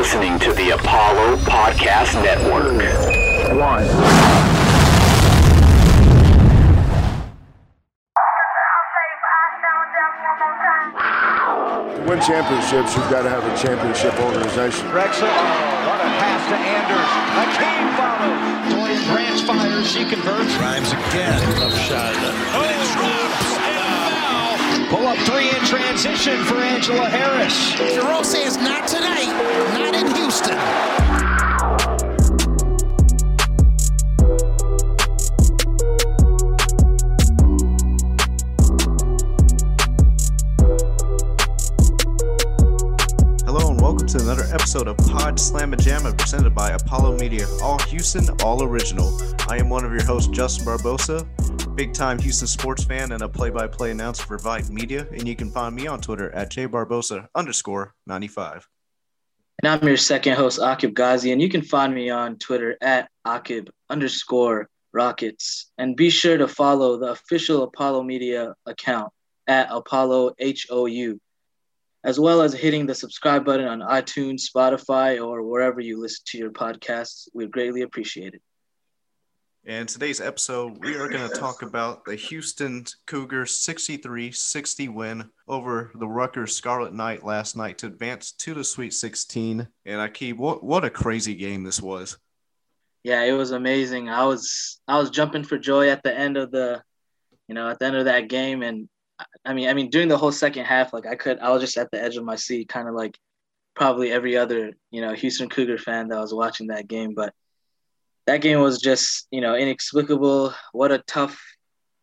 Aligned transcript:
listening 0.00 0.38
to 0.38 0.50
the 0.54 0.70
Apollo 0.70 1.36
Podcast 1.44 2.14
Network. 2.24 2.80
One. 3.52 3.84
To 11.96 12.08
win 12.08 12.18
championships, 12.22 12.96
you've 12.96 13.10
got 13.10 13.24
to 13.24 13.28
have 13.28 13.44
a 13.44 13.54
championship 13.58 14.18
organization. 14.20 14.88
Drexel, 14.88 15.28
oh, 15.28 15.84
what 15.84 16.00
a 16.00 16.08
pass 16.16 16.48
to 16.48 16.56
Anders. 16.56 17.10
Hakeem 17.36 17.92
follows. 18.00 18.72
Dorian 18.72 19.04
Branch 19.12 19.40
fires, 19.42 19.94
he 19.94 20.08
converts. 20.08 20.56
Grimes 20.56 20.92
again. 20.92 21.40
Tough 21.60 21.76
shot. 21.76 22.14
Oh, 22.56 22.70
drops 22.96 22.96
and 22.96 23.29
Pull 24.90 25.06
up 25.06 25.16
three 25.18 25.48
in 25.48 25.64
transition 25.66 26.42
for 26.42 26.56
Angela 26.56 27.08
Harris. 27.08 27.74
Jerome 27.94 28.24
says 28.24 28.56
not 28.56 28.88
tonight, 28.88 29.30
not 29.72 29.94
in 29.94 30.12
Houston. 30.16 30.58
Hello 43.46 43.70
and 43.70 43.80
welcome 43.80 44.08
to 44.08 44.18
another 44.18 44.42
episode 44.52 44.88
of 44.88 44.96
Pod 44.96 45.38
Slam 45.38 45.70
Jamma 45.74 46.18
presented 46.18 46.52
by 46.52 46.70
Apollo 46.70 47.16
Media, 47.18 47.46
all 47.62 47.78
Houston, 47.78 48.28
all 48.42 48.64
original. 48.64 49.16
I 49.48 49.58
am 49.58 49.68
one 49.68 49.84
of 49.84 49.92
your 49.92 50.02
hosts, 50.02 50.32
Justin 50.32 50.66
Barbosa, 50.66 51.24
big 51.80 51.94
time 51.94 52.18
Houston 52.18 52.46
sports 52.46 52.84
fan 52.84 53.12
and 53.12 53.22
a 53.22 53.28
play 53.28 53.48
by 53.48 53.66
play 53.66 53.90
announcer 53.90 54.22
for 54.24 54.36
Vibe 54.36 54.68
Media. 54.68 55.06
And 55.12 55.26
you 55.26 55.34
can 55.34 55.50
find 55.50 55.74
me 55.74 55.86
on 55.86 55.98
Twitter 55.98 56.30
at 56.32 56.50
jbarbosa 56.50 57.26
underscore 57.34 57.94
95. 58.06 58.68
And 59.62 59.72
I'm 59.72 59.88
your 59.88 59.96
second 59.96 60.34
host, 60.34 60.60
Akib 60.60 60.92
Ghazi, 60.92 61.32
and 61.32 61.40
you 61.40 61.48
can 61.48 61.62
find 61.62 61.94
me 61.94 62.10
on 62.10 62.36
Twitter 62.36 62.76
at 62.82 63.08
Akib 63.26 63.70
underscore 63.88 64.68
Rockets. 64.92 65.70
And 65.78 65.96
be 65.96 66.10
sure 66.10 66.36
to 66.36 66.46
follow 66.46 66.98
the 66.98 67.12
official 67.12 67.62
Apollo 67.62 68.02
Media 68.02 68.54
account 68.66 69.10
at 69.46 69.68
Apollo 69.70 70.34
HOU, 70.38 71.18
as 72.04 72.20
well 72.20 72.42
as 72.42 72.52
hitting 72.52 72.84
the 72.84 72.94
subscribe 72.94 73.46
button 73.46 73.66
on 73.66 73.80
iTunes, 73.80 74.42
Spotify, 74.54 75.18
or 75.26 75.42
wherever 75.44 75.80
you 75.80 75.98
listen 75.98 76.24
to 76.26 76.36
your 76.36 76.50
podcasts. 76.50 77.26
We'd 77.32 77.50
greatly 77.50 77.80
appreciate 77.80 78.34
it. 78.34 78.42
And 79.66 79.86
today's 79.86 80.22
episode, 80.22 80.78
we 80.82 80.96
are 80.96 81.08
going 81.08 81.28
to 81.28 81.36
talk 81.36 81.60
about 81.60 82.06
the 82.06 82.14
Houston 82.14 82.84
Cougars 83.06 83.58
63 83.58 84.32
60 84.32 84.88
win 84.88 85.28
over 85.46 85.90
the 85.94 86.08
Rutgers 86.08 86.56
Scarlet 86.56 86.94
Knight 86.94 87.24
last 87.24 87.58
night 87.58 87.76
to 87.78 87.86
advance 87.86 88.32
to 88.32 88.54
the 88.54 88.64
Sweet 88.64 88.94
16. 88.94 89.68
And 89.84 90.00
I 90.00 90.08
keep 90.08 90.38
what 90.38 90.64
what 90.64 90.86
a 90.86 90.90
crazy 90.90 91.34
game 91.34 91.62
this 91.62 91.80
was. 91.80 92.16
Yeah, 93.02 93.22
it 93.24 93.32
was 93.32 93.50
amazing. 93.50 94.08
I 94.08 94.24
was 94.24 94.80
I 94.88 94.98
was 94.98 95.10
jumping 95.10 95.44
for 95.44 95.58
joy 95.58 95.90
at 95.90 96.02
the 96.02 96.16
end 96.16 96.38
of 96.38 96.50
the, 96.50 96.82
you 97.46 97.54
know, 97.54 97.68
at 97.68 97.78
the 97.78 97.84
end 97.84 97.96
of 97.96 98.06
that 98.06 98.28
game, 98.28 98.62
and 98.62 98.88
I 99.44 99.52
mean, 99.52 99.68
I 99.68 99.74
mean, 99.74 99.90
during 99.90 100.08
the 100.08 100.16
whole 100.16 100.32
second 100.32 100.64
half, 100.64 100.94
like 100.94 101.06
I 101.06 101.16
could, 101.16 101.38
I 101.38 101.50
was 101.50 101.60
just 101.60 101.76
at 101.76 101.90
the 101.90 102.02
edge 102.02 102.16
of 102.16 102.24
my 102.24 102.36
seat, 102.36 102.70
kind 102.70 102.88
of 102.88 102.94
like 102.94 103.18
probably 103.74 104.10
every 104.10 104.38
other, 104.38 104.72
you 104.90 105.02
know, 105.02 105.12
Houston 105.12 105.50
Cougar 105.50 105.78
fan 105.78 106.08
that 106.08 106.18
was 106.18 106.32
watching 106.32 106.68
that 106.68 106.88
game. 106.88 107.14
But 107.14 107.34
that 108.30 108.42
game 108.42 108.60
was 108.60 108.80
just, 108.80 109.26
you 109.32 109.40
know, 109.40 109.56
inexplicable. 109.56 110.54
What 110.70 110.92
a 110.92 110.98
tough, 110.98 111.42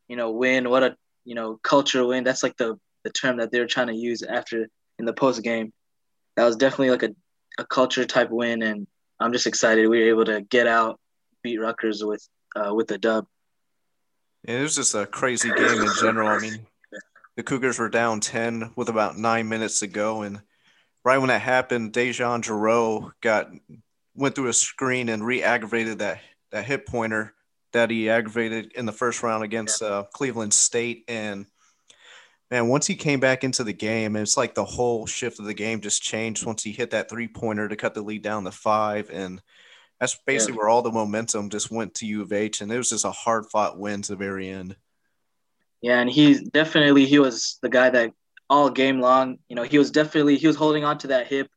you 0.10 0.18
know, 0.18 0.32
win. 0.32 0.70
What 0.70 0.84
a, 0.84 0.98
you 1.24 1.36
know, 1.36 1.58
culture 1.64 2.06
win. 2.06 2.26
That's 2.26 2.44
like 2.44 2.58
the 2.58 2.78
the 3.06 3.12
term 3.12 3.38
that 3.38 3.50
they 3.50 3.62
were 3.62 3.66
trying 3.66 3.88
to 3.88 3.96
use 3.96 4.24
after 4.24 4.68
in 5.00 5.06
the 5.06 5.14
post 5.14 5.42
game. 5.42 5.72
That 6.36 6.44
was 6.44 6.58
definitely 6.58 6.90
like 6.90 7.04
a, 7.04 7.16
a 7.60 7.66
culture 7.66 8.04
type 8.04 8.30
win, 8.30 8.62
and 8.62 8.88
I'm 9.22 9.32
just 9.32 9.48
excited 9.48 9.88
we 9.88 10.00
were 10.00 10.10
able 10.10 10.26
to 10.26 10.42
get 10.42 10.68
out, 10.68 11.00
beat 11.44 11.62
Rutgers 11.62 12.04
with 12.04 12.28
uh, 12.58 12.74
with 12.74 12.88
the 12.88 12.98
dub. 12.98 13.26
And 14.46 14.58
it 14.58 14.62
was 14.62 14.76
just 14.76 14.96
a 14.96 15.06
crazy 15.06 15.50
game 15.50 15.82
in 15.82 15.90
general. 16.02 16.28
I 16.28 16.40
mean, 16.40 16.68
the 17.38 17.44
Cougars 17.44 17.80
were 17.80 17.90
down 17.90 18.20
10 18.20 18.74
with 18.76 18.90
about 18.90 19.18
nine 19.18 19.48
minutes 19.48 19.80
to 19.80 19.88
go. 19.88 20.24
And 20.24 20.42
right 21.06 21.18
when 21.18 21.30
that 21.30 21.42
happened, 21.42 21.94
DeJon 21.94 22.44
Jarreau 22.44 23.12
got 23.22 23.50
went 24.18 24.36
through 24.36 24.50
a 24.50 24.54
screen 24.54 25.08
and 25.10 25.26
re-aggravated 25.26 26.00
that, 26.00 26.20
that 26.52 26.66
hip 26.66 26.86
pointer 26.86 27.34
that 27.74 27.90
he 27.92 28.10
aggravated 28.10 28.74
in 28.74 28.86
the 28.86 28.92
first 28.92 29.22
round 29.24 29.44
against 29.44 29.82
uh, 29.82 30.04
Cleveland 30.14 30.54
State. 30.54 31.04
And 31.08 31.46
man, 32.50 32.68
once 32.68 32.88
he 32.88 32.96
came 32.96 33.20
back 33.20 33.44
into 33.44 33.64
the 33.64 33.74
game, 33.74 34.16
it's 34.16 34.38
like 34.38 34.56
the 34.56 34.66
whole 34.66 35.06
shift 35.06 35.40
of 35.40 35.46
the 35.46 35.54
game 35.54 35.82
just 35.82 36.02
changed 36.02 36.46
once 36.46 36.64
he 36.64 36.72
hit 36.72 36.92
that 36.92 37.10
three 37.10 37.28
pointer 37.28 37.68
to 37.68 37.76
cut 37.76 37.94
the 37.94 38.02
lead 38.02 38.24
down 38.24 38.44
to 38.46 38.52
five. 38.52 39.10
And 39.12 39.42
that's 40.00 40.18
basically 40.26 40.54
Yeah. 40.54 40.58
where 40.60 40.70
all 40.70 40.82
the 40.82 40.92
momentum 40.92 41.50
just 41.50 41.70
went 41.70 41.94
to 41.96 42.08
U 42.08 42.22
of 42.22 42.34
H. 42.34 42.62
And 42.62 42.72
it 42.72 42.78
was 42.78 42.90
just 42.90 43.06
a 43.06 43.12
hard 43.12 43.46
fought 43.52 43.78
win 43.78 44.02
to 44.04 44.14
the 44.14 44.18
very 44.18 44.50
end. 44.50 44.76
Yeah, 45.82 46.00
and 46.00 46.10
he 46.10 46.44
definitely 46.44 47.06
he 47.06 47.20
was 47.20 47.60
the 47.62 47.70
guy 47.70 47.92
that 47.92 48.12
all 48.50 48.70
game 48.70 49.00
long, 49.00 49.38
you 49.48 49.56
know, 49.56 49.64
he 49.64 49.78
was 49.78 49.92
definitely 49.92 50.38
he 50.38 50.48
was 50.48 50.56
holding 50.56 50.84
on 50.84 50.98
to 51.00 51.08
that 51.08 51.28
hip. 51.28 51.50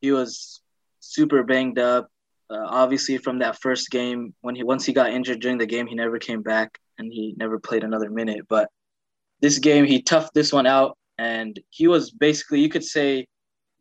He 0.00 0.10
was 0.10 0.60
super 1.12 1.42
banged 1.42 1.78
up. 1.78 2.08
Uh, 2.48 2.64
obviously, 2.66 3.18
from 3.18 3.40
that 3.40 3.60
first 3.60 3.90
game, 3.90 4.34
when 4.40 4.54
he 4.54 4.62
once 4.62 4.84
he 4.84 4.92
got 4.92 5.10
injured 5.10 5.40
during 5.40 5.58
the 5.58 5.66
game, 5.66 5.86
he 5.86 5.94
never 5.94 6.18
came 6.18 6.42
back 6.42 6.78
and 6.98 7.12
he 7.12 7.34
never 7.36 7.58
played 7.58 7.84
another 7.84 8.10
minute. 8.10 8.46
But 8.48 8.68
this 9.40 9.58
game, 9.58 9.84
he 9.84 10.02
toughed 10.02 10.32
this 10.32 10.52
one 10.52 10.66
out, 10.66 10.96
and 11.18 11.58
he 11.70 11.88
was 11.88 12.10
basically 12.10 12.60
you 12.60 12.68
could 12.68 12.84
say, 12.84 13.26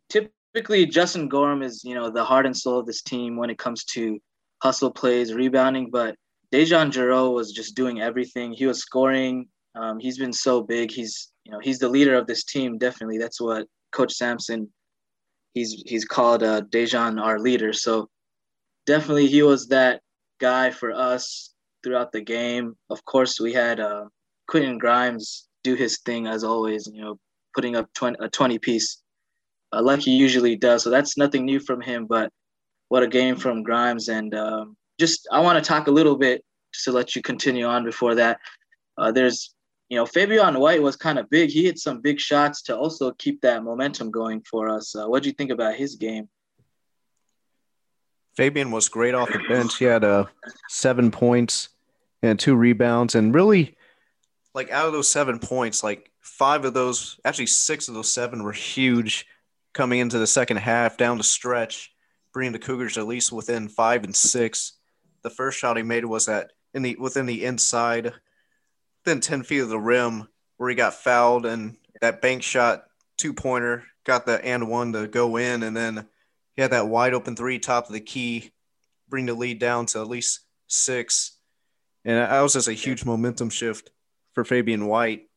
typically 0.09 0.86
Justin 0.86 1.28
Gorham 1.30 1.62
is 1.62 1.84
you 1.84 1.96
know 1.96 2.09
the 2.09 2.24
heart 2.24 2.46
and 2.46 2.58
soul 2.58 2.80
of 2.80 2.86
this 2.86 3.02
team 3.02 3.38
when 3.38 3.50
it 3.50 3.59
comes 3.59 3.84
to 3.96 4.19
hustle 4.62 4.92
plays, 4.92 5.34
rebounding, 5.34 5.92
but 5.92 6.16
DeJon 6.52 6.92
Jarreau 6.92 7.34
was 7.34 7.52
just 7.52 7.75
doing 7.75 8.02
everything. 8.02 8.53
He 8.53 8.66
was 8.66 8.80
scoring. 8.80 9.47
Um, 9.75 10.00
he's 10.00 10.18
been 10.18 10.34
so 10.34 10.62
big. 10.62 10.92
He's 10.92 11.31
you 11.44 11.52
know 11.52 11.59
he's 11.59 11.80
the 11.80 11.90
leader 11.90 12.16
of 12.16 12.28
this 12.28 12.44
team. 12.44 12.78
Definitely, 12.78 13.18
that's 13.18 13.42
what 13.42 13.68
Coach 13.92 14.13
Sampson. 14.13 14.72
He's 15.56 15.82
he's 15.88 16.06
called 16.06 16.44
uh, 16.44 16.62
DeJon 16.62 17.20
our 17.20 17.40
leader. 17.40 17.74
So 17.74 18.08
definitely 18.86 19.28
he 19.28 19.42
was 19.42 19.68
that 19.70 20.02
guy 20.40 20.70
for 20.70 20.92
us 20.92 21.56
throughout 21.84 22.12
the 22.12 22.22
game. 22.22 22.76
Of 22.92 23.04
course, 23.06 23.40
we 23.40 23.54
had 23.54 23.80
uh, 23.80 24.06
Quentin 24.48 24.78
Grimes 24.78 25.48
do 25.64 25.74
his 25.74 25.98
thing 26.06 26.28
as 26.28 26.44
always. 26.44 26.88
You 26.94 27.02
know, 27.02 27.20
putting 27.56 27.76
up 27.76 27.92
20, 27.96 28.18
a 28.20 28.30
twenty 28.30 28.60
piece 28.60 29.02
uh, 29.74 29.82
like 29.82 30.02
he 30.02 30.12
usually 30.12 30.56
does. 30.56 30.84
So 30.84 30.92
that's 30.92 31.18
nothing 31.18 31.44
new 31.46 31.60
from 31.60 31.82
him. 31.82 32.06
But 32.06 32.30
what 32.90 33.02
a 33.02 33.08
game 33.08 33.36
from 33.36 33.64
Grimes 33.64 34.10
and. 34.10 34.36
Um, 34.36 34.78
just 35.00 35.28
I 35.32 35.40
want 35.40 35.62
to 35.62 35.68
talk 35.68 35.88
a 35.88 35.92
little 35.92 36.16
bit 36.16 36.44
just 36.74 36.86
to 36.86 36.92
let 36.92 37.16
you 37.16 37.22
continue 37.22 37.66
on 37.66 37.84
before 37.84 38.16
that. 38.16 38.40
Uh, 38.98 39.12
there's, 39.12 39.54
you 39.90 39.97
know, 39.97 40.06
Fabian 40.06 40.59
White 40.59 40.81
was 40.81 40.96
kind 40.96 41.19
of 41.19 41.29
big. 41.29 41.50
He 41.51 41.63
hit 41.63 41.78
some 41.78 42.01
big 42.01 42.19
shots 42.19 42.63
to 42.63 42.78
also 42.78 43.12
keep 43.13 43.41
that 43.41 43.63
momentum 43.63 44.09
going 44.09 44.41
for 44.41 44.69
us. 44.69 44.96
Uh, 44.96 45.06
what 45.07 45.23
do 45.23 45.29
you 45.29 45.34
think 45.34 45.51
about 45.51 45.75
his 45.75 45.96
game? 45.96 46.28
Fabian 48.35 48.72
was 48.72 48.90
great 48.90 49.13
off 49.13 49.31
the 49.31 49.40
bench. 49.47 49.78
He 49.78 49.85
had 49.85 50.03
uh, 50.03 50.25
seven 50.69 51.12
points 51.12 51.69
and 52.22 52.40
two 52.40 52.56
rebounds. 52.56 53.16
And 53.16 53.34
really, 53.34 53.78
like 54.53 54.72
out 54.72 54.88
of 54.88 54.94
those 54.94 55.07
seven 55.07 55.40
points, 55.40 55.84
like 55.84 56.12
five 56.22 56.66
of 56.66 56.74
those, 56.74 57.19
actually 57.24 57.45
six 57.45 57.88
of 57.88 57.94
those 57.94 58.12
seven 58.12 58.44
were 58.44 58.51
huge 58.51 59.25
coming 59.74 60.00
into 60.00 60.18
the 60.18 60.28
second 60.28 60.57
half 60.57 60.97
down 60.97 61.18
the 61.18 61.24
stretch, 61.24 61.94
bringing 62.34 62.53
the 62.53 62.59
Cougars 62.59 62.97
at 62.97 63.07
least 63.07 63.31
within 63.31 63.68
five 63.68 64.03
and 64.03 64.16
six. 64.16 64.74
The 65.22 65.29
first 65.29 65.57
shot 65.59 65.78
he 65.78 65.84
made 65.84 66.06
was 66.06 66.28
at 66.28 66.51
in 66.74 66.81
the 66.81 66.95
within 66.97 67.25
the 67.25 67.45
inside, 67.45 68.13
within 69.06 69.22
10 69.22 69.44
feet 69.44 69.60
of 69.60 69.70
the 69.70 69.80
rim 69.80 70.28
where 70.58 70.70
he 70.70 70.76
got 70.76 70.94
fouled 70.94 71.46
and 71.46 71.78
that 72.02 72.22
bank 72.22 72.42
shot 72.42 72.86
two 73.18 73.34
pointer 73.34 73.84
got 74.04 74.26
the 74.26 74.44
and 74.44 74.68
one 74.68 74.94
to 74.94 75.08
go 75.08 75.38
in 75.38 75.64
and 75.64 75.78
then 75.78 76.07
he 76.56 76.62
had 76.62 76.72
that 76.72 76.88
wide 76.88 77.13
open 77.13 77.36
three 77.36 77.60
top 77.60 77.88
of 77.88 77.94
the 77.94 78.00
key, 78.00 78.52
bring 79.10 79.25
the 79.25 79.34
lead 79.34 79.60
down 79.60 79.86
to 79.88 80.00
at 80.00 80.07
least 80.07 80.42
six. 80.68 81.38
And 82.06 82.18
that 82.18 82.42
was 82.42 82.54
just 82.54 82.68
a 82.68 82.74
huge 82.74 83.04
momentum 83.04 83.50
shift 83.50 83.92
for 84.34 84.46
Fabian 84.46 84.88
White. 84.88 85.28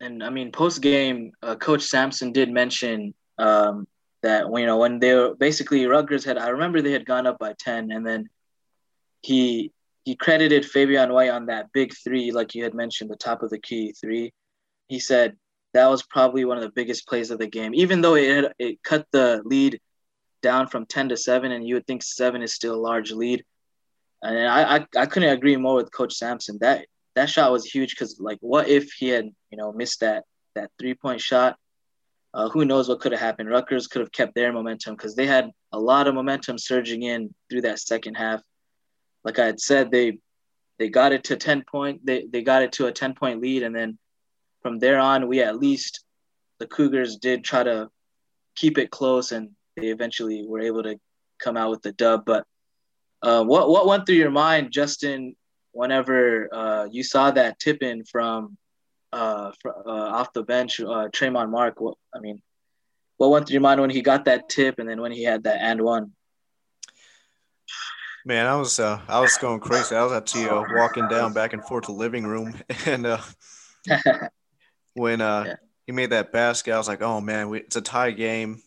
And 0.00 0.22
I 0.22 0.30
mean, 0.30 0.50
post 0.50 0.82
game, 0.82 1.32
uh, 1.42 1.56
Coach 1.56 1.82
Sampson 1.82 2.32
did 2.32 2.50
mention 2.50 3.14
um, 3.38 3.86
that 4.22 4.46
you 4.52 4.66
know 4.66 4.78
when 4.78 4.98
they 4.98 5.14
were 5.14 5.34
basically 5.34 5.86
Rutgers 5.86 6.24
had. 6.24 6.38
I 6.38 6.48
remember 6.48 6.80
they 6.80 6.92
had 6.92 7.04
gone 7.04 7.26
up 7.26 7.38
by 7.38 7.54
ten, 7.58 7.90
and 7.90 8.06
then 8.06 8.28
he 9.22 9.72
he 10.08 10.16
credited 10.16 10.64
Fabian 10.64 11.12
White 11.12 11.28
on 11.28 11.44
that 11.46 11.70
big 11.74 11.92
three, 11.92 12.32
like 12.32 12.54
you 12.54 12.64
had 12.64 12.72
mentioned, 12.72 13.10
the 13.10 13.16
top 13.16 13.42
of 13.42 13.50
the 13.50 13.58
key 13.58 13.92
three. 13.92 14.32
He 14.86 15.00
said 15.00 15.36
that 15.74 15.86
was 15.88 16.02
probably 16.02 16.46
one 16.46 16.56
of 16.56 16.62
the 16.62 16.70
biggest 16.70 17.06
plays 17.06 17.30
of 17.30 17.38
the 17.38 17.46
game, 17.46 17.74
even 17.74 18.00
though 18.00 18.14
it 18.14 18.50
it 18.58 18.82
cut 18.82 19.06
the 19.12 19.42
lead 19.44 19.78
down 20.40 20.66
from 20.66 20.86
ten 20.86 21.10
to 21.10 21.16
seven, 21.18 21.52
and 21.52 21.68
you 21.68 21.74
would 21.74 21.86
think 21.86 22.02
seven 22.02 22.40
is 22.40 22.54
still 22.54 22.74
a 22.74 22.86
large 22.90 23.12
lead. 23.12 23.44
And 24.22 24.48
I 24.48 24.76
I, 24.76 24.86
I 24.96 25.04
couldn't 25.04 25.28
agree 25.28 25.58
more 25.58 25.74
with 25.74 25.92
Coach 25.92 26.14
Sampson. 26.14 26.56
That 26.62 26.86
that 27.14 27.28
shot 27.28 27.52
was 27.52 27.66
huge 27.66 27.90
because 27.90 28.18
like 28.18 28.38
what 28.40 28.66
if 28.66 28.90
he 28.92 29.08
had 29.10 29.26
you 29.50 29.58
know 29.58 29.72
missed 29.72 30.00
that 30.00 30.24
that 30.54 30.70
three 30.78 30.94
point 30.94 31.20
shot 31.20 31.58
uh, 32.32 32.48
who 32.48 32.64
knows 32.64 32.88
what 32.88 33.00
could 33.00 33.12
have 33.12 33.20
happened. 33.20 33.50
Rutgers 33.50 33.88
could 33.88 34.00
have 34.00 34.12
kept 34.12 34.34
their 34.34 34.54
momentum 34.54 34.94
because 34.94 35.14
they 35.14 35.26
had 35.26 35.50
a 35.70 35.78
lot 35.78 36.06
of 36.06 36.14
momentum 36.14 36.56
surging 36.56 37.02
in 37.02 37.34
through 37.50 37.60
that 37.62 37.78
second 37.78 38.14
half. 38.14 38.40
Like 39.28 39.38
I 39.38 39.46
had 39.46 39.60
said, 39.60 39.90
they 39.90 40.18
they 40.78 40.88
got 40.88 41.12
it 41.12 41.24
to 41.24 41.36
10 41.36 41.64
point 41.70 42.06
they, 42.06 42.26
they 42.32 42.42
got 42.42 42.62
it 42.62 42.72
to 42.72 42.86
a 42.86 42.92
10 42.92 43.14
point 43.14 43.40
lead 43.40 43.64
and 43.64 43.74
then 43.74 43.98
from 44.62 44.78
there 44.78 45.00
on 45.00 45.26
we 45.26 45.42
at 45.42 45.58
least 45.58 46.04
the 46.60 46.68
cougars 46.68 47.16
did 47.16 47.42
try 47.42 47.64
to 47.64 47.88
keep 48.54 48.78
it 48.78 48.88
close 48.92 49.32
and 49.32 49.50
they 49.76 49.88
eventually 49.88 50.46
were 50.46 50.60
able 50.60 50.84
to 50.84 50.96
come 51.42 51.56
out 51.56 51.70
with 51.70 51.82
the 51.82 51.90
dub 51.90 52.24
but 52.24 52.44
uh, 53.22 53.42
what 53.42 53.68
what 53.68 53.88
went 53.88 54.06
through 54.06 54.14
your 54.14 54.30
mind 54.30 54.70
justin 54.70 55.34
whenever 55.72 56.48
uh, 56.54 56.84
you 56.90 57.02
saw 57.02 57.32
that 57.32 57.58
tip 57.58 57.82
in 57.82 58.04
from 58.04 58.56
uh, 59.12 59.52
uh, 59.64 59.90
off 59.90 60.32
the 60.32 60.42
bench, 60.42 60.80
uh, 60.80 61.08
Mark. 61.30 61.80
What 61.80 61.96
I 62.14 62.18
mean, 62.20 62.42
what 63.16 63.30
went 63.30 63.46
through 63.46 63.54
your 63.54 63.62
mind 63.62 63.80
when 63.80 63.90
he 63.90 64.02
got 64.02 64.26
that 64.26 64.48
tip, 64.48 64.78
and 64.78 64.88
then 64.88 65.00
when 65.00 65.12
he 65.12 65.22
had 65.24 65.44
that 65.44 65.60
and 65.60 65.80
one? 65.80 66.12
Man, 68.28 68.44
I 68.44 68.56
was 68.56 68.78
uh, 68.78 69.00
I 69.08 69.20
was 69.20 69.38
going 69.38 69.58
crazy. 69.58 69.96
I 69.96 70.04
was 70.04 70.12
actually 70.12 70.50
uh, 70.50 70.62
walking 70.74 71.08
down 71.08 71.32
back 71.32 71.54
and 71.54 71.64
forth 71.64 71.86
to 71.86 71.92
the 71.92 71.98
living 71.98 72.26
room, 72.26 72.54
and 72.84 73.06
uh, 73.06 73.22
when 74.92 75.22
uh, 75.22 75.44
yeah. 75.46 75.56
he 75.86 75.92
made 75.92 76.10
that 76.10 76.30
basket, 76.30 76.74
I 76.74 76.76
was 76.76 76.88
like, 76.88 77.00
"Oh 77.00 77.22
man, 77.22 77.48
we, 77.48 77.60
it's 77.60 77.76
a 77.76 77.80
tie 77.80 78.10
game. 78.10 78.60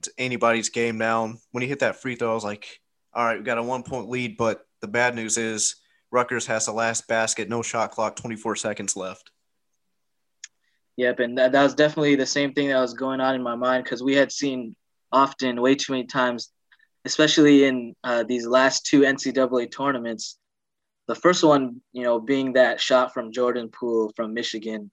It's 0.00 0.10
anybody's 0.18 0.68
game 0.68 0.98
now." 0.98 1.32
When 1.52 1.62
he 1.62 1.68
hit 1.70 1.78
that 1.78 2.02
free 2.02 2.16
throw, 2.16 2.32
I 2.32 2.34
was 2.34 2.44
like, 2.44 2.80
"All 3.14 3.24
right, 3.24 3.38
we 3.38 3.44
got 3.44 3.56
a 3.56 3.62
one 3.62 3.82
point 3.82 4.10
lead." 4.10 4.36
But 4.36 4.66
the 4.82 4.88
bad 4.88 5.14
news 5.14 5.38
is 5.38 5.76
Rutgers 6.10 6.44
has 6.44 6.66
the 6.66 6.72
last 6.72 7.08
basket, 7.08 7.48
no 7.48 7.62
shot 7.62 7.92
clock, 7.92 8.14
24 8.14 8.56
seconds 8.56 8.94
left. 8.94 9.30
Yep, 10.96 11.20
and 11.20 11.38
that, 11.38 11.52
that 11.52 11.62
was 11.62 11.74
definitely 11.74 12.16
the 12.16 12.26
same 12.26 12.52
thing 12.52 12.68
that 12.68 12.78
was 12.78 12.92
going 12.92 13.22
on 13.22 13.34
in 13.34 13.42
my 13.42 13.54
mind 13.54 13.84
because 13.84 14.02
we 14.02 14.14
had 14.14 14.30
seen 14.30 14.76
often, 15.10 15.62
way 15.62 15.76
too 15.76 15.94
many 15.94 16.04
times, 16.04 16.52
especially 17.08 17.64
in 17.64 17.94
uh, 18.04 18.22
these 18.22 18.46
last 18.46 18.84
two 18.84 19.00
NCAA 19.00 19.72
tournaments. 19.72 20.38
The 21.06 21.14
first 21.14 21.42
one, 21.42 21.80
you 21.94 22.02
know, 22.02 22.20
being 22.20 22.52
that 22.52 22.82
shot 22.82 23.14
from 23.14 23.32
Jordan 23.32 23.70
Poole 23.70 24.12
from 24.14 24.34
Michigan 24.34 24.90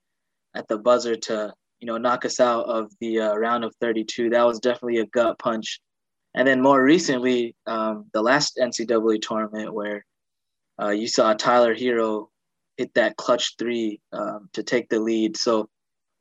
at 0.56 0.66
the 0.70 0.78
buzzer 0.78 1.18
to, 1.28 1.54
you 1.82 1.88
know, 1.88 1.98
knock 1.98 2.24
us 2.24 2.40
out 2.40 2.68
of 2.68 2.90
the 3.02 3.20
uh, 3.20 3.36
round 3.36 3.66
of 3.66 3.76
32. 3.82 4.30
That 4.30 4.46
was 4.46 4.60
definitely 4.60 5.00
a 5.00 5.08
gut 5.08 5.38
punch. 5.40 5.82
And 6.36 6.48
then 6.48 6.62
more 6.62 6.82
recently, 6.82 7.54
um, 7.68 8.06
the 8.14 8.22
last 8.22 8.58
NCAA 8.62 9.22
tournament 9.22 9.74
where 9.74 10.06
uh, 10.82 10.92
you 10.92 11.10
saw 11.10 11.34
Tyler 11.34 11.76
Herro 11.76 12.28
hit 12.78 12.94
that 12.94 13.18
clutch 13.18 13.56
three 13.60 14.00
um, 14.14 14.50
to 14.54 14.64
take 14.64 14.88
the 14.88 15.00
lead. 15.00 15.36
So 15.36 15.68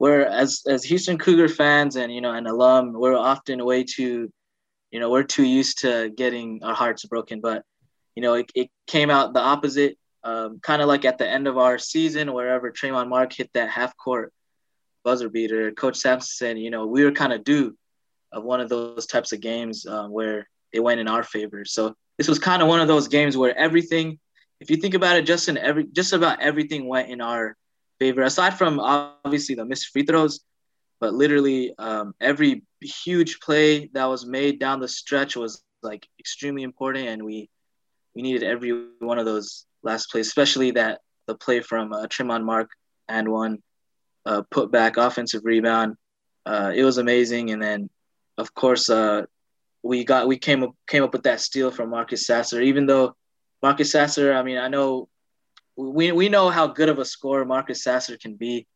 we're 0.00 0.22
as 0.22 0.62
as 0.66 0.82
Houston 0.84 1.18
Cougar 1.18 1.50
fans 1.50 1.94
and 1.94 2.12
you 2.12 2.20
know 2.20 2.34
an 2.34 2.48
alum, 2.48 2.94
we're 2.94 3.16
often 3.16 3.64
way 3.64 3.84
too, 3.84 4.32
you 4.94 5.00
know, 5.00 5.10
we're 5.10 5.24
too 5.24 5.42
used 5.42 5.80
to 5.80 6.08
getting 6.10 6.62
our 6.62 6.72
hearts 6.72 7.04
broken. 7.04 7.40
But 7.40 7.64
you 8.14 8.22
know, 8.22 8.34
it, 8.34 8.52
it 8.54 8.70
came 8.86 9.10
out 9.10 9.34
the 9.34 9.40
opposite. 9.40 9.98
Um, 10.22 10.60
kind 10.60 10.80
of 10.80 10.86
like 10.86 11.04
at 11.04 11.18
the 11.18 11.28
end 11.28 11.48
of 11.48 11.58
our 11.58 11.78
season, 11.78 12.32
wherever 12.32 12.70
Tramon 12.70 13.08
Mark 13.08 13.32
hit 13.32 13.50
that 13.54 13.70
half 13.70 13.94
court 13.96 14.32
buzzer 15.02 15.28
beater, 15.28 15.72
Coach 15.72 15.96
Sampson 15.96 16.56
you 16.56 16.70
know, 16.70 16.86
we 16.86 17.04
were 17.04 17.10
kind 17.10 17.32
of 17.32 17.42
due 17.42 17.76
of 18.30 18.44
one 18.44 18.60
of 18.60 18.68
those 18.68 19.06
types 19.06 19.32
of 19.32 19.40
games 19.40 19.84
um, 19.84 20.12
where 20.12 20.48
it 20.72 20.78
went 20.78 21.00
in 21.00 21.08
our 21.08 21.24
favor. 21.24 21.64
So 21.64 21.96
this 22.16 22.28
was 22.28 22.38
kind 22.38 22.62
of 22.62 22.68
one 22.68 22.80
of 22.80 22.86
those 22.86 23.08
games 23.08 23.36
where 23.36 23.56
everything, 23.58 24.20
if 24.60 24.70
you 24.70 24.76
think 24.76 24.94
about 24.94 25.16
it, 25.16 25.26
just 25.26 25.48
in 25.48 25.58
every, 25.58 25.86
just 25.92 26.12
about 26.12 26.40
everything 26.40 26.86
went 26.86 27.10
in 27.10 27.20
our 27.20 27.56
favor, 27.98 28.22
aside 28.22 28.56
from 28.56 28.78
obviously 28.78 29.56
the 29.56 29.64
missed 29.64 29.88
free 29.88 30.04
throws, 30.04 30.38
but 31.04 31.12
literally 31.12 31.74
um, 31.76 32.14
every 32.18 32.62
huge 32.80 33.38
play 33.40 33.90
that 33.92 34.06
was 34.06 34.24
made 34.24 34.58
down 34.58 34.80
the 34.80 34.88
stretch 34.88 35.36
was 35.36 35.62
like 35.82 36.08
extremely 36.18 36.62
important, 36.62 37.06
and 37.08 37.22
we 37.22 37.50
we 38.14 38.22
needed 38.22 38.42
every 38.42 38.86
one 39.00 39.18
of 39.18 39.26
those 39.26 39.66
last 39.82 40.10
plays, 40.10 40.26
especially 40.26 40.70
that 40.70 41.02
the 41.26 41.34
play 41.34 41.60
from 41.60 41.92
uh, 41.92 42.06
Tramon 42.06 42.42
Mark 42.42 42.70
and 43.06 43.28
one 43.28 43.58
uh, 44.24 44.40
put 44.50 44.72
back 44.72 44.96
offensive 44.96 45.42
rebound. 45.44 45.96
Uh, 46.46 46.72
it 46.74 46.84
was 46.84 46.96
amazing, 46.96 47.50
and 47.50 47.60
then 47.60 47.90
of 48.38 48.54
course 48.54 48.88
uh, 48.88 49.26
we 49.82 50.04
got 50.04 50.26
we 50.26 50.38
came 50.38 50.62
up 50.62 50.74
came 50.88 51.02
up 51.02 51.12
with 51.12 51.24
that 51.24 51.40
steal 51.40 51.70
from 51.70 51.90
Marcus 51.90 52.24
Sasser. 52.24 52.62
Even 52.62 52.86
though 52.86 53.14
Marcus 53.62 53.92
Sasser, 53.92 54.32
I 54.32 54.42
mean, 54.42 54.56
I 54.56 54.68
know 54.68 55.10
we 55.76 56.12
we 56.12 56.30
know 56.30 56.48
how 56.48 56.66
good 56.66 56.88
of 56.88 56.98
a 56.98 57.04
scorer 57.04 57.44
Marcus 57.44 57.84
Sasser 57.84 58.16
can 58.16 58.36
be. 58.36 58.66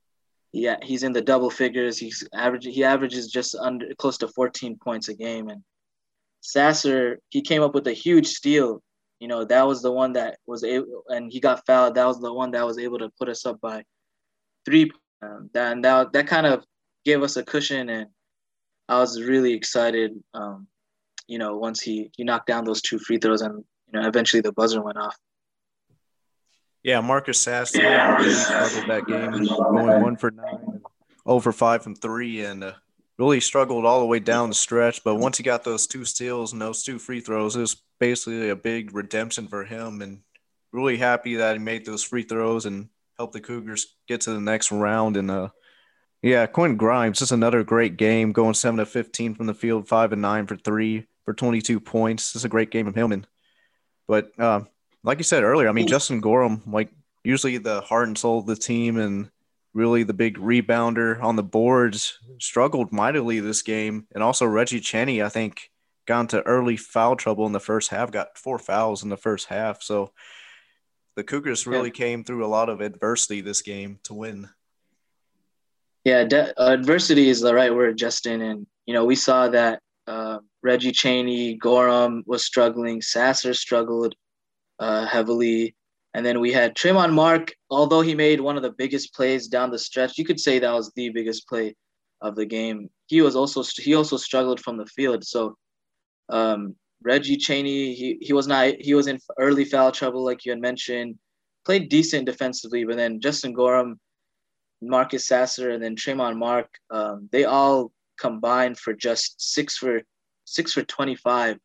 Yeah, 0.52 0.76
he's 0.82 1.02
in 1.02 1.12
the 1.12 1.20
double 1.20 1.50
figures. 1.50 1.98
He's 1.98 2.26
average. 2.32 2.64
He 2.64 2.82
averages 2.84 3.30
just 3.30 3.54
under 3.54 3.86
close 3.98 4.16
to 4.18 4.28
14 4.28 4.78
points 4.82 5.08
a 5.08 5.14
game. 5.14 5.48
And 5.48 5.62
Sasser, 6.40 7.18
he 7.28 7.42
came 7.42 7.62
up 7.62 7.74
with 7.74 7.86
a 7.86 7.92
huge 7.92 8.28
steal. 8.28 8.82
You 9.20 9.28
know, 9.28 9.44
that 9.44 9.66
was 9.66 9.82
the 9.82 9.92
one 9.92 10.12
that 10.12 10.38
was 10.46 10.64
able, 10.64 11.02
and 11.08 11.30
he 11.30 11.40
got 11.40 11.66
fouled. 11.66 11.96
That 11.96 12.06
was 12.06 12.20
the 12.20 12.32
one 12.32 12.52
that 12.52 12.64
was 12.64 12.78
able 12.78 12.98
to 12.98 13.10
put 13.18 13.28
us 13.28 13.44
up 13.44 13.60
by 13.60 13.82
three. 14.64 14.90
Um, 15.22 15.50
that 15.54 15.72
and 15.72 15.84
that 15.84 16.12
that 16.12 16.28
kind 16.28 16.46
of 16.46 16.64
gave 17.04 17.22
us 17.22 17.36
a 17.36 17.42
cushion, 17.42 17.88
and 17.88 18.06
I 18.88 19.00
was 19.00 19.20
really 19.20 19.52
excited. 19.52 20.12
Um, 20.34 20.68
you 21.26 21.38
know, 21.38 21.56
once 21.56 21.80
he 21.80 22.10
he 22.16 22.24
knocked 22.24 22.46
down 22.46 22.64
those 22.64 22.80
two 22.80 22.98
free 22.98 23.18
throws, 23.18 23.42
and 23.42 23.64
you 23.92 24.00
know, 24.00 24.06
eventually 24.06 24.40
the 24.40 24.52
buzzer 24.52 24.82
went 24.82 24.98
off. 24.98 25.16
Yeah, 26.84 27.00
Marcus 27.00 27.38
Sasser 27.38 27.82
really 27.82 28.32
struggled 28.32 28.88
that 28.88 29.06
game, 29.06 29.32
going 29.32 30.02
one 30.02 30.16
for 30.16 30.30
nine, 30.30 30.80
over 31.26 31.52
five 31.52 31.82
from 31.82 31.94
three, 31.94 32.44
and 32.44 32.64
uh, 32.64 32.72
really 33.19 33.40
struggled 33.40 33.84
all 33.84 34.00
the 34.00 34.06
way 34.06 34.20
down 34.20 34.48
the 34.48 34.54
stretch. 34.54 35.02
But 35.02 35.16
once 35.16 35.36
he 35.36 35.42
got 35.42 35.64
those 35.64 35.86
two 35.86 36.04
steals 36.04 36.52
and 36.52 36.62
those 36.62 36.84
two 36.84 36.98
free 36.98 37.20
throws, 37.20 37.56
it 37.56 37.60
was 37.60 37.82
basically 37.98 38.48
a 38.48 38.56
big 38.56 38.94
redemption 38.94 39.48
for 39.48 39.64
him. 39.64 40.00
And 40.00 40.20
really 40.72 40.98
happy 40.98 41.34
that 41.34 41.56
he 41.56 41.58
made 41.58 41.84
those 41.84 42.04
free 42.04 42.22
throws 42.22 42.64
and 42.64 42.88
helped 43.16 43.32
the 43.32 43.40
Cougars 43.40 43.96
get 44.06 44.20
to 44.22 44.30
the 44.30 44.40
next 44.40 44.70
round. 44.70 45.16
And 45.16 45.30
uh, 45.30 45.48
yeah, 46.22 46.46
Quinn 46.46 46.76
Grimes, 46.76 47.19
just 47.19 47.32
another 47.32 47.64
great 47.64 47.96
game, 47.96 48.32
going 48.32 48.54
seven 48.54 48.78
to 48.78 48.86
fifteen 48.86 49.34
from 49.34 49.46
the 49.46 49.54
field, 49.54 49.88
five 49.88 50.12
and 50.12 50.22
nine 50.22 50.46
for 50.46 50.56
three 50.56 51.06
for 51.25 51.34
twenty 51.34 51.60
two 51.60 51.80
points. 51.80 52.36
Is 52.36 52.44
a 52.44 52.48
great 52.48 52.70
game 52.70 52.86
of 52.86 52.94
him. 52.94 53.10
And 53.10 53.26
but 54.06 54.30
uh, 54.38 54.60
like 55.02 55.18
you 55.18 55.24
said 55.24 55.44
earlier, 55.44 55.68
I 55.68 55.72
mean, 55.72 55.86
Justin 55.86 56.20
Gorham, 56.20 56.62
like 56.66 56.90
usually 57.24 57.58
the 57.58 57.80
heart 57.82 58.08
and 58.08 58.18
soul 58.18 58.38
of 58.38 58.46
the 58.46 58.56
team 58.56 58.98
and 58.98 59.30
really 59.74 60.02
the 60.02 60.14
big 60.14 60.38
rebounder 60.38 61.22
on 61.22 61.36
the 61.36 61.42
boards, 61.42 62.18
struggled 62.40 62.92
mightily 62.92 63.40
this 63.40 63.62
game. 63.62 64.06
And 64.14 64.22
also 64.22 64.46
Reggie 64.46 64.80
Chaney, 64.80 65.22
I 65.22 65.28
think, 65.28 65.70
got 66.06 66.20
into 66.20 66.42
early 66.42 66.76
foul 66.76 67.16
trouble 67.16 67.46
in 67.46 67.52
the 67.52 67.61
first 67.61 67.90
half, 67.90 68.11
got 68.11 68.38
four 68.38 68.58
fouls 68.58 69.02
in 69.02 69.08
the 69.08 69.16
first 69.16 69.46
half. 69.46 69.82
So 69.82 70.12
the 71.16 71.25
Cougars 71.25 71.66
really 71.66 71.88
yeah. 71.88 71.94
came 71.94 72.25
through 72.25 72.44
a 72.44 72.49
lot 72.49 72.68
of 72.68 72.80
adversity 72.80 73.40
this 73.40 73.62
game 73.62 73.99
to 74.04 74.14
win. 74.14 74.49
Yeah, 76.04 76.25
de- 76.25 76.54
adversity 76.61 77.28
is 77.28 77.40
the 77.40 77.54
right 77.54 77.75
word, 77.75 77.99
Justin. 77.99 78.40
And, 78.40 78.66
you 78.87 78.94
know, 78.94 79.04
we 79.04 79.16
saw 79.16 79.49
that 79.49 79.80
uh, 80.06 80.38
Reggie 80.62 80.92
Chaney, 80.92 81.54
Gorham 81.54 82.23
was 82.26 82.44
struggling, 82.44 83.02
Sasser 83.02 83.52
struggled 83.52 84.14
uh, 84.78 85.06
heavily. 85.06 85.75
And 86.14 86.25
then 86.25 86.40
we 86.40 86.52
had 86.52 86.75
Tramon 86.75 87.12
Mark, 87.12 87.52
although 87.70 88.00
he 88.00 88.14
made 88.14 88.40
one 88.40 88.56
of 88.56 88.62
the 88.62 88.73
biggest 88.73 89.14
plays 89.14 89.47
down 89.47 89.70
the 89.70 89.78
stretch, 89.78 90.18
you 90.18 90.25
could 90.25 90.40
say 90.40 90.58
that 90.58 90.73
was 90.73 90.90
the 90.97 91.11
biggest 91.11 91.47
play 91.49 91.76
of 92.20 92.35
the 92.35 92.47
game. 92.47 92.88
He 93.06 93.20
was 93.20 93.37
also 93.37 93.62
he 93.76 93.94
also 93.94 94.16
struggled 94.16 94.61
from 94.61 94.76
the 94.76 94.87
field. 94.87 95.25
So 95.25 95.56
um, 96.28 96.75
Reggie 97.02 97.37
Chaney, 97.37 97.94
he, 97.94 98.18
he 98.20 98.32
was 98.32 98.47
not 98.47 98.75
he 98.80 98.94
was 98.94 99.06
in 99.06 99.18
early 99.38 99.64
foul 99.64 99.92
trouble, 99.92 100.25
like 100.25 100.44
you 100.44 100.52
had 100.52 100.61
mentioned. 100.61 101.16
Played 101.64 101.90
decent 101.90 102.25
defensively, 102.25 102.85
but 102.85 102.97
then 102.97 103.20
Justin 103.20 103.52
Gorham, 103.52 104.00
Marcus 104.80 105.26
Sasser, 105.26 105.70
and 105.70 105.82
then 105.82 105.97
Tramon 105.97 106.38
Mark, 106.38 106.68
um, 106.90 107.28
they 107.30 107.44
all 107.44 107.92
combined 108.18 108.78
for 108.78 108.94
just 108.94 109.35
six 109.38 109.76
for 109.76 110.00
six 110.44 110.73
for 110.73 110.82
twenty 110.82 111.14
five 111.14 111.58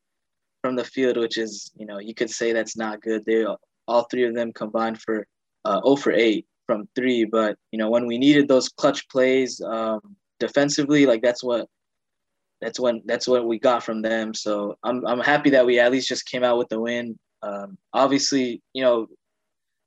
from 0.63 0.75
the 0.77 0.83
field, 0.83 1.17
which 1.17 1.37
is, 1.37 1.71
you 1.75 1.85
know, 1.85 1.99
you 1.99 2.15
could 2.15 2.29
say 2.29 2.53
that's 2.53 2.77
not 2.77 3.01
good. 3.01 3.25
They 3.25 3.45
all 3.87 4.03
three 4.09 4.23
of 4.23 4.33
them 4.33 4.53
combined 4.53 5.01
for 5.01 5.27
uh, 5.65 5.81
0 5.83 5.97
for 5.97 6.13
8 6.13 6.45
from 6.65 6.87
three. 6.95 7.25
But, 7.25 7.57
you 7.71 7.77
know, 7.77 7.89
when 7.89 8.07
we 8.07 8.17
needed 8.17 8.47
those 8.47 8.69
clutch 8.69 9.07
plays 9.09 9.61
um, 9.61 9.99
defensively, 10.39 11.05
like 11.05 11.21
that's 11.21 11.43
what 11.43 11.67
that's 12.61 12.79
when 12.79 13.01
that's 13.05 13.27
what 13.27 13.45
we 13.45 13.59
got 13.59 13.83
from 13.83 14.01
them. 14.01 14.33
So 14.33 14.77
I'm 14.83 15.05
I'm 15.05 15.19
happy 15.19 15.49
that 15.49 15.65
we 15.65 15.79
at 15.79 15.91
least 15.91 16.07
just 16.07 16.25
came 16.25 16.45
out 16.45 16.57
with 16.57 16.69
the 16.69 16.79
win. 16.79 17.19
Um, 17.41 17.77
obviously, 17.91 18.61
you 18.73 18.83
know, 18.83 19.07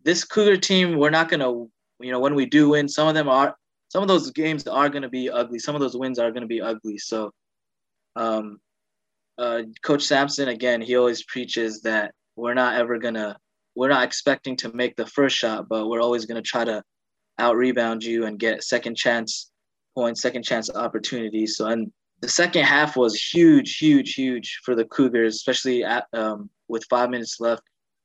this 0.05 0.25
Cougar 0.25 0.59
team, 0.59 0.99
we're 0.99 1.09
not 1.09 1.31
gonna, 1.31 1.51
you 1.51 2.13
know, 2.13 2.21
when 2.21 2.35
we 2.35 2.45
do 2.45 2.69
win, 2.69 2.87
some 2.87 3.09
of 3.09 3.15
them 3.15 3.31
are, 3.31 3.57
some 3.89 4.03
of 4.03 4.09
those 4.09 4.31
games 4.31 4.67
are 4.67 4.91
gonna 4.91 5.09
be 5.09 5.31
ugly. 5.31 5.59
Some 5.59 5.75
of 5.75 5.81
those 5.81 5.97
wins 5.97 6.19
are 6.19 6.31
gonna 6.31 6.47
be 6.47 6.61
ugly. 6.61 6.99
So, 6.99 7.33
um, 8.15 8.59
uh, 9.39 9.63
Coach 9.83 10.05
Sampson 10.05 10.49
again, 10.49 10.81
he 10.81 10.97
always 10.97 11.23
preaches 11.25 11.83
that 11.83 12.13
we're 12.37 12.55
not 12.55 12.79
ever 12.79 12.99
gonna, 12.99 13.37
we're 13.75 13.89
not 13.89 14.05
expecting 14.05 14.57
to 14.57 14.73
make 14.73 14.97
the 14.97 15.07
first 15.07 15.37
shot, 15.37 15.69
but 15.69 15.89
we're 15.89 16.03
always 16.03 16.27
gonna 16.27 16.43
try 16.43 16.65
to 16.65 16.83
out 17.39 17.57
rebound 17.57 18.03
you 18.03 18.27
and 18.27 18.39
get 18.39 18.63
second 18.63 18.97
chance 18.97 19.51
points, 19.95 20.23
second 20.23 20.43
chance 20.43 20.71
opportunities. 20.71 21.57
So 21.57 21.67
and 21.67 21.93
the 22.21 22.29
second 22.29 22.65
half 22.65 22.97
was 22.97 23.15
huge, 23.15 23.77
huge, 23.77 24.15
huge 24.15 24.61
for 24.65 24.75
the 24.75 24.85
Cougars, 24.87 25.35
especially 25.37 25.85
at 25.85 26.07
um, 26.13 26.49
with 26.69 26.85
five 26.89 27.11
minutes 27.11 27.41
left. 27.41 27.63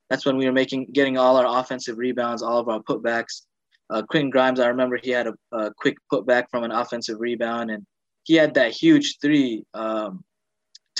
That's 0.09 0.25
when 0.25 0.37
we 0.37 0.45
were 0.45 0.51
making 0.51 0.87
getting 0.93 1.17
all 1.17 1.37
our 1.37 1.59
offensive 1.59 1.97
rebounds, 1.97 2.43
all 2.43 2.57
of 2.57 2.67
our 2.67 2.81
putbacks. 2.81 3.43
Uh, 3.89 4.01
Quentin 4.01 4.29
Grimes, 4.29 4.59
I 4.59 4.67
remember 4.67 4.99
he 5.01 5.11
had 5.11 5.27
a, 5.27 5.33
a, 5.51 5.73
quick 5.73 5.97
putback 6.11 6.45
from 6.49 6.63
an 6.63 6.71
offensive 6.71 7.19
rebound, 7.19 7.71
and 7.71 7.85
he 8.23 8.35
had 8.35 8.53
that 8.53 8.71
huge 8.71 9.17
three 9.21 9.65
um, 9.73 10.23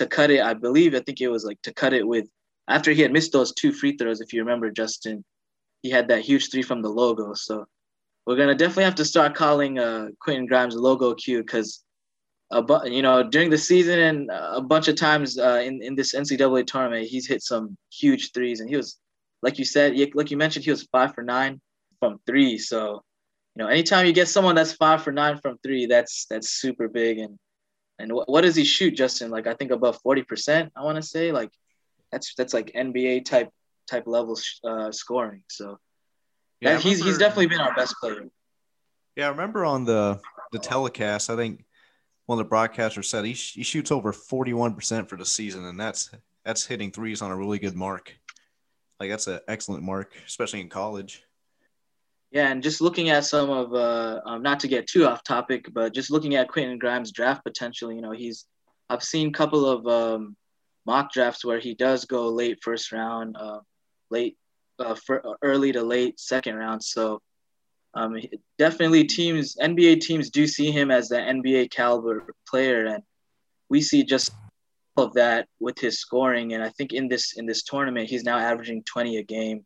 to 0.02 0.08
cut 0.08 0.32
it. 0.32 0.42
I 0.42 0.54
believe 0.54 0.96
I 0.96 1.00
think 1.00 1.22
it 1.22 1.30
was 1.30 1.46
like 1.46 1.62
to 1.62 1.74
cut 1.74 1.94
it 1.94 2.08
with 2.08 2.28
after 2.68 2.92
he 2.92 3.02
had 3.02 3.14
missed 3.14 3.32
those 3.32 3.54
two 3.54 3.72
free 3.72 3.96
throws. 3.98 4.22
If 4.22 4.34
you 4.34 4.42
remember, 4.42 4.72
Justin, 4.72 5.24
he 5.84 5.90
had 5.90 6.08
that 6.10 6.22
huge 6.22 6.52
three 6.52 6.64
from 6.64 6.82
the 6.82 6.90
logo. 6.90 7.34
So 7.34 7.66
we're 8.26 8.36
gonna 8.36 8.56
definitely 8.56 8.86
have 8.86 8.96
to 8.96 9.06
start 9.06 9.36
calling 9.36 9.80
uh, 9.80 10.08
Quentin 10.20 10.46
Grimes 10.48 10.76
logo 10.76 11.14
Q 11.14 11.44
because 11.44 11.84
a 12.52 12.62
bu- 12.62 12.90
you 12.90 13.02
know 13.02 13.24
during 13.24 13.50
the 13.50 13.58
season 13.58 14.00
and 14.00 14.30
a 14.32 14.62
bunch 14.62 14.88
of 14.88 14.96
times 14.96 15.38
uh, 15.38 15.62
in 15.64 15.82
in 15.82 15.96
this 15.96 16.16
NCAA 16.16 16.66
tournament, 16.68 17.08
he's 17.08 17.28
hit 17.28 17.44
some 17.44 17.78
huge 17.92 18.32
threes, 18.34 18.60
and 18.60 18.70
he 18.70 18.76
was 18.76 19.00
like 19.44 19.58
you 19.58 19.66
said, 19.66 19.96
like 20.14 20.32
you 20.32 20.38
mentioned, 20.38 20.66
he 20.66 20.72
was 20.72 20.84
five 20.92 21.14
for 21.16 21.24
nine 21.24 21.62
from 22.00 22.20
three. 22.26 22.58
So 22.58 23.04
you 23.56 23.64
know, 23.64 23.68
anytime 23.68 24.06
you 24.06 24.14
get 24.14 24.28
someone 24.28 24.56
that's 24.56 24.74
five 24.74 25.04
for 25.04 25.12
nine 25.12 25.38
from 25.38 25.58
three, 25.64 25.86
that's 25.86 26.26
that's 26.30 26.50
super 26.50 26.88
big. 26.88 27.20
And 27.20 27.38
and 28.02 28.12
what, 28.14 28.30
what 28.30 28.42
does 28.42 28.56
he 28.56 28.64
shoot, 28.64 28.92
Justin? 28.92 29.32
Like 29.32 29.48
I 29.48 29.54
think 29.54 29.72
above 29.72 30.00
forty 30.02 30.24
percent. 30.24 30.72
I 30.76 30.84
want 30.84 30.98
to 30.98 31.04
say 31.04 31.32
like 31.32 31.52
that's 32.12 32.34
that's 32.36 32.54
like 32.54 32.72
NBA 32.74 33.26
type 33.26 33.50
type 33.90 34.04
level 34.08 34.38
uh, 34.64 34.92
scoring. 34.92 35.44
So 35.50 35.80
yeah, 36.60 36.78
he's 36.78 37.00
remember, 37.00 37.06
he's 37.06 37.18
definitely 37.18 37.48
been 37.48 37.62
our 37.62 37.74
best 37.76 37.96
player. 38.00 38.30
Yeah, 39.16 39.28
I 39.28 39.30
remember 39.30 39.66
on 39.66 39.86
the 39.86 40.20
the 40.52 40.60
telecast, 40.60 41.30
I 41.30 41.36
think 41.36 41.66
one 42.26 42.40
of 42.40 42.48
the 42.48 42.56
broadcasters 42.56 43.06
said 43.06 43.26
he, 43.26 43.34
he 43.34 43.64
shoots 43.64 43.92
over 43.92 44.14
41% 44.14 45.10
for 45.10 45.18
the 45.18 45.26
season, 45.26 45.66
and 45.66 45.80
that's 45.80 46.12
that's 46.46 46.66
hitting 46.66 46.92
threes 46.92 47.22
on 47.22 47.32
a 47.32 47.36
really 47.36 47.60
good 47.60 47.76
mark. 47.76 48.18
Like 49.00 49.10
that's 49.10 49.28
an 49.28 49.40
excellent 49.48 49.84
mark, 49.84 50.14
especially 50.28 50.62
in 50.62 50.70
college. 50.70 51.24
Yeah, 52.32 52.50
and 52.50 52.64
just 52.64 52.80
looking 52.80 53.10
at 53.10 53.26
some 53.26 53.50
of, 53.50 53.74
uh, 53.74 54.22
um, 54.26 54.42
not 54.42 54.62
to 54.62 54.70
get 54.70 54.88
too 54.88 55.06
off 55.06 55.22
topic, 55.24 55.68
but 55.74 55.94
just 55.94 56.10
looking 56.10 56.36
at 56.36 56.48
Quentin 56.48 56.80
Grimes' 56.80 57.12
draft 57.12 57.44
potential, 57.44 57.92
you 57.92 58.02
know, 58.02 58.12
he's, 58.12 58.46
I've 58.90 59.04
seen 59.04 59.28
a 59.28 59.34
couple 59.34 59.66
of 59.66 59.86
um, 59.86 60.38
mock 60.86 61.12
drafts 61.12 61.44
where 61.44 61.60
he 61.60 61.74
does 61.74 62.06
go 62.06 62.30
late 62.30 62.60
first 62.64 62.94
round, 62.94 63.36
uh, 63.38 63.60
late, 64.10 64.38
uh, 64.80 64.96
for, 64.96 65.22
early 65.42 65.74
to 65.74 65.84
late 65.84 66.22
second 66.22 66.56
round. 66.56 66.82
So 66.82 67.22
um, 67.94 68.18
definitely 68.58 69.04
teams, 69.04 69.58
NBA 69.58 70.00
teams 70.00 70.30
do 70.30 70.48
see 70.48 70.72
him 70.72 70.90
as 70.90 71.10
the 71.10 71.18
NBA 71.18 71.72
caliber 71.72 72.34
player, 72.48 72.86
and 72.86 73.04
we 73.68 73.82
see 73.82 74.04
just 74.06 74.32
all 74.96 75.06
of 75.06 75.14
that 75.16 75.48
with 75.60 75.78
his 75.80 76.00
scoring. 76.00 76.54
And 76.54 76.64
I 76.64 76.70
think 76.70 76.94
in 76.94 77.10
this 77.10 77.34
in 77.34 77.46
this 77.46 77.64
tournament, 77.64 78.10
he's 78.10 78.24
now 78.24 78.38
averaging 78.38 78.84
20 78.84 79.18
a 79.18 79.24
game, 79.24 79.66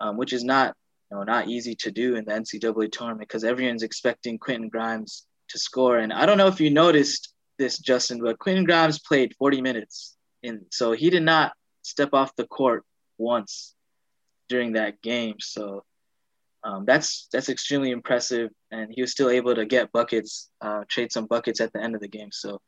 um, 0.00 0.16
which 0.16 0.32
is 0.32 0.44
not 0.44 0.74
you 1.10 1.16
know, 1.16 1.22
not 1.22 1.48
easy 1.48 1.74
to 1.76 1.90
do 1.90 2.16
in 2.16 2.24
the 2.24 2.32
NCAA 2.32 2.92
tournament 2.92 3.28
because 3.28 3.44
everyone's 3.44 3.82
expecting 3.82 4.38
Quentin 4.38 4.68
Grimes 4.68 5.26
to 5.48 5.58
score. 5.58 5.98
And 5.98 6.12
I 6.12 6.26
don't 6.26 6.38
know 6.38 6.48
if 6.48 6.60
you 6.60 6.70
noticed 6.70 7.32
this, 7.58 7.78
Justin, 7.78 8.20
but 8.22 8.38
Quentin 8.38 8.64
Grimes 8.64 8.98
played 8.98 9.34
40 9.38 9.62
minutes, 9.62 10.16
and 10.42 10.62
so 10.70 10.92
he 10.92 11.10
did 11.10 11.22
not 11.22 11.52
step 11.82 12.10
off 12.12 12.36
the 12.36 12.46
court 12.46 12.84
once 13.16 13.74
during 14.48 14.72
that 14.72 15.00
game. 15.02 15.36
So 15.40 15.84
um, 16.62 16.84
that's 16.84 17.28
that's 17.32 17.48
extremely 17.48 17.90
impressive, 17.90 18.50
and 18.70 18.92
he 18.92 19.00
was 19.00 19.10
still 19.10 19.30
able 19.30 19.54
to 19.54 19.64
get 19.64 19.92
buckets, 19.92 20.50
uh, 20.60 20.84
trade 20.88 21.12
some 21.12 21.26
buckets 21.26 21.60
at 21.60 21.72
the 21.72 21.82
end 21.82 21.94
of 21.94 22.00
the 22.00 22.08
game. 22.08 22.30
So 22.32 22.60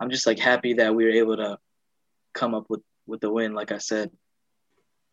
I'm 0.00 0.10
just 0.10 0.26
like 0.26 0.38
happy 0.38 0.74
that 0.74 0.94
we 0.94 1.04
were 1.04 1.10
able 1.10 1.36
to 1.36 1.58
come 2.32 2.54
up 2.54 2.66
with 2.68 2.82
with 3.06 3.20
the 3.20 3.30
win. 3.30 3.54
Like 3.54 3.72
I 3.72 3.78
said. 3.78 4.10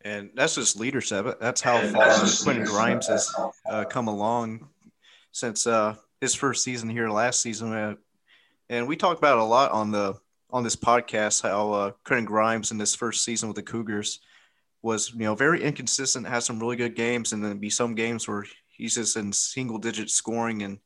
And 0.04 0.30
that's 0.34 0.56
just 0.56 0.78
leadership. 0.78 1.38
That's 1.40 1.60
how 1.60 1.80
far 1.88 2.12
Quentin 2.42 2.64
Grimes 2.64 3.06
has 3.06 3.32
uh, 3.70 3.84
come 3.84 4.08
along 4.08 4.68
since 5.30 5.66
uh, 5.66 5.94
his 6.20 6.34
first 6.34 6.64
season 6.64 6.90
here 6.90 7.08
last 7.08 7.40
season. 7.40 7.72
Uh, 7.72 7.94
and 8.68 8.86
we 8.88 8.96
talk 8.96 9.18
about 9.18 9.38
a 9.38 9.44
lot 9.44 9.70
on 9.70 9.90
the 9.90 10.14
on 10.50 10.62
this 10.62 10.76
podcast 10.76 11.42
how 11.42 11.72
uh, 11.72 11.90
Quentin 12.04 12.26
Grimes 12.26 12.70
in 12.70 12.78
his 12.78 12.94
first 12.94 13.24
season 13.24 13.48
with 13.48 13.56
the 13.56 13.62
Cougars 13.62 14.20
was 14.82 15.12
you 15.12 15.20
know 15.20 15.34
very 15.34 15.62
inconsistent, 15.62 16.26
had 16.26 16.42
some 16.42 16.58
really 16.58 16.76
good 16.76 16.94
games, 16.94 17.32
and 17.32 17.44
then 17.44 17.58
be 17.58 17.70
some 17.70 17.94
games 17.94 18.26
where 18.26 18.44
he's 18.68 18.94
just 18.94 19.16
in 19.16 19.32
single 19.32 19.78
digit 19.78 20.10
scoring, 20.10 20.62
and 20.62 20.78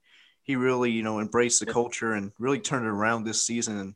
he 0.42 0.56
really 0.56 0.90
you 0.90 1.02
know 1.02 1.20
embraced 1.20 1.60
the 1.60 1.66
culture 1.66 2.12
and 2.12 2.32
really 2.38 2.60
turned 2.60 2.86
it 2.86 2.90
around 2.90 3.24
this 3.24 3.46
season. 3.46 3.78
And 3.78 3.94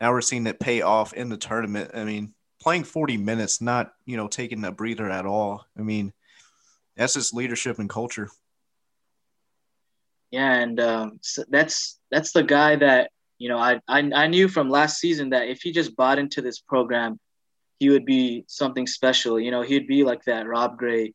now 0.00 0.12
we're 0.12 0.20
seeing 0.20 0.46
it 0.46 0.60
pay 0.60 0.82
off 0.82 1.12
in 1.12 1.28
the 1.28 1.36
tournament. 1.36 1.90
I 1.94 2.04
mean, 2.04 2.34
playing 2.62 2.84
40 2.84 3.16
minutes, 3.16 3.60
not, 3.60 3.92
you 4.06 4.16
know, 4.16 4.28
taking 4.28 4.64
a 4.64 4.70
breather 4.70 5.10
at 5.10 5.26
all. 5.26 5.66
I 5.76 5.82
mean, 5.82 6.12
that's 6.96 7.14
just 7.14 7.34
leadership 7.34 7.78
and 7.78 7.90
culture. 7.90 8.30
Yeah, 10.30 10.54
and 10.54 10.80
um, 10.80 11.18
so 11.20 11.44
that's 11.48 11.98
that's 12.10 12.32
the 12.32 12.42
guy 12.42 12.76
that 12.76 13.10
you 13.38 13.50
know 13.50 13.58
I, 13.58 13.80
I 13.86 13.98
I 14.14 14.26
knew 14.28 14.48
from 14.48 14.70
last 14.70 14.98
season 14.98 15.30
that 15.30 15.48
if 15.48 15.60
he 15.60 15.72
just 15.72 15.94
bought 15.94 16.18
into 16.18 16.40
this 16.40 16.58
program, 16.58 17.20
he 17.78 17.90
would 17.90 18.06
be 18.06 18.44
something 18.46 18.86
special. 18.86 19.38
You 19.38 19.50
know, 19.50 19.60
he'd 19.60 19.86
be 19.86 20.04
like 20.04 20.24
that 20.24 20.46
Rob 20.46 20.78
Gray 20.78 21.12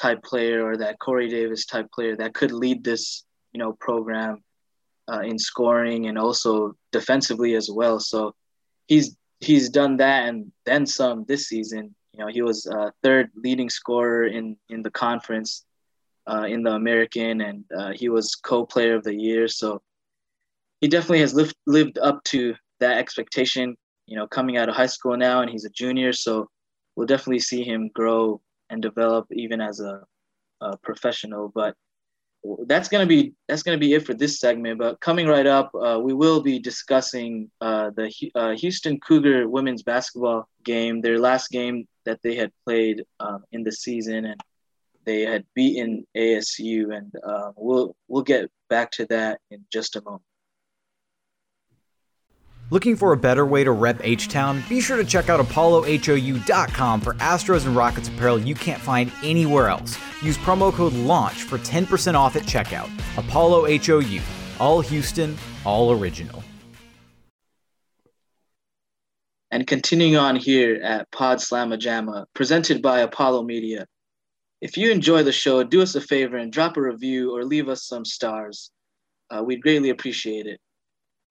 type 0.00 0.22
player 0.22 0.64
or 0.64 0.76
that 0.76 1.00
Corey 1.00 1.28
Davis 1.28 1.66
type 1.66 1.90
player 1.92 2.16
that 2.16 2.34
could 2.34 2.52
lead 2.52 2.84
this 2.84 3.24
you 3.52 3.58
know 3.58 3.72
program 3.72 4.44
uh, 5.10 5.20
in 5.20 5.38
scoring 5.38 6.06
and 6.06 6.16
also 6.16 6.74
defensively 6.92 7.54
as 7.54 7.68
well. 7.68 7.98
So 7.98 8.32
he's 8.86 9.16
he's 9.40 9.68
done 9.68 9.98
that 9.98 10.28
and 10.28 10.52
then 10.64 10.86
some 10.86 11.24
this 11.26 11.48
season. 11.48 11.94
You 12.12 12.20
know, 12.20 12.28
he 12.28 12.42
was 12.42 12.66
uh, 12.66 12.90
third 13.02 13.30
leading 13.36 13.70
scorer 13.70 14.26
in 14.26 14.56
in 14.68 14.82
the 14.82 14.90
conference, 14.90 15.64
uh, 16.26 16.46
in 16.48 16.62
the 16.62 16.72
American, 16.72 17.40
and 17.42 17.64
uh, 17.76 17.92
he 17.92 18.08
was 18.08 18.34
co-player 18.34 18.94
of 18.94 19.04
the 19.04 19.14
year. 19.14 19.48
So 19.48 19.82
he 20.80 20.88
definitely 20.88 21.20
has 21.20 21.34
lived 21.34 21.56
lived 21.66 21.98
up 21.98 22.24
to 22.24 22.54
that 22.80 22.98
expectation. 22.98 23.76
You 24.06 24.16
know, 24.16 24.26
coming 24.26 24.56
out 24.56 24.68
of 24.68 24.76
high 24.76 24.86
school 24.86 25.16
now, 25.16 25.40
and 25.42 25.50
he's 25.50 25.64
a 25.64 25.70
junior, 25.70 26.12
so 26.12 26.48
we'll 26.94 27.06
definitely 27.06 27.40
see 27.40 27.62
him 27.64 27.90
grow 27.92 28.40
and 28.70 28.80
develop 28.80 29.26
even 29.32 29.60
as 29.60 29.80
a, 29.80 30.02
a 30.60 30.76
professional. 30.78 31.50
But 31.54 31.74
that's 32.66 32.88
gonna 32.88 33.06
be 33.06 33.32
that's 33.48 33.62
gonna 33.62 33.78
be 33.78 33.94
it 33.94 34.06
for 34.06 34.14
this 34.14 34.40
segment. 34.40 34.78
But 34.78 35.00
coming 35.00 35.26
right 35.26 35.46
up, 35.46 35.70
uh, 35.74 35.98
we 36.02 36.12
will 36.12 36.40
be 36.42 36.58
discussing 36.58 37.50
uh, 37.60 37.90
the 37.90 38.12
uh, 38.34 38.52
Houston 38.56 39.00
Cougar 39.00 39.48
women's 39.48 39.82
basketball 39.82 40.48
game, 40.64 41.00
their 41.00 41.18
last 41.18 41.50
game 41.50 41.86
that 42.04 42.20
they 42.22 42.34
had 42.34 42.52
played 42.64 43.04
um, 43.20 43.44
in 43.52 43.62
the 43.62 43.72
season, 43.72 44.24
and 44.26 44.40
they 45.04 45.22
had 45.22 45.44
beaten 45.54 46.06
ASU, 46.16 46.96
and 46.96 47.12
uh, 47.24 47.52
we'll 47.56 47.96
we'll 48.08 48.22
get 48.22 48.50
back 48.68 48.90
to 48.92 49.06
that 49.06 49.40
in 49.50 49.64
just 49.72 49.96
a 49.96 50.02
moment. 50.02 50.22
Looking 52.70 52.96
for 52.96 53.12
a 53.12 53.16
better 53.16 53.46
way 53.46 53.62
to 53.62 53.70
rep 53.70 54.00
H 54.02 54.26
Town? 54.26 54.60
Be 54.68 54.80
sure 54.80 54.96
to 54.96 55.04
check 55.04 55.28
out 55.28 55.38
ApolloHOU.com 55.38 57.00
for 57.00 57.14
Astros 57.14 57.64
and 57.64 57.76
Rockets 57.76 58.08
apparel 58.08 58.40
you 58.40 58.56
can't 58.56 58.82
find 58.82 59.12
anywhere 59.22 59.68
else. 59.68 59.96
Use 60.20 60.36
promo 60.38 60.72
code 60.72 60.94
LAUNCH 60.94 61.44
for 61.44 61.58
10% 61.58 62.14
off 62.14 62.34
at 62.34 62.42
checkout. 62.42 62.90
Apollo 63.16 63.68
HOU, 63.78 64.20
all 64.58 64.80
Houston, 64.80 65.36
all 65.64 65.92
original. 65.92 66.42
And 69.52 69.64
continuing 69.64 70.16
on 70.16 70.34
here 70.34 70.80
at 70.82 71.08
Pod 71.12 71.38
Slamma 71.38 71.78
Jamma, 71.78 72.24
presented 72.34 72.82
by 72.82 73.00
Apollo 73.00 73.44
Media. 73.44 73.86
If 74.60 74.76
you 74.76 74.90
enjoy 74.90 75.22
the 75.22 75.30
show, 75.30 75.62
do 75.62 75.82
us 75.82 75.94
a 75.94 76.00
favor 76.00 76.36
and 76.36 76.52
drop 76.52 76.76
a 76.76 76.82
review 76.82 77.32
or 77.32 77.44
leave 77.44 77.68
us 77.68 77.86
some 77.86 78.04
stars. 78.04 78.72
Uh, 79.30 79.44
we'd 79.44 79.62
greatly 79.62 79.90
appreciate 79.90 80.46
it. 80.46 80.58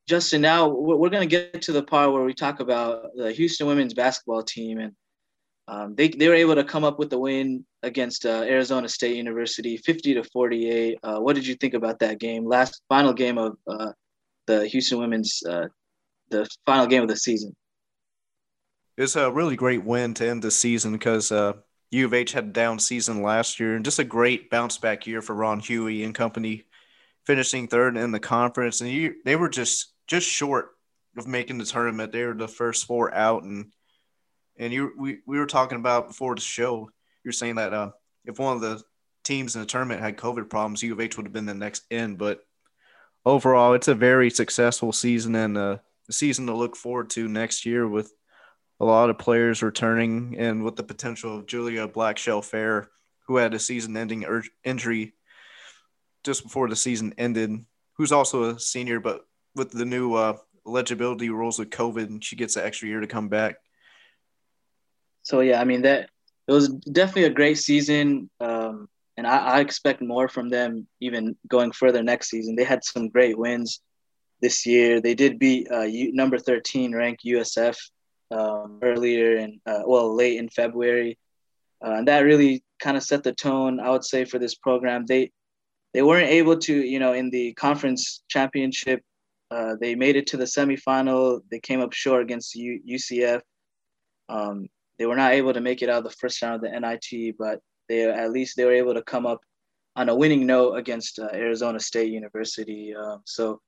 Justin, 0.07 0.41
now 0.41 0.67
we're 0.67 1.09
going 1.09 1.27
to 1.27 1.35
get 1.35 1.63
to 1.63 1.71
the 1.71 1.81
part 1.81 2.11
where 2.11 2.23
we 2.23 2.33
talk 2.33 2.59
about 2.59 3.07
the 3.15 3.31
Houston 3.31 3.65
women's 3.65 3.95
basketball 3.95 4.43
team, 4.43 4.77
and 4.77 4.93
um, 5.67 5.95
they 5.95 6.09
they 6.09 6.27
were 6.27 6.35
able 6.35 6.53
to 6.55 6.63
come 6.63 6.83
up 6.83 6.99
with 6.99 7.09
the 7.09 7.17
win 7.17 7.65
against 7.81 8.25
uh, 8.25 8.43
Arizona 8.43 8.87
State 8.87 9.15
University, 9.17 9.77
fifty 9.77 10.13
to 10.13 10.23
forty 10.23 10.69
eight. 10.69 10.99
Uh, 11.01 11.17
what 11.17 11.35
did 11.35 11.47
you 11.47 11.55
think 11.55 11.73
about 11.73 11.99
that 11.99 12.19
game? 12.19 12.45
Last 12.45 12.83
final 12.87 13.13
game 13.13 13.39
of 13.39 13.57
uh, 13.67 13.93
the 14.45 14.67
Houston 14.67 14.99
women's, 14.99 15.41
uh, 15.49 15.67
the 16.29 16.47
final 16.67 16.85
game 16.85 17.01
of 17.01 17.07
the 17.07 17.17
season. 17.17 17.55
It's 18.97 19.15
a 19.15 19.31
really 19.31 19.55
great 19.55 19.83
win 19.83 20.13
to 20.15 20.29
end 20.29 20.43
the 20.43 20.51
season 20.51 20.91
because 20.91 21.31
uh, 21.31 21.53
U 21.89 22.05
of 22.05 22.13
H 22.13 22.31
had 22.31 22.45
a 22.45 22.49
down 22.49 22.77
season 22.77 23.23
last 23.23 23.59
year, 23.59 23.75
and 23.75 23.83
just 23.83 23.97
a 23.97 24.03
great 24.03 24.51
bounce 24.51 24.77
back 24.77 25.07
year 25.07 25.23
for 25.23 25.33
Ron 25.33 25.61
Hughey 25.61 26.05
and 26.05 26.13
company, 26.13 26.65
finishing 27.25 27.67
third 27.67 27.97
in 27.97 28.11
the 28.11 28.19
conference, 28.19 28.81
and 28.81 28.89
you, 28.91 29.15
they 29.25 29.35
were 29.35 29.49
just 29.49 29.93
just 30.07 30.27
short 30.27 30.69
of 31.17 31.27
making 31.27 31.57
the 31.57 31.65
tournament. 31.65 32.11
They 32.11 32.23
were 32.23 32.33
the 32.33 32.47
first 32.47 32.85
four 32.85 33.13
out, 33.13 33.43
and 33.43 33.71
and 34.57 34.71
you 34.71 34.91
we, 34.97 35.19
we 35.25 35.39
were 35.39 35.45
talking 35.45 35.77
about 35.77 36.07
before 36.07 36.35
the 36.35 36.41
show. 36.41 36.89
You're 37.23 37.31
saying 37.31 37.55
that 37.55 37.73
uh, 37.73 37.91
if 38.25 38.39
one 38.39 38.55
of 38.55 38.61
the 38.61 38.81
teams 39.23 39.55
in 39.55 39.61
the 39.61 39.67
tournament 39.67 40.01
had 40.01 40.17
COVID 40.17 40.49
problems, 40.49 40.83
U 40.83 40.93
of 40.93 40.99
H 40.99 41.17
would 41.17 41.25
have 41.25 41.33
been 41.33 41.45
the 41.45 41.53
next 41.53 41.83
in. 41.89 42.15
But 42.15 42.41
overall, 43.25 43.73
it's 43.73 43.87
a 43.87 43.95
very 43.95 44.29
successful 44.29 44.91
season 44.91 45.35
and 45.35 45.57
a 45.57 45.81
season 46.11 46.45
to 46.47 46.53
look 46.53 46.75
forward 46.75 47.09
to 47.11 47.27
next 47.27 47.65
year 47.65 47.87
with 47.87 48.13
a 48.79 48.85
lot 48.85 49.09
of 49.09 49.17
players 49.17 49.63
returning 49.63 50.35
and 50.37 50.63
with 50.63 50.75
the 50.75 50.83
potential 50.83 51.37
of 51.37 51.47
Julia 51.47 51.87
Blackshell 51.87 52.43
Fair, 52.43 52.89
who 53.27 53.37
had 53.37 53.53
a 53.53 53.59
season 53.59 53.97
ending 53.97 54.25
injury 54.63 55.13
just 56.23 56.43
before 56.43 56.67
the 56.67 56.75
season 56.75 57.13
ended, 57.17 57.65
who's 57.93 58.11
also 58.11 58.43
a 58.43 58.59
senior, 58.59 58.99
but 58.99 59.25
with 59.55 59.71
the 59.71 59.85
new 59.85 60.13
uh, 60.13 60.37
eligibility 60.67 61.29
rules 61.29 61.59
with 61.59 61.69
COVID, 61.69 62.05
and 62.05 62.23
she 62.23 62.35
gets 62.35 62.55
an 62.55 62.65
extra 62.65 62.87
year 62.87 62.99
to 62.99 63.07
come 63.07 63.29
back. 63.29 63.55
So, 65.23 65.39
yeah, 65.39 65.59
I 65.59 65.63
mean, 65.63 65.83
that 65.83 66.09
it 66.47 66.51
was 66.51 66.69
definitely 66.69 67.25
a 67.25 67.29
great 67.31 67.57
season. 67.57 68.29
Um, 68.39 68.87
and 69.17 69.25
I, 69.25 69.37
I, 69.37 69.59
expect 69.61 70.01
more 70.01 70.27
from 70.27 70.49
them 70.49 70.87
even 70.99 71.35
going 71.47 71.71
further 71.71 72.03
next 72.03 72.29
season. 72.29 72.55
They 72.55 72.63
had 72.63 72.83
some 72.83 73.09
great 73.09 73.37
wins 73.37 73.81
this 74.41 74.65
year. 74.65 75.01
They 75.01 75.15
did 75.15 75.39
beat 75.39 75.71
uh, 75.71 75.85
number 75.87 76.37
13 76.37 76.93
ranked 76.93 77.23
USF 77.25 77.77
um, 78.31 78.79
earlier 78.81 79.37
and 79.37 79.59
uh, 79.65 79.83
well 79.85 80.13
late 80.13 80.37
in 80.37 80.49
February, 80.49 81.17
uh, 81.83 81.91
and 81.91 82.07
that 82.07 82.19
really 82.19 82.63
kind 82.79 82.97
of 82.97 83.03
set 83.03 83.23
the 83.23 83.33
tone. 83.33 83.79
I 83.79 83.89
would 83.89 84.03
say 84.03 84.25
for 84.25 84.39
this 84.39 84.55
program, 84.55 85.05
they 85.05 85.31
they 85.93 86.01
weren't 86.01 86.29
able 86.29 86.57
to 86.57 86.73
you 86.73 86.99
know 86.99 87.13
in 87.13 87.29
the 87.29 87.53
conference 87.53 88.23
championship. 88.27 89.01
Uh, 89.51 89.75
they 89.79 89.95
made 89.95 90.15
it 90.15 90.27
to 90.27 90.37
the 90.37 90.45
semifinal. 90.45 91.41
They 91.51 91.59
came 91.59 91.81
up 91.81 91.93
short 91.93 92.21
against 92.21 92.55
U- 92.55 92.81
UCF. 92.87 93.41
Um, 94.27 94.67
they 94.97 95.05
were 95.05 95.15
not 95.15 95.33
able 95.33 95.53
to 95.53 95.61
make 95.61 95.81
it 95.81 95.89
out 95.89 95.99
of 95.99 96.03
the 96.03 96.17
first 96.19 96.41
round 96.41 96.55
of 96.55 96.61
the 96.61 96.79
NIT, 96.79 97.35
but 97.37 97.59
they 97.87 98.09
at 98.09 98.31
least 98.31 98.57
they 98.57 98.65
were 98.65 98.71
able 98.71 98.93
to 98.93 99.03
come 99.03 99.25
up 99.25 99.41
on 99.95 100.09
a 100.09 100.15
winning 100.15 100.45
note 100.45 100.73
against 100.73 101.19
uh, 101.19 101.29
Arizona 101.33 101.79
State 101.79 102.11
University. 102.11 102.93
Uh, 102.95 103.17
so 103.25 103.61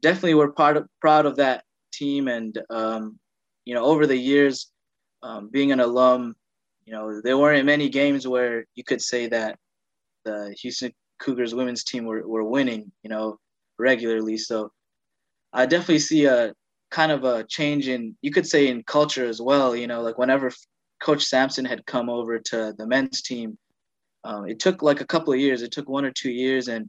definitely 0.00 0.34
we're 0.34 0.52
part 0.52 0.76
of, 0.76 0.86
proud 1.00 1.26
of 1.26 1.36
that 1.36 1.64
team. 1.92 2.28
And, 2.28 2.58
um, 2.70 3.18
you 3.64 3.74
know, 3.74 3.84
over 3.84 4.06
the 4.06 4.16
years, 4.16 4.70
um, 5.22 5.48
being 5.50 5.72
an 5.72 5.80
alum, 5.80 6.34
you 6.86 6.92
know, 6.92 7.20
there 7.22 7.38
weren't 7.38 7.64
many 7.66 7.88
games 7.88 8.28
where 8.28 8.66
you 8.74 8.84
could 8.84 9.00
say 9.00 9.26
that 9.28 9.58
the 10.24 10.54
Houston 10.60 10.92
Cougars 11.18 11.54
women's 11.54 11.84
team 11.84 12.04
were, 12.04 12.26
were 12.26 12.44
winning, 12.44 12.92
you 13.02 13.10
know, 13.10 13.38
regularly. 13.78 14.36
So 14.36 14.70
I 15.54 15.66
definitely 15.66 16.00
see 16.00 16.26
a 16.26 16.52
kind 16.90 17.12
of 17.12 17.24
a 17.24 17.44
change 17.44 17.88
in, 17.88 18.16
you 18.22 18.30
could 18.30 18.46
say 18.46 18.68
in 18.68 18.82
culture 18.82 19.24
as 19.24 19.40
well, 19.40 19.74
you 19.74 19.86
know, 19.86 20.02
like 20.02 20.18
whenever 20.18 20.50
Coach 21.00 21.24
Sampson 21.24 21.64
had 21.64 21.86
come 21.86 22.10
over 22.10 22.38
to 22.38 22.74
the 22.76 22.86
men's 22.86 23.22
team, 23.22 23.56
um, 24.24 24.48
it 24.48 24.58
took 24.58 24.82
like 24.82 25.00
a 25.00 25.06
couple 25.06 25.32
of 25.32 25.38
years. 25.38 25.62
It 25.62 25.70
took 25.70 25.88
one 25.88 26.04
or 26.04 26.10
two 26.10 26.30
years, 26.30 26.68
and 26.68 26.88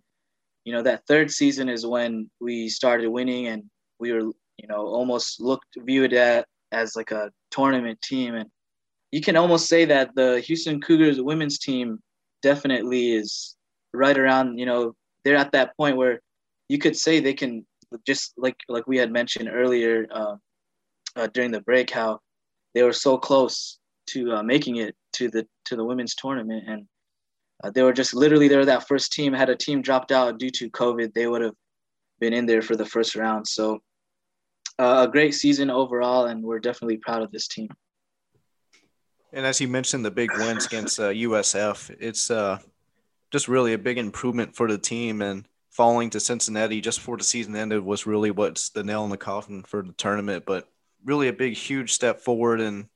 you 0.63 0.74
know 0.74 0.81
that 0.84 1.05
third 1.05 1.29
season 1.29 1.69
is 1.69 1.86
when 1.86 2.29
we 2.39 2.69
started 2.69 3.10
winning, 3.10 3.48
and 3.48 3.63
we 4.00 4.13
were 4.13 4.31
you 4.57 4.67
know 4.69 4.88
almost 4.88 5.41
looked 5.41 5.77
viewed 5.77 6.13
at 6.13 6.48
as 6.72 6.95
like 6.95 7.12
a 7.12 7.31
tournament 7.51 8.01
team, 8.01 8.36
and 8.36 8.50
you 9.12 9.22
can 9.22 9.36
almost 9.36 9.67
say 9.67 9.84
that 9.86 10.15
the 10.15 10.39
Houston 10.41 10.79
Cougars 10.79 11.22
women's 11.22 11.60
team 11.60 12.00
definitely 12.41 13.12
is 13.13 13.55
right 13.93 14.17
around 14.17 14.57
you 14.57 14.65
know 14.65 14.93
they're 15.24 15.38
at 15.38 15.51
that 15.51 15.75
point 15.77 15.98
where 15.98 16.19
you 16.69 16.77
could 16.77 16.95
say 16.95 17.19
they 17.19 17.34
can 17.34 17.65
just 18.06 18.34
like 18.38 18.58
like 18.68 18.88
we 18.88 18.98
had 18.98 19.12
mentioned 19.12 19.50
earlier 19.52 20.08
uh, 20.12 20.36
uh, 21.16 21.28
during 21.34 21.52
the 21.52 21.62
break 21.62 21.90
how 21.90 22.20
they 22.74 22.84
were 22.84 22.94
so 22.94 23.18
close 23.18 23.80
to 24.08 24.32
uh, 24.34 24.44
making 24.44 24.78
it 24.78 24.96
to 25.14 25.30
the 25.30 25.48
to 25.66 25.75
the 25.75 25.84
women's 25.84 26.16
tournament 26.16 26.64
and 26.68 26.88
uh, 27.64 27.72
they 27.72 27.84
were 27.84 27.94
just 27.94 28.14
literally 28.14 28.48
they 28.48 28.58
were 28.58 28.66
that 28.66 28.88
first 28.88 29.14
team. 29.14 29.34
Had 29.34 29.50
a 29.50 29.56
team 29.56 29.82
dropped 29.82 30.12
out 30.12 30.38
due 30.38 30.50
to 30.52 30.70
COVID, 30.70 31.14
they 31.14 31.28
would 31.28 31.42
have 31.42 31.56
been 32.20 32.34
in 32.34 32.46
there 32.46 32.62
for 32.62 32.75
the 32.75 32.86
first 32.86 33.16
round. 33.16 33.48
So 33.48 33.80
uh, 34.78 35.06
a 35.08 35.12
great 35.12 35.34
season 35.34 35.70
overall, 35.70 36.25
and 36.25 36.44
we're 36.44 36.60
definitely 36.60 36.98
proud 36.98 37.22
of 37.22 37.32
this 37.32 37.48
team. 37.48 37.70
And 39.32 39.46
as 39.46 39.60
you 39.60 39.67
mentioned, 39.67 40.06
the 40.06 40.12
big 40.12 40.32
wins 40.38 40.65
against 40.65 41.00
USF, 41.00 41.96
it's 42.00 42.28
just 43.32 43.48
really 43.48 43.74
a 43.74 43.78
big 43.78 43.98
improvement 43.98 44.56
for 44.56 44.69
the 44.69 44.78
team. 44.78 45.22
And 45.22 45.48
falling 45.76 46.10
to 46.10 46.22
Cincinnati 46.22 46.80
just 46.80 47.00
before 47.00 47.18
the 47.18 47.24
season 47.24 47.56
ended 47.56 47.84
was 47.84 48.08
really 48.08 48.32
what's 48.32 48.70
the 48.70 48.84
nail 48.84 49.04
in 49.04 49.10
the 49.10 49.18
coffin 49.18 49.62
for 49.64 49.84
the 49.84 49.92
tournament. 49.94 50.46
But 50.46 50.70
really 51.04 51.28
a 51.28 51.34
big, 51.34 51.54
huge 51.54 51.92
step 51.92 52.22
forward 52.22 52.62
and 52.62 52.88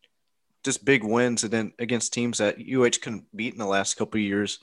just 0.64 0.86
big 0.86 1.04
wins 1.04 1.44
and 1.44 1.52
then 1.52 1.74
against 1.78 2.14
teams 2.14 2.38
that 2.38 2.58
UH 2.58 3.02
couldn't 3.02 3.26
beat 3.36 3.54
in 3.54 3.60
the 3.60 3.66
last 3.66 3.96
couple 3.96 4.22
years. 4.22 4.60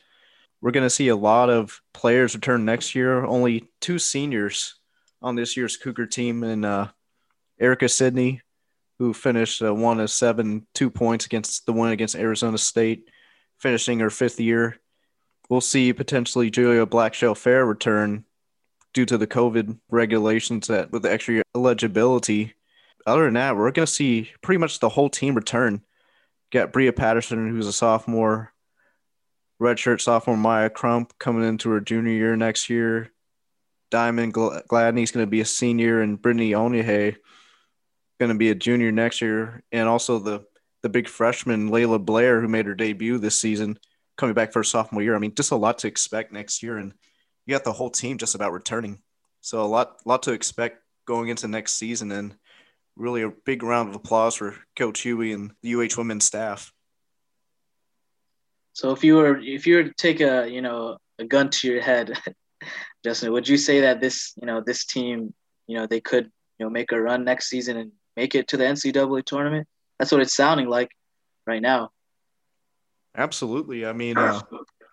We're 0.62 0.70
going 0.70 0.86
to 0.86 0.90
see 0.90 1.08
a 1.08 1.16
lot 1.16 1.50
of 1.50 1.82
players 1.92 2.34
return 2.34 2.64
next 2.64 2.94
year. 2.94 3.22
Only 3.22 3.68
two 3.82 3.98
seniors 3.98 4.76
on 5.20 5.36
this 5.36 5.56
year's 5.56 5.76
Cougar 5.76 6.06
team, 6.06 6.42
and 6.42 6.64
uh, 6.64 6.88
Erica 7.60 7.88
Sidney, 7.88 8.40
who 8.98 9.12
finished 9.12 9.62
uh, 9.62 9.74
one 9.74 10.00
of 10.00 10.10
seven 10.10 10.66
two 10.74 10.90
points 10.90 11.26
against 11.26 11.66
the 11.66 11.72
win 11.72 11.92
against 11.92 12.16
Arizona 12.16 12.56
State, 12.56 13.10
finishing 13.58 13.98
her 13.98 14.10
fifth 14.10 14.40
year. 14.40 14.78
We'll 15.48 15.60
see 15.60 15.92
potentially 15.92 16.50
Julia 16.50 16.86
Blackshell 16.86 17.36
Fair 17.36 17.64
return 17.64 18.24
due 18.92 19.06
to 19.06 19.18
the 19.18 19.26
COVID 19.26 19.78
regulations 19.90 20.66
that 20.66 20.90
with 20.90 21.02
the 21.02 21.12
extra 21.12 21.42
eligibility 21.54 22.54
other 23.06 23.24
than 23.24 23.34
that, 23.34 23.56
we're 23.56 23.70
going 23.70 23.86
to 23.86 23.92
see 23.92 24.30
pretty 24.42 24.58
much 24.58 24.80
the 24.80 24.88
whole 24.88 25.08
team 25.08 25.36
return. 25.36 25.82
Got 26.50 26.72
Bria 26.72 26.92
Patterson, 26.92 27.48
who's 27.50 27.68
a 27.68 27.72
sophomore, 27.72 28.52
redshirt 29.62 30.00
sophomore 30.00 30.36
Maya 30.36 30.68
Crump 30.68 31.16
coming 31.18 31.44
into 31.44 31.70
her 31.70 31.80
junior 31.80 32.12
year 32.12 32.36
next 32.36 32.68
year. 32.68 33.12
Diamond 33.90 34.34
Gladney's 34.34 35.12
going 35.12 35.24
to 35.24 35.30
be 35.30 35.40
a 35.40 35.44
senior, 35.44 36.02
and 36.02 36.20
Brittany 36.20 36.50
Onyehe 36.50 37.16
going 38.18 38.32
to 38.32 38.38
be 38.38 38.50
a 38.50 38.54
junior 38.54 38.90
next 38.90 39.20
year. 39.20 39.62
And 39.70 39.88
also 39.88 40.18
the 40.18 40.44
the 40.82 40.88
big 40.88 41.08
freshman 41.08 41.70
Layla 41.70 42.04
Blair, 42.04 42.40
who 42.40 42.48
made 42.48 42.66
her 42.66 42.74
debut 42.74 43.18
this 43.18 43.40
season, 43.40 43.78
coming 44.16 44.34
back 44.34 44.52
for 44.52 44.60
her 44.60 44.64
sophomore 44.64 45.02
year. 45.02 45.14
I 45.14 45.18
mean, 45.18 45.34
just 45.34 45.50
a 45.50 45.56
lot 45.56 45.78
to 45.78 45.88
expect 45.88 46.32
next 46.32 46.62
year, 46.62 46.78
and 46.78 46.92
you 47.46 47.54
got 47.54 47.64
the 47.64 47.72
whole 47.72 47.90
team 47.90 48.18
just 48.18 48.34
about 48.34 48.52
returning. 48.52 49.00
So 49.40 49.62
a 49.62 49.66
lot, 49.66 49.96
lot 50.04 50.22
to 50.24 50.32
expect 50.32 50.80
going 51.06 51.28
into 51.28 51.48
next 51.48 51.74
season, 51.74 52.10
and 52.12 52.34
really 52.96 53.22
a 53.22 53.30
big 53.30 53.62
round 53.62 53.88
of 53.88 53.94
applause 53.94 54.34
for 54.34 54.56
Coach 54.76 55.02
Hughey 55.02 55.34
and 55.34 55.52
the 55.62 55.74
UH 55.74 55.98
women's 55.98 56.24
staff. 56.24 56.72
So 58.72 58.90
if 58.90 59.04
you 59.04 59.16
were 59.16 59.38
if 59.38 59.66
you 59.66 59.76
were 59.76 59.84
to 59.84 59.94
take 59.94 60.20
a 60.20 60.48
you 60.50 60.60
know 60.60 60.98
a 61.18 61.24
gun 61.24 61.50
to 61.50 61.68
your 61.70 61.80
head, 61.80 62.12
Justin, 63.04 63.32
would 63.32 63.48
you 63.48 63.56
say 63.56 63.80
that 63.82 64.00
this 64.00 64.32
you 64.40 64.46
know 64.46 64.60
this 64.60 64.84
team 64.84 65.32
you 65.66 65.78
know 65.78 65.86
they 65.86 66.00
could 66.00 66.30
you 66.58 66.66
know 66.66 66.70
make 66.70 66.92
a 66.92 67.00
run 67.00 67.24
next 67.24 67.48
season 67.48 67.76
and 67.76 67.92
make 68.16 68.34
it 68.34 68.48
to 68.48 68.56
the 68.56 68.64
NCAA 68.64 69.24
tournament? 69.24 69.66
That's 69.98 70.12
what 70.12 70.20
it's 70.20 70.36
sounding 70.36 70.68
like 70.68 70.90
right 71.46 71.62
now. 71.62 71.90
Absolutely. 73.16 73.86
I 73.86 73.92
mean, 73.92 74.18
uh, 74.18 74.40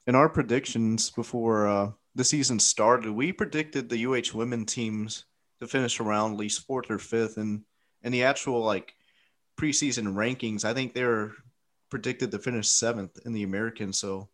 in 0.08 0.16
our 0.16 0.30
predictions 0.30 1.10
before 1.10 1.68
uh, 1.68 1.92
the 2.16 2.24
season 2.24 2.60
started, 2.60 3.12
we 3.12 3.32
predicted 3.32 3.90
the 3.90 4.06
UH 4.06 4.36
women 4.36 4.66
teams 4.66 5.26
to 5.60 5.68
finish 5.68 6.00
around 6.00 6.34
at 6.34 6.38
least 6.38 6.66
fourth 6.66 6.90
or 6.90 7.00
fifth, 7.00 7.38
and 7.38 7.64
and 8.02 8.14
the 8.14 8.24
actual 8.24 8.62
like 8.62 8.96
preseason 9.60 10.14
rankings, 10.14 10.66
I 10.66 10.74
think 10.74 10.94
they're 10.94 11.32
predicted 11.90 12.32
to 12.32 12.40
finish 12.40 12.68
seventh 12.68 13.20
in 13.26 13.34
the 13.34 13.44
American. 13.44 13.94
So 13.94 14.30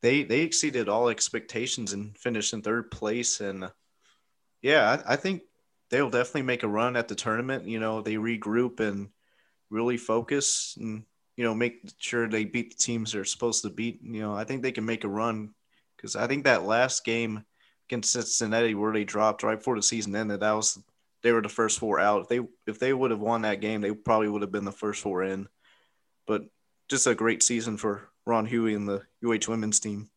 they 0.00 0.22
they 0.22 0.40
exceeded 0.40 0.88
all 0.88 1.08
expectations 1.08 1.92
and 1.92 2.16
finished 2.16 2.52
in 2.52 2.62
third 2.62 2.90
place. 2.90 3.40
And 3.40 3.70
yeah, 4.62 5.02
I, 5.06 5.14
I 5.14 5.16
think 5.16 5.42
they'll 5.90 6.10
definitely 6.10 6.42
make 6.42 6.62
a 6.62 6.68
run 6.68 6.96
at 6.96 7.08
the 7.08 7.14
tournament. 7.14 7.66
You 7.66 7.80
know, 7.80 8.00
they 8.00 8.14
regroup 8.14 8.80
and 8.80 9.10
really 9.70 9.96
focus 9.96 10.76
and 10.78 11.04
you 11.36 11.44
know 11.44 11.54
make 11.54 11.80
sure 11.98 12.28
they 12.28 12.44
beat 12.44 12.70
the 12.70 12.82
teams 12.82 13.12
they're 13.12 13.24
supposed 13.24 13.62
to 13.62 13.70
beat. 13.70 14.00
You 14.02 14.20
know, 14.20 14.34
I 14.34 14.44
think 14.44 14.62
they 14.62 14.72
can 14.72 14.84
make 14.84 15.04
a 15.04 15.08
run 15.08 15.54
because 15.96 16.16
I 16.16 16.26
think 16.26 16.44
that 16.44 16.64
last 16.64 17.04
game 17.04 17.44
against 17.88 18.12
Cincinnati 18.12 18.74
where 18.74 18.92
they 18.92 19.04
dropped 19.04 19.42
right 19.42 19.58
before 19.58 19.76
the 19.76 19.82
season 19.82 20.16
ended, 20.16 20.40
that 20.40 20.52
was 20.52 20.78
they 21.22 21.32
were 21.32 21.42
the 21.42 21.48
first 21.48 21.78
four 21.78 22.00
out. 22.00 22.22
If 22.22 22.28
they 22.28 22.40
if 22.66 22.78
they 22.78 22.92
would 22.92 23.10
have 23.10 23.20
won 23.20 23.42
that 23.42 23.60
game, 23.60 23.80
they 23.80 23.92
probably 23.92 24.28
would 24.28 24.42
have 24.42 24.52
been 24.52 24.64
the 24.64 24.72
first 24.72 25.02
four 25.02 25.22
in. 25.22 25.48
But 26.26 26.42
just 26.88 27.06
a 27.06 27.14
great 27.14 27.42
season 27.42 27.76
for 27.76 28.08
Ron 28.26 28.46
Hughey 28.46 28.76
and 28.76 28.88
the 28.88 29.02
UH 29.24 29.50
women's 29.50 29.80
team. 29.80 30.10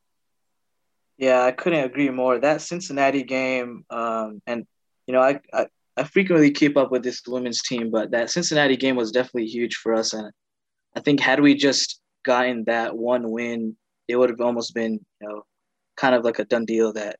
Yeah, 1.17 1.43
I 1.43 1.51
couldn't 1.51 1.85
agree 1.85 2.09
more. 2.09 2.39
That 2.39 2.61
Cincinnati 2.61 3.23
game, 3.23 3.85
um, 3.89 4.41
and 4.45 4.65
you 5.07 5.13
know, 5.13 5.21
I, 5.21 5.39
I 5.53 5.67
I 5.97 6.03
frequently 6.03 6.51
keep 6.51 6.75
up 6.75 6.91
with 6.91 7.03
this 7.03 7.21
women's 7.25 7.61
team, 7.61 7.89
but 7.89 8.11
that 8.11 8.29
Cincinnati 8.29 8.75
game 8.75 8.97
was 8.97 9.11
definitely 9.11 9.45
huge 9.45 9.75
for 9.75 9.93
us. 9.93 10.13
And 10.13 10.31
I 10.95 11.01
think 11.01 11.19
had 11.19 11.39
we 11.39 11.55
just 11.55 11.99
gotten 12.23 12.63
that 12.65 12.95
one 12.95 13.29
win, 13.31 13.75
it 14.07 14.15
would 14.15 14.29
have 14.29 14.41
almost 14.41 14.73
been, 14.73 14.93
you 15.21 15.27
know, 15.27 15.45
kind 15.97 16.15
of 16.15 16.23
like 16.23 16.39
a 16.39 16.45
done 16.45 16.65
deal 16.65 16.93
that 16.93 17.17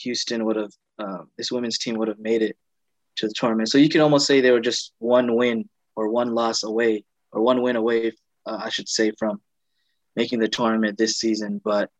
Houston 0.00 0.44
would 0.44 0.56
have, 0.56 0.72
um, 0.98 1.30
this 1.36 1.50
women's 1.52 1.78
team 1.78 1.96
would 1.96 2.08
have 2.08 2.18
made 2.18 2.42
it 2.42 2.56
to 3.16 3.28
the 3.28 3.34
tournament. 3.34 3.68
So 3.68 3.78
you 3.78 3.88
can 3.88 4.00
almost 4.00 4.26
say 4.26 4.40
they 4.40 4.50
were 4.50 4.60
just 4.60 4.92
one 4.98 5.36
win 5.36 5.68
or 5.96 6.08
one 6.08 6.34
loss 6.34 6.62
away, 6.62 7.04
or 7.32 7.42
one 7.42 7.62
win 7.62 7.76
away, 7.76 8.12
uh, 8.46 8.60
I 8.62 8.68
should 8.70 8.88
say, 8.88 9.12
from 9.18 9.40
making 10.16 10.40
the 10.40 10.48
tournament 10.48 10.98
this 10.98 11.18
season. 11.18 11.60
But 11.64 11.90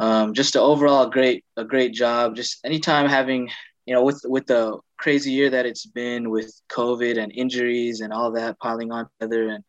Um, 0.00 0.32
just 0.32 0.56
overall 0.56 1.10
great 1.10 1.44
a 1.56 1.64
great 1.64 1.92
job. 1.92 2.36
Just 2.36 2.64
anytime 2.64 3.08
having 3.08 3.50
you 3.88 3.94
know 3.94 4.02
with 4.02 4.20
with 4.26 4.46
the 4.46 4.78
crazy 4.98 5.30
year 5.30 5.48
that 5.48 5.64
it's 5.64 5.86
been 5.86 6.28
with 6.28 6.52
COVID 6.70 7.16
and 7.16 7.32
injuries 7.32 8.02
and 8.02 8.12
all 8.12 8.30
that 8.32 8.58
piling 8.58 8.92
on 8.92 9.08
together 9.18 9.48
and 9.48 9.64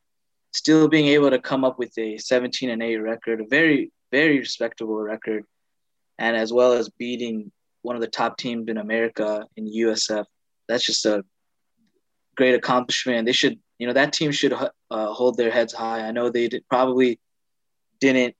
still 0.51 0.89
being 0.89 1.08
able 1.08 1.29
to 1.29 1.39
come 1.39 1.63
up 1.63 1.79
with 1.79 1.97
a 1.97 2.17
17 2.17 2.69
and 2.69 2.84
8 2.84 2.97
record, 2.97 3.39
a 3.39 3.45
very 3.47 3.93
very 4.12 4.38
respectable 4.38 4.99
record, 4.99 5.45
and 6.17 6.36
as 6.36 6.51
well 6.51 6.73
as 6.73 6.89
beating 6.89 7.49
one 7.82 7.95
of 7.95 8.01
the 8.01 8.10
top 8.10 8.38
teams 8.38 8.67
in 8.67 8.77
America 8.77 9.45
in 9.55 9.65
USF. 9.65 10.25
That's 10.67 10.86
just 10.86 11.05
a 11.05 11.23
great 12.36 12.55
accomplishment. 12.55 13.25
They 13.25 13.32
should, 13.32 13.58
you 13.77 13.88
know, 13.88 13.93
that 13.93 14.12
team 14.12 14.34
should 14.34 14.51
uh, 14.51 15.13
hold 15.13 15.38
their 15.38 15.49
heads 15.49 15.71
high. 15.71 16.01
I 16.01 16.12
know 16.12 16.29
they 16.29 16.49
did, 16.49 16.67
probably 16.69 17.21
didn't, 18.01 18.36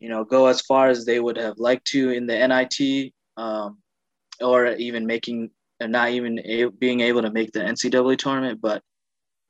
you 0.00 0.08
know, 0.08 0.24
go 0.24 0.46
as 0.46 0.62
far 0.62 0.88
as 0.88 1.04
they 1.04 1.20
would 1.20 1.36
have 1.36 1.58
liked 1.58 1.86
to 1.88 2.12
in 2.12 2.26
the 2.26 2.48
NIT, 2.48 3.12
um, 3.36 3.78
or 4.40 4.66
even 4.66 5.06
making, 5.06 5.50
not 5.80 6.10
even 6.10 6.38
a, 6.44 6.66
being 6.66 7.00
able 7.00 7.22
to 7.22 7.30
make 7.30 7.52
the 7.52 7.60
NCAA 7.60 8.18
tournament. 8.18 8.60
But 8.60 8.82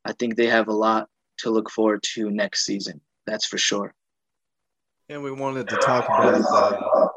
I 0.04 0.12
think 0.12 0.36
they 0.36 0.46
have 0.46 0.68
a 0.68 0.72
lot 0.72 1.08
to 1.38 1.50
look 1.50 1.70
forward 1.70 2.02
to 2.14 2.30
next 2.30 2.64
season. 2.64 3.00
That's 3.26 3.46
for 3.46 3.58
sure. 3.58 3.94
And 5.08 5.22
we 5.22 5.32
wanted 5.32 5.68
to 5.68 5.76
talk 5.76 6.04
about 6.04 6.32
the, 6.32 7.08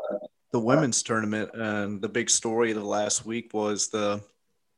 the 0.54 0.60
women's 0.60 1.04
tournament, 1.04 1.52
and 1.54 2.02
the 2.02 2.10
big 2.10 2.30
story 2.30 2.72
of 2.72 2.78
the 2.78 2.84
last 2.84 3.26
week 3.26 3.54
was 3.54 3.90
the 3.90 4.22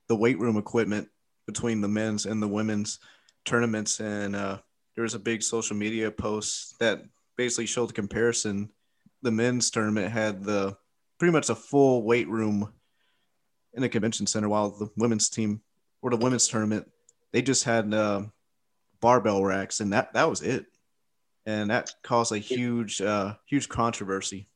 the 0.08 0.16
weight 0.16 0.40
room 0.40 0.58
equipment 0.58 1.08
between 1.46 1.82
the 1.82 1.88
men's 1.88 2.26
and 2.26 2.42
the 2.42 2.48
women's 2.48 3.00
tournaments. 3.46 4.00
And 4.00 4.36
uh, 4.36 4.60
there 4.96 5.04
was 5.04 5.14
a 5.14 5.20
big 5.20 5.44
social 5.44 5.76
media 5.76 6.12
post 6.12 6.80
that 6.80 7.04
basically 7.38 7.66
showed 7.66 7.90
the 7.90 7.94
comparison. 7.94 8.70
The 9.22 9.32
men's 9.32 9.70
tournament 9.70 10.12
had 10.12 10.44
the 10.44 10.78
pretty 11.20 11.32
much 11.32 11.50
a 11.50 11.56
full 11.56 12.04
weight 12.04 12.28
room 12.28 12.74
in 13.74 13.82
the 13.82 13.90
convention 13.90 14.28
center, 14.28 14.50
while 14.50 14.70
the 14.70 14.90
women's 14.98 15.30
team 15.30 15.62
or 16.02 16.10
the 16.10 16.18
women's 16.18 16.48
tournament 16.48 16.88
they 17.34 17.42
just 17.42 17.66
had 17.66 17.94
uh, 17.94 18.22
barbell 19.02 19.44
racks, 19.44 19.82
and 19.82 19.92
that 19.92 20.14
that 20.14 20.30
was 20.30 20.42
it. 20.42 20.66
And 21.46 21.72
that 21.72 21.92
caused 22.04 22.32
a 22.32 22.38
huge, 22.38 23.02
uh, 23.02 23.34
huge 23.46 23.68
controversy. 23.68 24.48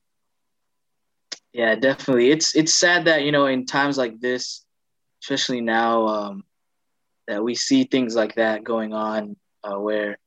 Yeah, 1.51 1.75
definitely. 1.75 2.29
It's 2.31 2.55
it's 2.55 2.73
sad 2.73 3.05
that 3.05 3.23
you 3.23 3.33
know 3.33 3.47
in 3.47 3.65
times 3.65 3.97
like 3.97 4.21
this, 4.21 4.63
especially 5.21 5.59
now, 5.59 6.07
um, 6.07 6.43
that 7.27 7.43
we 7.43 7.55
see 7.55 7.83
things 7.83 8.15
like 8.15 8.35
that 8.35 8.63
going 8.63 8.93
on, 8.93 9.35
uh, 9.63 9.77
where 9.77 10.17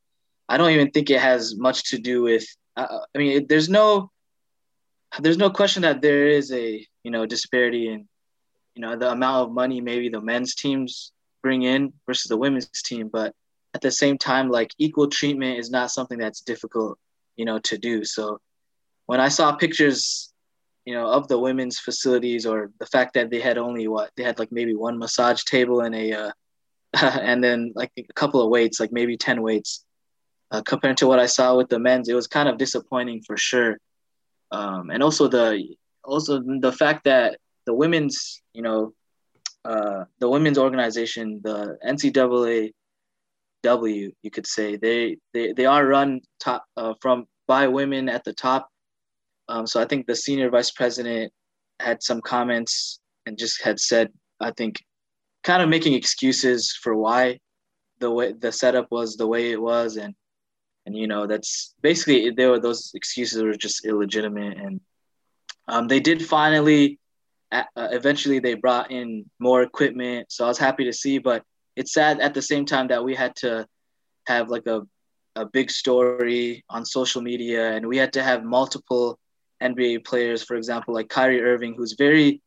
I 0.49 0.59
don't 0.59 0.73
even 0.73 0.91
think 0.91 1.09
it 1.09 1.21
has 1.21 1.57
much 1.57 1.91
to 1.91 1.99
do 1.99 2.23
with. 2.23 2.45
Uh, 2.77 2.99
I 3.15 3.19
mean, 3.19 3.33
it, 3.39 3.49
there's 3.49 3.69
no, 3.69 4.11
there's 5.21 5.39
no 5.39 5.51
question 5.51 5.83
that 5.83 6.03
there 6.03 6.27
is 6.27 6.53
a 6.53 6.85
you 7.05 7.11
know 7.11 7.25
disparity 7.25 7.89
in, 7.89 8.09
you 8.81 8.87
know, 8.87 8.97
the 8.97 9.11
amount 9.11 9.47
of 9.47 9.53
money 9.53 9.79
maybe 9.83 10.09
the 10.09 10.23
men's 10.23 10.55
teams 10.55 11.13
bring 11.43 11.65
in 11.65 11.93
versus 12.07 12.31
the 12.31 12.37
women's 12.39 12.71
team, 12.83 13.11
but 13.13 13.35
at 13.75 13.83
the 13.83 13.91
same 13.91 14.17
time, 14.17 14.49
like 14.49 14.71
equal 14.79 15.07
treatment 15.07 15.59
is 15.59 15.71
not 15.71 15.91
something 15.91 16.17
that's 16.17 16.41
difficult, 16.41 16.99
you 17.37 17.45
know, 17.45 17.59
to 17.59 17.77
do. 17.77 18.05
So 18.05 18.41
when 19.05 19.21
I 19.21 19.29
saw 19.29 19.53
pictures, 19.53 20.33
you 20.87 20.95
know, 20.95 21.09
of 21.09 21.29
the 21.29 21.39
women's 21.39 21.79
facilities 21.79 22.47
or 22.47 22.71
the 22.79 22.87
fact 22.87 23.13
that 23.15 23.29
they 23.29 23.39
had 23.39 23.59
only 23.59 23.87
what 23.87 24.13
they 24.17 24.23
had 24.23 24.39
like 24.39 24.51
maybe 24.51 24.75
one 24.75 24.99
massage 24.99 25.43
table 25.45 25.83
and 25.83 25.95
a, 25.95 26.13
uh, 26.15 26.33
and 27.21 27.45
then 27.45 27.75
like 27.75 27.93
a 27.99 28.13
couple 28.15 28.41
of 28.41 28.49
weights, 28.49 28.81
like 28.81 28.93
maybe 28.93 29.19
10 29.19 29.43
weights, 29.43 29.85
uh, 30.53 30.63
compared 30.63 30.97
to 30.97 31.07
what 31.07 31.19
I 31.19 31.27
saw 31.27 31.55
with 31.55 31.69
the 31.69 31.79
men's, 31.79 32.09
it 32.09 32.15
was 32.15 32.27
kind 32.27 32.49
of 32.49 32.57
disappointing 32.57 33.21
for 33.27 33.37
sure. 33.37 33.77
Um, 34.51 34.89
and 34.89 35.03
also 35.03 35.29
the, 35.29 35.77
also 36.03 36.41
the 36.41 36.73
fact 36.73 37.05
that 37.05 37.37
the 37.71 37.75
women's, 37.83 38.43
you 38.53 38.63
know, 38.63 38.93
uh, 39.65 40.03
the 40.19 40.29
women's 40.29 40.59
organization, 40.59 41.41
the 41.45 41.79
NCAA 41.87 42.73
W, 43.63 44.11
you 44.23 44.31
could 44.31 44.47
say 44.57 44.77
they 44.77 45.19
they, 45.33 45.53
they 45.53 45.67
are 45.67 45.87
run 45.87 46.21
top 46.41 46.65
uh, 46.77 46.95
from 47.01 47.27
by 47.47 47.69
women 47.69 48.09
at 48.09 48.25
the 48.25 48.33
top. 48.33 48.69
Um, 49.49 49.69
so 49.69 49.81
I 49.81 49.85
think 49.85 50.07
the 50.07 50.17
senior 50.17 50.51
vice 50.51 50.73
president 50.73 51.33
had 51.79 52.03
some 52.03 52.21
comments 52.21 52.99
and 53.27 53.39
just 53.39 53.63
had 53.63 53.79
said, 53.79 54.11
I 54.41 54.51
think, 54.51 54.83
kind 55.45 55.63
of 55.63 55.69
making 55.69 55.95
excuses 55.95 56.77
for 56.83 56.97
why 56.97 57.39
the 58.01 58.11
way 58.11 58.33
the 58.33 58.51
setup 58.51 58.89
was 58.91 59.17
the 59.17 59.29
way 59.29 59.53
it 59.53 59.63
was, 59.63 59.97
and 59.97 60.13
and 60.87 60.97
you 60.97 61.07
know 61.07 61.29
that's 61.29 61.75
basically 61.83 62.31
there 62.31 62.51
were 62.51 62.59
those 62.59 62.91
excuses 62.95 63.41
were 63.45 63.55
just 63.55 63.85
illegitimate, 63.85 64.59
and 64.59 64.81
um, 65.69 65.87
they 65.87 66.01
did 66.01 66.27
finally. 66.27 66.99
Uh, 67.53 67.65
eventually, 67.77 68.39
they 68.39 68.55
brought 68.55 68.91
in 68.91 69.29
more 69.39 69.63
equipment, 69.63 70.31
so 70.31 70.45
I 70.45 70.49
was 70.49 70.59
happy 70.59 70.85
to 70.85 70.93
see. 70.93 71.19
But 71.19 71.43
it's 71.77 71.93
sad 71.93 72.21
at 72.21 72.35
the 72.35 72.43
same 72.43 72.65
time 72.65 72.89
that 72.89 73.03
we 73.03 73.15
had 73.15 73.35
to 73.37 73.67
have 74.27 74.49
like 74.49 74.67
a, 74.67 74.83
a 75.37 75.47
big 75.47 75.71
story 75.71 76.65
on 76.69 76.85
social 76.85 77.23
media 77.23 77.73
and 77.73 77.87
we 77.87 77.97
had 77.97 78.13
to 78.13 78.23
have 78.23 78.45
multiple 78.45 79.19
NBA 79.63 80.05
players, 80.05 80.43
for 80.43 80.57
example, 80.57 80.95
like 80.95 81.09
Kyrie 81.09 81.43
Irving, 81.43 81.75
who's 81.75 81.95
very 81.95 82.41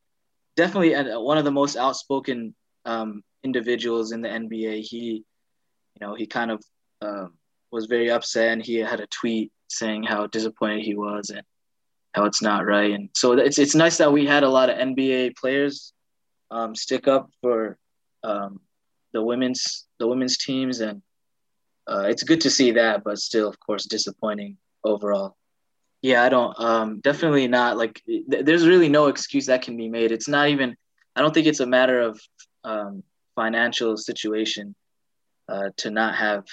definitely 0.55 0.93
one 1.19 1.37
of 1.37 1.45
the 1.45 1.51
most 1.51 1.75
outspoken 1.75 2.55
um, 2.85 3.23
individuals 3.43 4.11
in 4.11 4.21
the 4.21 4.29
NBA. 4.29 4.81
He, 4.81 5.23
you 5.95 5.99
know, 6.01 6.15
he 6.15 6.25
kind 6.25 6.51
of 6.51 6.63
um, 7.01 7.33
was 7.71 7.85
very 7.85 8.09
upset 8.11 8.51
and 8.53 8.63
he 8.63 8.75
had 8.75 8.99
a 8.99 9.07
tweet 9.07 9.51
saying 9.67 10.03
how 10.03 10.27
disappointed 10.27 10.83
he 10.83 10.95
was 10.95 11.29
and 11.29 11.43
how 12.13 12.25
it's 12.25 12.41
not 12.41 12.65
right. 12.65 12.91
And 12.91 13.09
so 13.13 13.33
it's, 13.33 13.57
it's 13.57 13.75
nice 13.75 13.97
that 13.97 14.11
we 14.11 14.25
had 14.25 14.43
a 14.43 14.49
lot 14.49 14.69
of 14.69 14.77
NBA 14.77 15.35
players 15.35 15.93
um, 16.51 16.75
stick 16.75 17.07
up 17.07 17.29
for 17.41 17.77
um, 18.23 18.59
the 19.13 19.21
women's 19.21 19.85
the 19.99 20.07
women's 20.07 20.37
teams, 20.37 20.79
and 20.79 21.01
uh, 21.87 22.05
it's 22.09 22.23
good 22.23 22.41
to 22.41 22.49
see 22.49 22.71
that. 22.71 23.03
But 23.03 23.19
still, 23.19 23.47
of 23.47 23.59
course, 23.59 23.85
disappointing 23.85 24.57
overall. 24.83 25.35
Yeah, 26.01 26.23
I 26.23 26.29
don't. 26.29 26.59
Um, 26.59 26.99
definitely 26.99 27.47
not. 27.47 27.77
Like, 27.77 28.01
th- 28.05 28.45
there's 28.45 28.67
really 28.67 28.89
no 28.89 29.07
excuse 29.07 29.45
that 29.45 29.61
can 29.61 29.77
be 29.77 29.89
made. 29.89 30.11
It's 30.11 30.27
not 30.27 30.49
even. 30.49 30.75
I 31.15 31.21
don't 31.21 31.33
think 31.33 31.47
it's 31.47 31.59
a 31.59 31.65
matter 31.65 32.01
of 32.01 32.19
um, 32.63 33.03
financial 33.35 33.97
situation 33.97 34.75
uh, 35.47 35.69
to 35.77 35.91
not 35.91 36.15
have, 36.15 36.43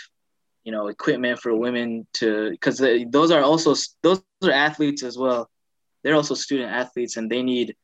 you 0.64 0.73
know, 0.73 0.88
equipment 0.88 1.40
for 1.40 1.55
women 1.55 2.07
to 2.14 2.51
because 2.51 2.79
those 2.79 3.31
are 3.31 3.42
also 3.42 3.75
those 4.03 4.23
are 4.42 4.51
athletes 4.51 5.03
as 5.03 5.16
well. 5.16 5.49
They're 6.03 6.14
also 6.14 6.35
student 6.35 6.73
athletes, 6.73 7.16
and 7.16 7.31
they 7.31 7.42
need. 7.42 7.77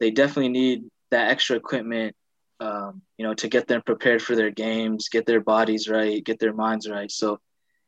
They 0.00 0.12
definitely 0.12 0.50
need 0.50 0.84
that 1.10 1.30
extra 1.30 1.56
equipment 1.56 2.14
um, 2.60 3.02
you 3.16 3.24
know, 3.24 3.34
to 3.34 3.48
get 3.48 3.66
them 3.68 3.82
prepared 3.82 4.22
for 4.22 4.34
their 4.34 4.50
games, 4.50 5.08
get 5.08 5.26
their 5.26 5.40
bodies 5.40 5.88
right, 5.88 6.24
get 6.24 6.38
their 6.38 6.52
minds 6.52 6.88
right. 6.88 7.10
So 7.10 7.38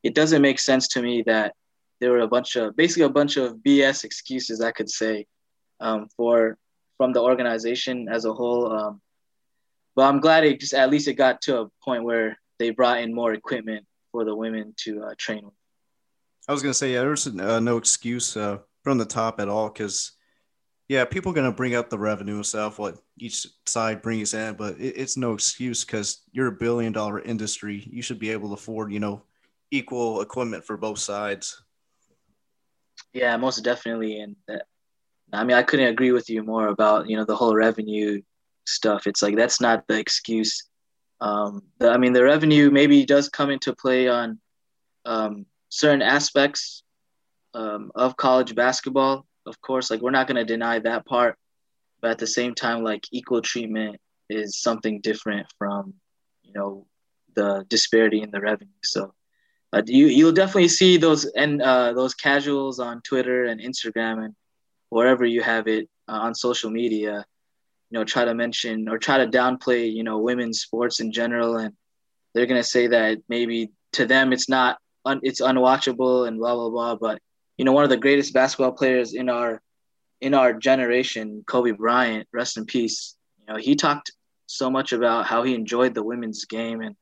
it 0.03 0.15
doesn't 0.15 0.43
make 0.43 0.59
sense 0.59 0.89
to 0.89 1.03
me 1.03 1.23
that 1.27 1.55
there 2.01 2.11
were 2.11 2.21
a 2.21 2.29
bunch 2.29 2.57
of 2.57 2.77
basically 2.77 3.03
a 3.03 3.11
bunch 3.11 3.37
of 3.37 3.57
BS 3.57 4.05
excuses 4.05 4.61
I 4.61 4.73
could 4.73 4.89
say 4.89 5.27
um, 5.81 6.09
for 6.17 6.57
from 6.97 7.13
the 7.13 7.21
organization 7.21 8.09
as 8.11 8.25
a 8.25 8.33
whole. 8.33 8.73
Um, 8.73 9.01
but 9.97 10.03
I'm 10.03 10.21
glad 10.21 10.45
it 10.45 10.61
just 10.61 10.75
at 10.75 10.91
least 10.91 11.09
it 11.09 11.15
got 11.15 11.43
to 11.43 11.63
a 11.63 11.69
point 11.85 12.05
where 12.05 12.39
they 12.59 12.71
brought 12.71 13.01
in 13.01 13.15
more 13.15 13.33
equipment 13.33 13.87
for 14.13 14.25
the 14.25 14.35
women 14.35 14.75
to 14.79 15.03
uh, 15.05 15.15
train 15.19 15.45
with. 15.45 15.55
I 16.49 16.53
was 16.53 16.63
gonna 16.63 16.75
say 16.75 16.93
yeah, 16.93 17.01
there's 17.01 17.27
uh, 17.27 17.61
no 17.61 17.77
excuse 17.77 18.37
uh, 18.37 18.59
from 18.83 18.99
the 18.99 19.05
top 19.05 19.41
at 19.41 19.49
all 19.49 19.69
because 19.69 20.13
yeah, 20.89 21.05
people 21.05 21.31
are 21.31 21.35
gonna 21.35 21.53
bring 21.53 21.75
up 21.75 21.89
the 21.89 21.99
revenue 21.99 22.43
stuff, 22.43 22.79
what 22.79 22.99
each 23.19 23.47
side 23.67 24.03
brings 24.03 24.35
in, 24.35 24.55
but 24.55 24.79
it, 24.81 24.95
it's 24.97 25.17
no 25.17 25.33
excuse 25.33 25.85
because 25.85 26.23
you're 26.33 26.49
a 26.49 26.53
billion 26.53 26.93
dollar 26.93 27.21
industry. 27.21 27.87
You 27.91 28.03
should 28.03 28.19
be 28.19 28.31
able 28.31 28.49
to 28.49 28.55
afford, 28.55 28.93
you 28.93 28.99
know, 28.99 29.23
equal 29.71 30.21
equipment 30.21 30.65
for 30.65 30.77
both 30.77 30.99
sides. 30.99 31.63
Yeah, 33.13 33.37
most 33.37 33.63
definitely, 33.63 34.21
and 34.21 34.37
that, 34.49 34.67
I 35.33 35.45
mean, 35.45 35.57
I 35.57 35.63
couldn't 35.63 35.87
agree 35.87 36.13
with 36.13 36.29
you 36.29 36.43
more 36.43 36.69
about 36.69 37.09
you 37.09 37.17
know 37.17 37.25
the 37.25 37.37
whole 37.37 37.55
revenue 37.55 38.21
stuff. 38.67 39.07
It's 39.07 39.23
like 39.23 39.37
that's 39.37 39.61
not 39.61 39.87
the 39.87 39.99
excuse. 39.99 40.70
Um, 41.21 41.63
the, 41.79 41.91
I 41.91 41.99
mean, 41.99 42.13
the 42.13 42.25
revenue 42.25 42.71
maybe 42.71 43.05
does 43.05 43.29
come 43.29 43.51
into 43.51 43.75
play 43.75 44.09
on 44.09 44.39
um, 45.05 45.47
certain 45.69 46.03
aspects 46.03 46.83
um, 47.55 47.91
of 47.95 48.17
college 48.17 48.55
basketball 48.55 49.27
of 49.47 49.61
course. 49.61 49.91
Like 49.91 50.01
we're 50.01 50.11
not 50.11 50.27
going 50.27 50.37
to 50.37 50.45
deny 50.45 50.79
that 50.79 51.07
part 51.07 51.37
but 52.01 52.13
at 52.13 52.19
the 52.19 52.27
same 52.27 52.55
time 52.55 52.83
like 52.83 53.05
equal 53.13 53.43
treatment 53.43 54.01
is 54.29 54.61
something 54.61 55.01
different 55.01 55.47
from 55.59 55.95
you 56.43 56.53
know 56.55 56.87
the 57.35 57.65
disparity 57.69 58.23
in 58.23 58.31
the 58.31 58.41
revenue. 58.41 58.71
So 58.83 59.15
uh, 59.73 59.83
you 59.87 60.07
you'll 60.07 60.33
definitely 60.33 60.69
see 60.69 60.97
those 60.97 61.25
and 61.27 61.63
uh, 61.63 61.93
those 61.93 62.15
casuals 62.15 62.81
on 62.81 63.03
Twitter 63.03 63.45
and 63.45 63.61
Instagram 63.61 64.25
and 64.25 64.35
wherever 64.89 65.25
you 65.25 65.43
have 65.43 65.69
it 65.69 65.89
uh, 66.09 66.13
on 66.13 66.35
social 66.35 66.71
media 66.71 67.25
you 67.91 67.99
know 67.99 68.05
try 68.05 68.25
to 68.25 68.35
mention 68.35 68.89
or 68.89 68.99
try 68.99 69.19
to 69.19 69.27
downplay 69.27 69.93
you 69.93 70.05
know 70.05 70.19
women's 70.19 70.61
sports 70.61 71.01
in 71.01 71.13
general. 71.13 71.57
And 71.57 71.75
they're 72.35 72.47
going 72.47 72.63
to 72.63 72.69
say 72.69 72.89
that 72.89 73.19
maybe 73.29 73.71
to 73.93 74.07
them 74.07 74.33
it's 74.33 74.49
not 74.49 74.79
un- 75.05 75.21
it's 75.23 75.41
unwatchable 75.41 76.29
and 76.29 76.39
blah 76.39 76.55
blah 76.55 76.71
blah. 76.71 76.95
But 76.97 77.21
you 77.59 77.65
know, 77.65 77.73
one 77.73 77.85
of 77.85 77.91
the 77.91 77.97
greatest 77.97 78.33
basketball 78.33 78.73
players 78.73 79.15
in 79.15 79.29
our 79.29 79.61
in 80.21 80.35
our 80.35 80.53
generation, 80.53 81.45
Kobe 81.47 81.73
Bryant, 81.73 82.29
rest 82.33 82.57
in 82.57 82.67
peace. 82.67 83.17
You 83.41 83.53
know, 83.53 83.59
he 83.59 83.75
talked 83.75 84.13
so 84.47 84.71
much 84.71 84.93
about 84.93 85.27
how 85.27 85.43
he 85.43 85.55
enjoyed 85.55 85.95
the 85.95 86.03
women's 86.03 86.45
game 86.45 86.81
and 86.81 86.97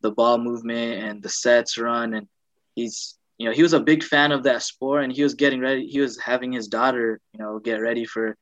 the 0.00 0.10
ball 0.10 0.38
movement 0.38 1.02
and 1.02 1.22
the 1.22 1.28
sets 1.28 1.78
run. 1.78 2.14
And 2.14 2.28
he's 2.74 3.16
you 3.38 3.46
know 3.46 3.52
he 3.52 3.62
was 3.62 3.72
a 3.72 3.80
big 3.80 4.02
fan 4.02 4.32
of 4.32 4.44
that 4.44 4.62
sport 4.62 5.04
and 5.04 5.12
he 5.12 5.22
was 5.22 5.34
getting 5.34 5.60
ready 5.60 5.86
he 5.86 6.00
was 6.00 6.18
having 6.20 6.52
his 6.52 6.68
daughter 6.68 7.20
you 7.32 7.40
know 7.40 7.58
get 7.58 7.80
ready 7.80 8.04
for 8.04 8.36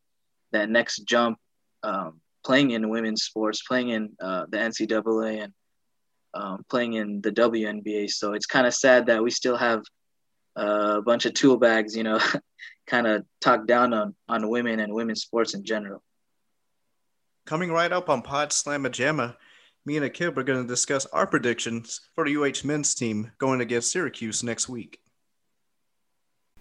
that 0.52 0.68
next 0.68 1.04
jump 1.04 1.38
um, 1.84 2.20
playing 2.44 2.72
in 2.72 2.88
women's 2.88 3.22
sports 3.22 3.62
playing 3.62 3.90
in 3.90 4.10
uh, 4.20 4.46
the 4.48 4.58
ncaa 4.58 5.44
and 5.44 5.52
um, 6.34 6.64
playing 6.68 6.94
in 6.94 7.20
the 7.20 7.30
WNBA. 7.30 8.10
So 8.10 8.32
it's 8.32 8.46
kind 8.46 8.66
of 8.66 8.74
sad 8.74 9.06
that 9.06 9.22
we 9.22 9.30
still 9.30 9.56
have 9.56 9.82
a 10.56 11.00
bunch 11.02 11.26
of 11.26 11.34
tool 11.34 11.56
bags, 11.56 11.96
you 11.96 12.02
know, 12.02 12.18
kind 12.86 13.06
of 13.06 13.24
talk 13.40 13.66
down 13.66 13.92
on, 13.92 14.14
on 14.28 14.48
women 14.48 14.80
and 14.80 14.92
women's 14.92 15.22
sports 15.22 15.54
in 15.54 15.64
general. 15.64 16.02
Coming 17.46 17.70
right 17.70 17.92
up 17.92 18.08
on 18.08 18.22
Pod 18.22 18.50
Slamma 18.50 18.88
Jamma, 18.88 19.36
me 19.86 19.96
and 19.98 20.06
Akib 20.06 20.36
are 20.38 20.42
going 20.42 20.62
to 20.62 20.66
discuss 20.66 21.06
our 21.06 21.26
predictions 21.26 22.00
for 22.14 22.24
the 22.24 22.36
UH 22.36 22.66
men's 22.66 22.94
team 22.94 23.32
going 23.38 23.60
against 23.60 23.92
Syracuse 23.92 24.42
next 24.42 24.68
week. 24.68 24.98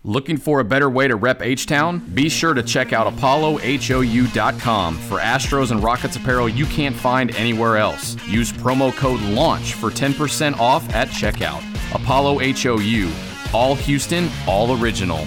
Looking 0.06 0.36
for 0.36 0.60
a 0.60 0.66
better 0.66 0.90
way 0.90 1.08
to 1.08 1.16
rep 1.16 1.42
H 1.42 1.66
Town? 1.66 2.00
Be 2.14 2.28
sure 2.28 2.54
to 2.54 2.62
check 2.62 2.92
out 2.92 3.08
ApolloHOU.com 3.14 4.98
for 4.98 5.20
Astros 5.20 5.72
and 5.72 5.82
Rockets 5.82 6.18
apparel 6.18 6.50
you 6.50 6.66
can't 6.66 6.94
find 6.94 7.34
anywhere 7.38 7.78
else. 7.78 8.18
Use 8.28 8.52
promo 8.52 8.94
code 8.94 9.22
LAUNCH 9.22 9.76
for 9.76 9.90
10% 9.90 10.60
off 10.60 10.94
at 10.94 11.08
checkout. 11.08 11.64
Apollo 11.96 12.40
HOU, 12.40 13.10
all 13.54 13.76
Houston, 13.76 14.30
all 14.46 14.78
original. 14.78 15.26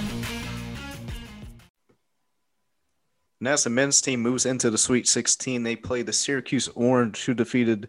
And 3.41 3.49
as 3.49 3.65
the 3.65 3.71
men's 3.71 4.03
team 4.03 4.21
moves 4.21 4.45
into 4.45 4.69
the 4.69 4.77
Sweet 4.77 5.09
16, 5.09 5.63
they 5.63 5.77
play 5.77 6.03
the 6.03 6.13
Syracuse 6.13 6.69
Orange, 6.75 7.25
who 7.25 7.33
defeated 7.33 7.89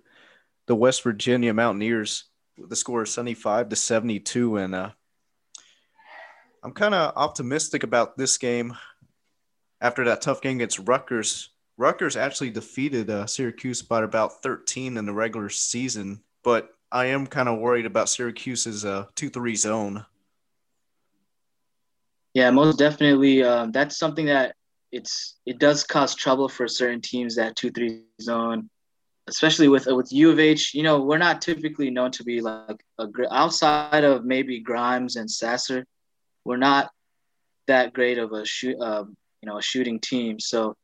the 0.68 0.76
West 0.76 1.04
Virginia 1.04 1.54
Mountaineers 1.54 2.30
with 2.58 2.70
the 2.70 2.78
score 2.78 3.02
of 3.02 3.10
75 3.10 3.68
to 3.68 3.76
72. 3.76 4.56
And 4.56 4.74
uh, 4.74 4.92
I'm 6.68 6.74
kind 6.74 6.94
of 6.94 7.14
optimistic 7.16 7.84
about 7.84 8.18
this 8.18 8.38
game 8.38 8.76
after 9.80 10.04
that 10.04 10.22
tough 10.22 10.42
game 10.42 10.58
against 10.58 10.80
Rutgers. 10.80 11.52
Rutgers 11.78 12.18
actually 12.18 12.50
defeated 12.50 13.10
uh, 13.10 13.26
Syracuse 13.26 13.82
by 13.82 14.04
about 14.04 14.44
13 14.44 14.98
in 14.98 15.06
the 15.06 15.14
regular 15.14 15.48
season, 15.48 16.24
but 16.44 16.72
I 16.92 17.06
am 17.06 17.26
kind 17.26 17.48
of 17.48 17.60
worried 17.60 17.86
about 17.86 18.10
Syracuse's 18.10 18.84
uh, 18.84 19.06
2 19.16 19.30
3 19.30 19.56
zone. 19.56 20.06
Yeah, 22.34 22.52
most 22.52 22.78
definitely. 22.78 23.44
Um, 23.44 23.72
that's 23.72 23.98
something 23.98 24.26
that 24.26 24.54
it's 24.92 25.38
it 25.46 25.60
does 25.60 25.86
cause 25.86 26.16
trouble 26.16 26.50
for 26.50 26.68
certain 26.68 27.00
teams 27.00 27.38
that 27.38 27.56
two 27.56 27.72
three 27.72 28.04
zone, 28.22 28.70
especially 29.28 29.70
with 29.70 29.86
with 29.86 30.12
U 30.12 30.32
of 30.32 30.40
H. 30.40 30.74
You 30.74 30.84
know, 30.84 31.02
we're 31.02 31.18
not 31.18 31.42
typically 31.42 31.90
known 31.92 32.12
to 32.12 32.26
be 32.26 32.42
like 32.42 32.84
a 33.00 33.08
outside 33.32 34.04
of 34.04 34.26
maybe 34.26 34.60
Grimes 34.60 35.16
and 35.16 35.32
Sasser 35.32 35.86
we're 36.48 36.56
not 36.56 36.90
that 37.68 37.92
great 37.92 38.18
of 38.18 38.32
a 38.32 38.46
shoot, 38.46 38.80
um, 38.80 39.18
you 39.42 39.48
know, 39.48 39.58
a 39.58 39.62
shooting 39.62 40.00
team. 40.00 40.40
So 40.40 40.76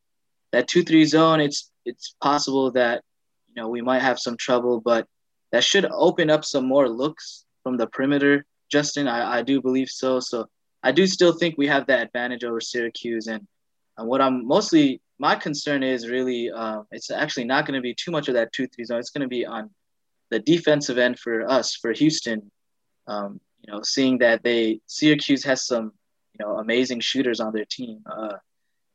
that 0.52 0.68
two 0.68 0.84
three 0.84 1.06
zone, 1.06 1.40
it's 1.40 1.72
it's 1.86 2.16
possible 2.22 2.72
that 2.72 3.02
you 3.48 3.56
know 3.56 3.70
we 3.70 3.82
might 3.82 4.02
have 4.02 4.20
some 4.20 4.36
trouble, 4.36 4.82
but 4.82 5.08
that 5.54 5.64
should 5.64 5.86
open 5.86 6.30
up 6.30 6.44
some 6.44 6.68
more 6.68 6.90
looks 6.90 7.46
from 7.64 7.78
the 7.78 7.88
perimeter. 7.88 8.46
Justin, 8.70 9.08
I, 9.08 9.40
I 9.40 9.42
do 9.42 9.62
believe 9.62 9.90
so. 9.90 10.20
So 10.20 10.48
I 10.84 10.92
do 10.92 11.08
still 11.08 11.32
think 11.32 11.58
we 11.58 11.68
have 11.68 11.88
that 11.88 12.02
advantage 12.02 12.44
over 12.44 12.60
Syracuse. 12.60 13.28
And, 13.28 13.48
and 13.98 14.08
what 14.08 14.22
I'm 14.22 14.46
mostly 14.46 15.00
my 15.18 15.36
concern 15.36 15.82
is 15.82 16.10
really 16.10 16.52
uh, 16.52 16.82
it's 16.92 17.10
actually 17.10 17.46
not 17.46 17.66
going 17.66 17.76
to 17.76 17.82
be 17.82 17.94
too 17.94 18.12
much 18.12 18.28
of 18.28 18.34
that 18.34 18.52
two 18.52 18.68
three 18.68 18.84
zone. 18.84 19.00
It's 19.00 19.12
going 19.12 19.22
to 19.22 19.36
be 19.40 19.46
on 19.46 19.70
the 20.30 20.40
defensive 20.40 20.98
end 20.98 21.20
for 21.20 21.50
us 21.50 21.74
for 21.76 21.94
Houston. 21.94 22.52
Um, 23.08 23.40
you 23.64 23.72
know, 23.72 23.82
seeing 23.82 24.18
that 24.20 24.44
they 24.44 24.82
Syracuse 24.88 25.44
has 25.46 25.66
some, 25.66 25.94
you 26.34 26.46
know, 26.46 26.58
amazing 26.58 27.00
shooters 27.00 27.40
on 27.40 27.54
their 27.54 27.66
team. 27.66 28.02
Uh, 28.06 28.34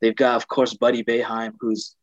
they've 0.00 0.16
got, 0.16 0.36
of 0.36 0.46
course, 0.46 0.74
Buddy 0.74 1.02
Boeheim, 1.02 1.54
who's 1.58 1.96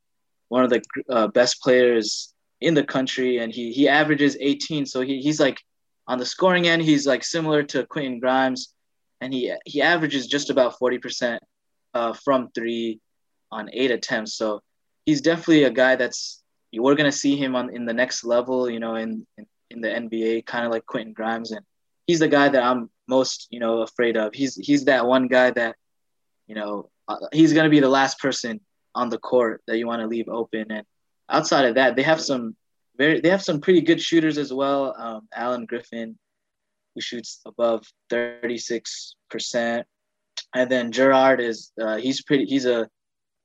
one 0.49 0.63
of 0.63 0.69
the 0.69 0.81
uh, 1.09 1.27
best 1.27 1.61
players 1.61 2.33
in 2.61 2.73
the 2.73 2.83
country, 2.83 3.37
and 3.37 3.53
he 3.53 3.71
he 3.71 3.87
averages 3.87 4.37
18. 4.39 4.85
So 4.85 5.01
he, 5.01 5.21
he's 5.21 5.39
like 5.39 5.61
on 6.07 6.17
the 6.17 6.25
scoring 6.25 6.67
end, 6.67 6.81
he's 6.81 7.05
like 7.05 7.23
similar 7.23 7.63
to 7.63 7.85
Quentin 7.85 8.19
Grimes, 8.19 8.73
and 9.21 9.33
he 9.33 9.53
he 9.65 9.81
averages 9.81 10.27
just 10.27 10.49
about 10.49 10.77
40% 10.79 11.39
uh, 11.93 12.13
from 12.13 12.49
three 12.53 12.99
on 13.51 13.69
eight 13.73 13.91
attempts. 13.91 14.35
So 14.35 14.61
he's 15.05 15.21
definitely 15.21 15.63
a 15.63 15.69
guy 15.71 15.95
that's 15.95 16.41
we're 16.73 16.95
gonna 16.95 17.11
see 17.11 17.37
him 17.37 17.55
on 17.55 17.73
in 17.73 17.85
the 17.85 17.93
next 17.93 18.23
level, 18.23 18.69
you 18.69 18.79
know, 18.79 18.95
in 18.95 19.25
in, 19.37 19.45
in 19.69 19.81
the 19.81 19.89
NBA, 19.89 20.45
kind 20.45 20.65
of 20.65 20.71
like 20.71 20.85
Quentin 20.85 21.13
Grimes, 21.13 21.51
and 21.51 21.65
he's 22.07 22.19
the 22.19 22.27
guy 22.27 22.49
that 22.49 22.63
I'm 22.63 22.89
most, 23.07 23.47
you 23.49 23.59
know, 23.59 23.81
afraid 23.81 24.17
of. 24.17 24.33
He's 24.33 24.55
he's 24.55 24.85
that 24.85 25.05
one 25.05 25.27
guy 25.27 25.51
that, 25.51 25.75
you 26.47 26.55
know, 26.55 26.89
uh, 27.07 27.17
he's 27.31 27.53
gonna 27.53 27.69
be 27.69 27.79
the 27.79 27.89
last 27.89 28.19
person 28.19 28.59
on 28.93 29.09
the 29.09 29.17
court 29.17 29.61
that 29.67 29.77
you 29.77 29.87
want 29.87 30.01
to 30.01 30.07
leave 30.07 30.29
open. 30.29 30.71
And 30.71 30.85
outside 31.29 31.65
of 31.65 31.75
that, 31.75 31.95
they 31.95 32.03
have 32.03 32.21
some 32.21 32.55
very 32.97 33.19
they 33.19 33.29
have 33.29 33.43
some 33.43 33.61
pretty 33.61 33.81
good 33.81 34.01
shooters 34.01 34.37
as 34.37 34.53
well. 34.53 34.95
Um, 34.97 35.27
Alan 35.33 35.65
Griffin, 35.65 36.17
who 36.93 37.01
shoots 37.01 37.41
above 37.45 37.85
36 38.09 39.15
percent, 39.29 39.85
and 40.53 40.69
then 40.69 40.91
Girard 40.91 41.41
is 41.41 41.71
uh, 41.81 41.97
he's 41.97 42.21
pretty 42.23 42.45
he's 42.45 42.65
a, 42.65 42.87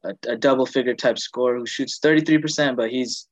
a 0.05 0.15
a 0.29 0.37
double 0.37 0.67
figure 0.67 0.95
type 0.95 1.19
scorer 1.19 1.59
who 1.59 1.67
shoots 1.67 1.99
33 1.99 2.39
percent, 2.39 2.77
but 2.77 2.91
he's 2.91 3.27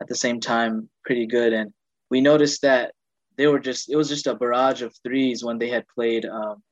at 0.00 0.08
the 0.08 0.14
same 0.14 0.40
time 0.40 0.88
pretty 1.04 1.26
good. 1.26 1.52
And 1.52 1.72
we 2.10 2.20
noticed 2.20 2.62
that 2.62 2.92
they 3.36 3.46
were 3.46 3.58
just 3.58 3.90
it 3.90 3.96
was 3.96 4.08
just 4.08 4.26
a 4.26 4.34
barrage 4.34 4.82
of 4.82 4.94
threes 5.04 5.44
when 5.44 5.58
they 5.58 5.68
had 5.68 5.86
played 5.88 6.24
um, 6.26 6.62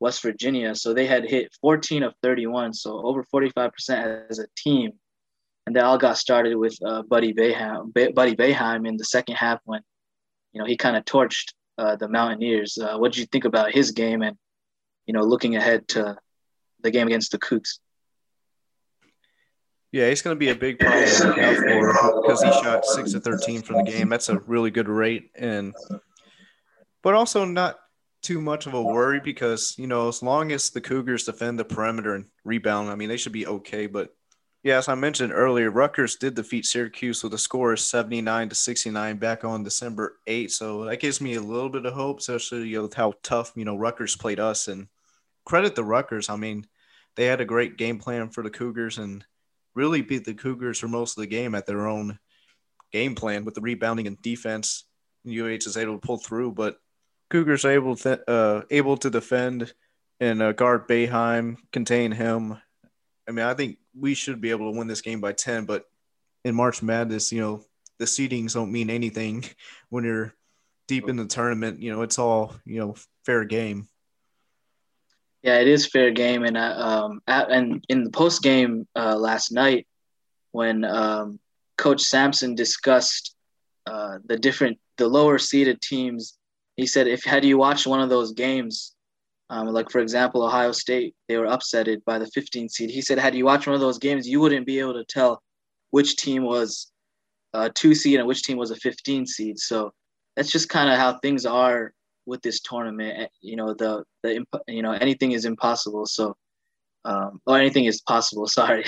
West 0.00 0.22
Virginia. 0.22 0.74
So 0.74 0.92
they 0.92 1.06
had 1.06 1.24
hit 1.24 1.54
14 1.60 2.02
of 2.02 2.14
31, 2.22 2.74
so 2.74 3.04
over 3.04 3.24
45% 3.24 4.30
as 4.30 4.38
a 4.38 4.46
team. 4.56 4.92
And 5.66 5.74
they 5.74 5.80
all 5.80 5.98
got 5.98 6.18
started 6.18 6.56
with 6.56 6.76
uh, 6.84 7.02
Buddy 7.02 7.32
Boeheim, 7.32 7.92
Buddy 8.14 8.36
Boeheim 8.36 8.86
in 8.86 8.96
the 8.96 9.04
second 9.04 9.36
half 9.36 9.60
when, 9.64 9.80
you 10.52 10.60
know, 10.60 10.66
he 10.66 10.76
kind 10.76 10.96
of 10.96 11.04
torched 11.04 11.52
uh, 11.76 11.96
the 11.96 12.08
Mountaineers. 12.08 12.78
Uh, 12.78 12.96
what 12.98 13.12
did 13.12 13.20
you 13.20 13.26
think 13.26 13.44
about 13.44 13.72
his 13.72 13.90
game 13.90 14.22
and, 14.22 14.36
you 15.06 15.14
know, 15.14 15.22
looking 15.22 15.56
ahead 15.56 15.88
to 15.88 16.16
the 16.82 16.90
game 16.90 17.08
against 17.08 17.32
the 17.32 17.38
Cougs? 17.38 17.80
Yeah, 19.96 20.10
he's 20.10 20.20
going 20.20 20.36
to 20.36 20.38
be 20.38 20.50
a 20.50 20.54
big 20.54 20.78
problem 20.78 21.06
to 21.06 22.20
because 22.20 22.42
he 22.42 22.50
shot 22.50 22.84
six 22.84 23.14
of 23.14 23.24
thirteen 23.24 23.62
from 23.62 23.76
the 23.76 23.90
game. 23.90 24.10
That's 24.10 24.28
a 24.28 24.40
really 24.40 24.70
good 24.70 24.90
rate, 24.90 25.30
and 25.34 25.74
but 27.02 27.14
also 27.14 27.46
not 27.46 27.78
too 28.20 28.42
much 28.42 28.66
of 28.66 28.74
a 28.74 28.82
worry 28.82 29.20
because 29.20 29.74
you 29.78 29.86
know 29.86 30.08
as 30.08 30.22
long 30.22 30.52
as 30.52 30.68
the 30.68 30.82
Cougars 30.82 31.24
defend 31.24 31.58
the 31.58 31.64
perimeter 31.64 32.14
and 32.14 32.26
rebound, 32.44 32.90
I 32.90 32.94
mean 32.94 33.08
they 33.08 33.16
should 33.16 33.32
be 33.32 33.46
okay. 33.46 33.86
But 33.86 34.10
yeah, 34.62 34.76
as 34.76 34.86
I 34.90 34.96
mentioned 34.96 35.32
earlier, 35.32 35.70
Rutgers 35.70 36.16
did 36.16 36.34
defeat 36.34 36.66
Syracuse 36.66 37.24
with 37.24 37.32
a 37.32 37.38
score 37.38 37.72
of 37.72 37.80
seventy 37.80 38.20
nine 38.20 38.50
to 38.50 38.54
sixty 38.54 38.90
nine 38.90 39.16
back 39.16 39.44
on 39.46 39.64
December 39.64 40.18
eighth. 40.26 40.52
So 40.52 40.84
that 40.84 41.00
gives 41.00 41.22
me 41.22 41.36
a 41.36 41.40
little 41.40 41.70
bit 41.70 41.86
of 41.86 41.94
hope, 41.94 42.18
especially 42.18 42.68
you 42.68 42.82
know, 42.82 42.90
how 42.94 43.14
tough 43.22 43.52
you 43.56 43.64
know 43.64 43.78
Rutgers 43.78 44.14
played 44.14 44.40
us. 44.40 44.68
And 44.68 44.88
credit 45.46 45.74
the 45.74 45.84
Rutgers. 45.84 46.28
I 46.28 46.36
mean, 46.36 46.66
they 47.14 47.24
had 47.24 47.40
a 47.40 47.46
great 47.46 47.78
game 47.78 47.98
plan 47.98 48.28
for 48.28 48.42
the 48.42 48.50
Cougars 48.50 48.98
and 48.98 49.24
really 49.76 50.02
beat 50.02 50.24
the 50.24 50.34
Cougars 50.34 50.80
for 50.80 50.88
most 50.88 51.16
of 51.16 51.20
the 51.20 51.28
game 51.28 51.54
at 51.54 51.66
their 51.66 51.86
own 51.86 52.18
game 52.92 53.14
plan 53.14 53.44
with 53.44 53.54
the 53.54 53.60
rebounding 53.60 54.06
and 54.06 54.20
defense. 54.22 54.84
UH 55.26 55.66
is 55.66 55.76
able 55.76 55.94
to 55.94 56.06
pull 56.06 56.18
through, 56.18 56.52
but 56.52 56.78
Cougars 57.30 57.64
are 57.64 57.72
able 57.72 57.96
to 57.96 58.30
uh, 58.30 58.62
able 58.70 58.96
to 58.98 59.10
defend 59.10 59.72
and 60.20 60.40
uh, 60.40 60.52
guard 60.52 60.88
Boeheim, 60.88 61.56
contain 61.72 62.12
him. 62.12 62.56
I 63.28 63.32
mean, 63.32 63.44
I 63.44 63.54
think 63.54 63.78
we 63.98 64.14
should 64.14 64.40
be 64.40 64.50
able 64.50 64.72
to 64.72 64.78
win 64.78 64.86
this 64.86 65.02
game 65.02 65.20
by 65.20 65.32
ten. 65.32 65.66
But 65.66 65.84
in 66.44 66.54
March 66.54 66.82
Madness, 66.82 67.32
you 67.32 67.40
know, 67.40 67.64
the 67.98 68.04
seedings 68.04 68.54
don't 68.54 68.72
mean 68.72 68.88
anything 68.88 69.44
when 69.90 70.04
you're 70.04 70.34
deep 70.88 71.08
in 71.08 71.16
the 71.16 71.26
tournament. 71.26 71.80
You 71.80 71.92
know, 71.92 72.02
it's 72.02 72.18
all 72.18 72.54
you 72.64 72.78
know 72.78 72.94
fair 73.24 73.44
game. 73.44 73.88
Yeah, 75.46 75.60
it 75.60 75.68
is 75.68 75.86
fair 75.86 76.10
game, 76.10 76.42
and 76.42 76.56
uh, 76.56 76.74
um, 76.76 77.20
at, 77.28 77.52
and 77.52 77.84
in 77.88 78.02
the 78.02 78.10
post 78.10 78.42
game 78.42 78.88
uh, 78.96 79.16
last 79.16 79.52
night, 79.52 79.86
when 80.50 80.84
um, 80.84 81.38
Coach 81.78 82.02
Sampson 82.02 82.56
discussed 82.56 83.36
uh, 83.86 84.18
the 84.24 84.36
different 84.36 84.78
the 84.96 85.06
lower 85.06 85.38
seeded 85.38 85.80
teams 85.80 86.36
he 86.76 86.86
said 86.86 87.06
if 87.06 87.24
had 87.24 87.44
you 87.44 87.58
watched 87.58 87.86
one 87.86 88.00
of 88.00 88.10
those 88.10 88.32
games, 88.32 88.94
um, 89.48 89.68
like 89.68 89.90
for 89.90 90.00
example 90.00 90.44
Ohio 90.44 90.72
State, 90.72 91.14
they 91.26 91.38
were 91.38 91.46
upsetted 91.46 92.04
by 92.04 92.18
the 92.18 92.26
15 92.26 92.68
seed. 92.68 92.90
He 92.90 93.00
said 93.00 93.18
had 93.18 93.34
you 93.34 93.44
watched 93.46 93.66
one 93.66 93.74
of 93.74 93.80
those 93.80 93.98
games, 93.98 94.28
you 94.28 94.40
wouldn't 94.40 94.66
be 94.66 94.78
able 94.78 94.94
to 94.94 95.04
tell 95.04 95.42
which 95.90 96.16
team 96.16 96.44
was 96.44 96.92
a 97.54 97.70
two 97.70 97.94
seed 97.94 98.18
and 98.18 98.28
which 98.28 98.42
team 98.42 98.58
was 98.58 98.70
a 98.70 98.76
15 98.76 99.26
seed. 99.26 99.58
So 99.58 99.92
that's 100.34 100.50
just 100.50 100.68
kind 100.68 100.90
of 100.90 100.98
how 100.98 101.18
things 101.18 101.46
are 101.46 101.92
with 102.26 102.42
this 102.42 102.60
tournament. 102.60 103.18
Eh, 103.18 103.26
you 103.40 103.56
know, 103.56 103.72
the 103.74 104.04
the 104.22 104.44
you 104.66 104.82
know 104.82 104.92
anything 104.92 105.32
is 105.32 105.44
impossible. 105.44 106.06
So, 106.06 106.36
um, 107.04 107.40
or 107.46 107.58
anything 107.58 107.86
is 107.86 108.02
possible. 108.02 108.46
Sorry. 108.60 108.84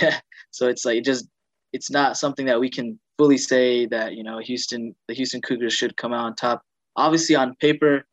so 0.51 0.68
it's 0.68 0.85
like 0.85 0.98
it 0.98 1.05
just 1.05 1.29
it's 1.72 1.90
not 1.90 2.16
something 2.16 2.46
that 2.46 2.61
we 2.61 2.70
can 2.70 2.98
fully 3.16 3.38
say 3.38 3.87
that 3.87 4.14
you 4.14 4.22
know 4.22 4.38
Houston 4.38 4.94
the 5.07 5.14
Houston 5.14 5.40
Cougars 5.40 5.72
should 5.72 5.96
come 5.96 6.12
out 6.12 6.27
on 6.27 6.35
top. 6.35 6.62
Obviously, 6.96 7.37
on 7.37 7.55
paper, 7.57 8.07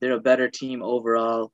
they're 0.00 0.12
a 0.12 0.20
better 0.20 0.48
team 0.48 0.82
overall. 0.82 1.52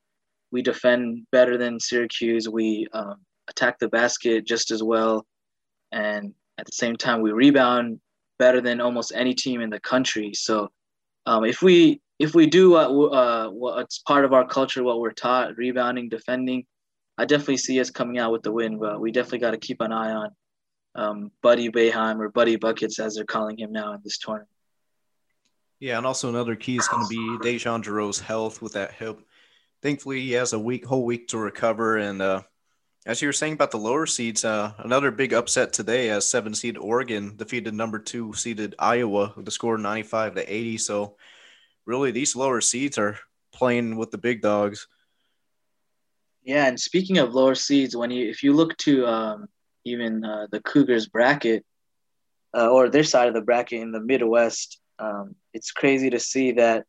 We 0.51 0.61
defend 0.61 1.25
better 1.31 1.57
than 1.57 1.79
Syracuse. 1.79 2.47
We 2.47 2.87
um, 2.93 3.15
attack 3.47 3.79
the 3.79 3.87
basket 3.87 4.45
just 4.45 4.69
as 4.69 4.83
well, 4.83 5.25
and 5.91 6.33
at 6.57 6.65
the 6.65 6.73
same 6.73 6.95
time, 6.95 7.21
we 7.21 7.31
rebound 7.31 7.99
better 8.37 8.61
than 8.61 8.81
almost 8.81 9.13
any 9.15 9.33
team 9.33 9.61
in 9.61 9.69
the 9.69 9.79
country. 9.79 10.31
So, 10.33 10.69
um, 11.25 11.45
if 11.45 11.61
we 11.61 12.01
if 12.19 12.35
we 12.35 12.47
do 12.47 12.71
what 12.71 12.87
uh, 12.87 13.49
what's 13.49 13.99
part 13.99 14.25
of 14.25 14.33
our 14.33 14.47
culture, 14.47 14.83
what 14.83 14.99
we're 14.99 15.11
taught, 15.11 15.57
rebounding, 15.57 16.09
defending, 16.09 16.65
I 17.17 17.25
definitely 17.25 17.57
see 17.57 17.79
us 17.79 17.89
coming 17.89 18.19
out 18.19 18.31
with 18.31 18.43
the 18.43 18.51
win. 18.51 18.79
But 18.79 18.99
we 19.01 19.11
definitely 19.11 19.39
got 19.39 19.51
to 19.51 19.57
keep 19.57 19.81
an 19.81 19.91
eye 19.91 20.11
on 20.11 20.29
um, 20.95 21.31
Buddy 21.41 21.69
Boeheim 21.69 22.19
or 22.19 22.29
Buddy 22.29 22.55
Buckets, 22.55 22.99
as 22.99 23.15
they're 23.15 23.25
calling 23.25 23.57
him 23.57 23.71
now 23.71 23.93
in 23.93 24.01
this 24.03 24.17
tournament. 24.17 24.49
Yeah, 25.79 25.97
and 25.97 26.07
also 26.07 26.29
another 26.29 26.55
key 26.55 26.77
is 26.77 26.87
going 26.87 27.03
to 27.03 27.09
be 27.09 27.45
DeJon 27.45 27.83
Jarreau's 27.83 28.19
health 28.19 28.61
with 28.61 28.73
that 28.73 28.93
hip. 28.93 29.19
Thankfully, 29.81 30.21
he 30.21 30.31
has 30.31 30.53
a 30.53 30.59
week, 30.59 30.85
whole 30.85 31.03
week 31.03 31.27
to 31.29 31.37
recover. 31.37 31.97
And 31.97 32.21
uh, 32.21 32.43
as 33.05 33.21
you 33.21 33.27
were 33.27 33.33
saying 33.33 33.53
about 33.53 33.71
the 33.71 33.77
lower 33.77 34.05
seeds, 34.05 34.45
uh, 34.45 34.71
another 34.77 35.11
big 35.11 35.33
upset 35.33 35.73
today 35.73 36.09
as 36.09 36.25
seven 36.25 36.53
seed 36.53 36.77
Oregon 36.77 37.35
defeated 37.35 37.73
number 37.73 37.99
two 37.99 38.31
seeded 38.33 38.75
Iowa 38.79 39.33
with 39.35 39.45
a 39.45 39.51
score 39.51 39.77
95 39.77 40.35
to 40.35 40.53
80. 40.53 40.77
So, 40.77 41.17
really, 41.85 42.11
these 42.11 42.35
lower 42.35 42.61
seeds 42.61 42.97
are 42.97 43.17
playing 43.53 43.97
with 43.97 44.11
the 44.11 44.17
big 44.17 44.41
dogs. 44.41 44.87
Yeah, 46.43 46.67
and 46.67 46.79
speaking 46.79 47.19
of 47.19 47.33
lower 47.33 47.55
seeds, 47.55 47.95
when 47.95 48.11
you 48.11 48.29
if 48.29 48.43
you 48.43 48.53
look 48.53 48.75
to 48.79 49.07
um, 49.07 49.47
even 49.85 50.25
uh, 50.25 50.47
the 50.51 50.61
Cougars 50.61 51.07
bracket 51.07 51.65
uh, 52.55 52.69
or 52.69 52.89
their 52.89 53.03
side 53.03 53.27
of 53.27 53.33
the 53.33 53.41
bracket 53.41 53.81
in 53.81 53.91
the 53.91 54.01
Midwest, 54.01 54.79
um, 54.99 55.35
it's 55.53 55.71
crazy 55.71 56.09
to 56.09 56.19
see 56.19 56.51
that 56.53 56.85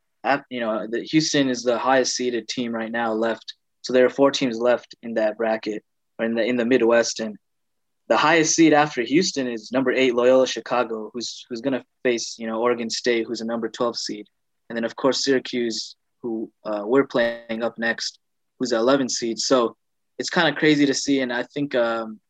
you 0.50 0.60
know 0.60 0.86
the 0.88 1.02
Houston 1.02 1.48
is 1.48 1.62
the 1.62 1.78
highest 1.78 2.16
seeded 2.16 2.48
team 2.48 2.72
right 2.72 2.90
now 2.90 3.12
left. 3.12 3.54
So 3.82 3.92
there 3.92 4.06
are 4.06 4.10
four 4.10 4.30
teams 4.30 4.58
left 4.58 4.94
in 5.02 5.14
that 5.14 5.36
bracket 5.36 5.84
or 6.18 6.24
in 6.24 6.34
the 6.34 6.44
in 6.44 6.56
the 6.56 6.64
Midwest, 6.64 7.20
and 7.20 7.36
the 8.08 8.16
highest 8.16 8.54
seed 8.54 8.72
after 8.72 9.02
Houston 9.02 9.46
is 9.46 9.70
number 9.72 9.92
eight 9.92 10.14
Loyola 10.14 10.46
Chicago, 10.46 11.10
who's 11.12 11.46
who's 11.48 11.60
going 11.60 11.74
to 11.74 11.84
face 12.02 12.36
you 12.38 12.46
know 12.46 12.60
Oregon 12.60 12.90
State, 12.90 13.26
who's 13.26 13.40
a 13.40 13.46
number 13.46 13.68
twelve 13.68 13.96
seed, 13.96 14.26
and 14.68 14.76
then 14.76 14.84
of 14.84 14.96
course 14.96 15.24
Syracuse, 15.24 15.96
who 16.22 16.50
uh, 16.64 16.82
we're 16.84 17.06
playing 17.06 17.62
up 17.62 17.78
next, 17.78 18.18
who's 18.58 18.72
an 18.72 18.78
eleven 18.78 19.08
seed. 19.08 19.38
So 19.38 19.76
it's 20.18 20.30
kind 20.30 20.48
of 20.48 20.56
crazy 20.56 20.86
to 20.86 20.94
see, 20.94 21.20
and 21.20 21.32
I 21.32 21.42
think 21.42 21.74
um, 21.74 22.20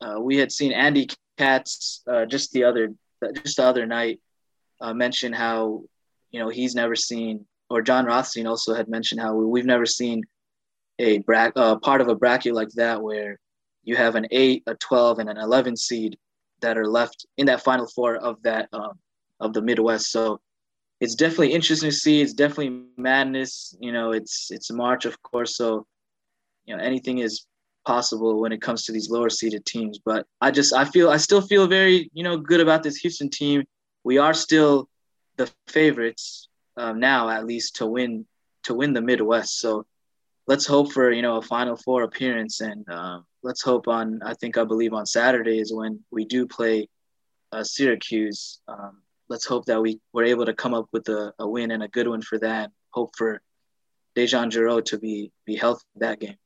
uh, 0.00 0.20
we 0.20 0.36
had 0.36 0.52
seen 0.52 0.72
Andy 0.72 1.08
Katz 1.36 2.02
uh, 2.06 2.24
just 2.26 2.52
the 2.52 2.64
other 2.64 2.94
just 3.42 3.56
the 3.56 3.64
other 3.64 3.86
night 3.86 4.20
uh, 4.80 4.94
mention 4.94 5.32
how 5.32 5.82
you 6.30 6.40
know 6.40 6.48
he's 6.48 6.74
never 6.74 6.96
seen, 6.96 7.44
or 7.70 7.82
Jon 7.82 8.04
Rothstein 8.04 8.46
also 8.46 8.74
had 8.74 8.88
mentioned 8.88 9.20
how 9.20 9.34
we've 9.34 9.66
never 9.66 9.86
seen 9.86 10.22
a 10.98 11.18
bra- 11.18 11.50
uh, 11.56 11.76
part 11.76 12.00
of 12.00 12.08
a 12.08 12.14
bracket 12.14 12.54
like 12.54 12.70
that 12.76 13.02
where 13.02 13.38
you 13.82 13.96
have 13.96 14.14
an 14.14 14.26
eight, 14.30 14.62
a 14.66 14.74
twelve, 14.76 15.18
and 15.18 15.28
an 15.28 15.38
eleven 15.38 15.76
seed 15.76 16.16
that 16.60 16.78
are 16.78 16.86
left 16.86 17.26
in 17.36 17.46
that 17.46 17.62
final 17.62 17.86
four 17.86 18.16
of 18.16 18.42
that 18.42 18.68
um, 18.72 18.92
of 19.40 19.52
the 19.52 19.60
Midwest. 19.60 20.10
So 20.10 20.40
it's 21.04 21.14
definitely 21.14 21.52
interesting 21.52 21.90
to 21.90 21.94
see. 21.94 22.22
It's 22.22 22.32
definitely 22.32 22.82
madness. 22.96 23.76
You 23.78 23.92
know, 23.92 24.12
it's 24.12 24.50
it's 24.50 24.70
March, 24.72 25.04
of 25.04 25.22
course. 25.22 25.56
So 25.56 25.86
you 26.64 26.74
know 26.74 26.82
anything 26.82 27.18
is 27.18 27.46
possible 27.84 28.40
when 28.40 28.52
it 28.52 28.62
comes 28.62 28.84
to 28.84 28.92
these 28.92 29.10
lower 29.10 29.28
seeded 29.28 29.66
teams. 29.66 29.98
But 29.98 30.26
I 30.40 30.50
just 30.50 30.72
I 30.72 30.86
feel 30.86 31.10
I 31.10 31.18
still 31.18 31.42
feel 31.42 31.66
very 31.66 32.10
you 32.14 32.24
know 32.24 32.38
good 32.38 32.60
about 32.60 32.82
this 32.82 32.96
Houston 32.96 33.28
team. 33.28 33.64
We 34.02 34.16
are 34.16 34.32
still 34.32 34.88
the 35.36 35.50
favorites 35.68 36.48
um, 36.78 37.00
now, 37.00 37.28
at 37.28 37.44
least 37.44 37.76
to 37.76 37.86
win 37.86 38.24
to 38.64 38.72
win 38.72 38.94
the 38.94 39.02
Midwest. 39.02 39.60
So 39.60 39.84
let's 40.46 40.66
hope 40.66 40.90
for 40.90 41.10
you 41.10 41.22
know 41.22 41.36
a 41.36 41.42
Final 41.42 41.76
Four 41.76 42.02
appearance, 42.04 42.62
and 42.62 42.88
uh, 42.88 43.20
let's 43.42 43.62
hope 43.62 43.88
on 43.88 44.22
I 44.24 44.32
think 44.32 44.56
I 44.56 44.64
believe 44.64 44.94
on 44.94 45.04
Saturday 45.04 45.58
is 45.58 45.70
when 45.70 46.00
we 46.10 46.24
do 46.24 46.46
play 46.46 46.88
uh, 47.52 47.62
Syracuse. 47.62 48.60
Um, 48.66 49.03
let's 49.28 49.46
hope 49.46 49.66
that 49.66 49.80
we 49.80 50.00
were 50.12 50.24
able 50.24 50.46
to 50.46 50.54
come 50.54 50.74
up 50.74 50.86
with 50.92 51.08
a, 51.08 51.32
a 51.38 51.48
win 51.48 51.70
and 51.70 51.82
a 51.82 51.88
good 51.88 52.08
one 52.08 52.22
for 52.22 52.38
that. 52.38 52.70
Hope 52.90 53.14
for 53.16 53.40
DeJon 54.16 54.50
Jarreau 54.50 54.84
to 54.86 54.98
be 54.98 55.32
be 55.44 55.56
healthy 55.56 55.84
that 55.96 56.20
game. 56.20 56.36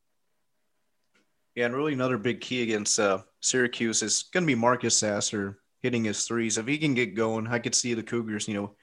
Yeah, 1.55 1.67
and 1.67 1.75
really 1.75 1.93
another 1.93 2.19
big 2.19 2.41
key 2.41 2.63
against 2.63 3.01
uh, 3.01 3.19
Syracuse 3.41 4.03
is 4.03 4.25
going 4.33 4.45
to 4.45 4.47
be 4.47 4.55
Marcus 4.55 4.97
Sasser 4.97 5.59
hitting 5.83 6.05
his 6.05 6.25
threes. 6.25 6.57
If 6.57 6.67
he 6.67 6.79
can 6.79 6.95
get 6.95 7.15
going, 7.15 7.47
I 7.49 7.59
could 7.59 7.75
see 7.75 7.95
the 7.95 8.03
Cougars, 8.03 8.47
you 8.47 8.55
know, 8.55 8.77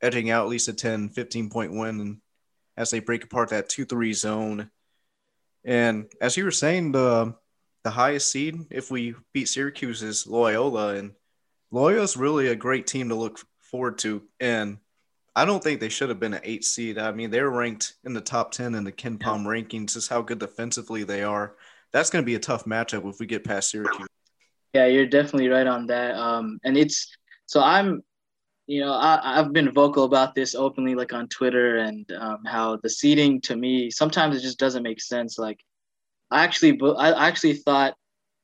edging 0.00 0.30
out 0.30 0.44
at 0.44 0.50
least 0.50 0.68
a 0.68 0.72
10, 0.72 1.10
15 1.10 1.50
point 1.50 1.72
win 1.72 2.00
and 2.00 2.16
as 2.76 2.90
they 2.90 3.00
break 3.00 3.24
apart 3.24 3.50
that 3.50 3.68
2 3.68 3.84
3 3.84 4.12
zone. 4.12 4.70
And 5.64 6.10
as 6.20 6.36
you 6.36 6.44
were 6.44 6.50
saying, 6.50 6.92
the 6.92 7.34
the 7.84 7.90
highest 7.90 8.32
seed, 8.32 8.66
if 8.70 8.90
we 8.90 9.14
beat 9.32 9.48
Syracuse, 9.48 10.02
is 10.02 10.26
Loyola. 10.26 10.94
And 10.94 11.12
Loyola's 11.74 12.16
really 12.16 12.48
a 12.48 12.56
great 12.56 12.86
team 12.86 13.08
to 13.08 13.14
look 13.14 13.40
forward 13.60 13.98
to. 13.98 14.22
And 14.40 14.78
I 15.34 15.44
don't 15.44 15.62
think 15.62 15.80
they 15.80 15.88
should 15.88 16.08
have 16.08 16.20
been 16.20 16.34
an 16.34 16.40
eight 16.44 16.64
seed. 16.64 16.98
I 16.98 17.12
mean, 17.12 17.30
they're 17.30 17.50
ranked 17.50 17.94
in 18.04 18.14
the 18.14 18.20
top 18.20 18.52
10 18.52 18.74
in 18.74 18.84
the 18.84 18.92
KenPom 18.92 19.20
yeah. 19.20 19.50
rankings, 19.50 19.94
just 19.94 20.08
how 20.08 20.22
good 20.22 20.38
defensively 20.38 21.04
they 21.04 21.22
are 21.22 21.56
that's 21.94 22.10
going 22.10 22.22
to 22.22 22.26
be 22.26 22.34
a 22.34 22.40
tough 22.40 22.64
matchup 22.64 23.08
if 23.08 23.20
we 23.20 23.26
get 23.26 23.44
past 23.44 23.70
Syracuse. 23.70 24.08
Yeah, 24.74 24.86
you're 24.86 25.06
definitely 25.06 25.48
right 25.48 25.66
on 25.66 25.86
that. 25.86 26.16
Um, 26.16 26.58
and 26.64 26.76
it's 26.76 27.16
so 27.46 27.62
I'm, 27.62 28.02
you 28.66 28.80
know, 28.80 28.92
I, 28.92 29.38
I've 29.38 29.52
been 29.52 29.72
vocal 29.72 30.02
about 30.02 30.34
this 30.34 30.56
openly, 30.56 30.96
like 30.96 31.12
on 31.12 31.28
Twitter, 31.28 31.76
and 31.76 32.10
um, 32.18 32.40
how 32.44 32.78
the 32.78 32.90
seating 32.90 33.40
to 33.42 33.54
me 33.54 33.92
sometimes 33.92 34.36
it 34.36 34.40
just 34.40 34.58
doesn't 34.58 34.82
make 34.82 35.00
sense. 35.00 35.38
Like, 35.38 35.60
I 36.32 36.42
actually, 36.42 36.80
I 36.98 37.28
actually 37.28 37.54
thought 37.54 37.94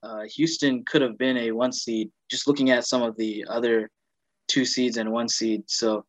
uh, 0.02 0.22
Houston 0.34 0.84
could 0.84 1.02
have 1.02 1.18
been 1.18 1.36
a 1.36 1.52
one 1.52 1.72
seed, 1.72 2.10
just 2.30 2.46
looking 2.46 2.70
at 2.70 2.86
some 2.86 3.02
of 3.02 3.16
the 3.16 3.44
other 3.48 3.90
two 4.48 4.64
seeds 4.64 4.96
and 4.96 5.10
one 5.10 5.28
seed. 5.28 5.62
So 5.66 6.04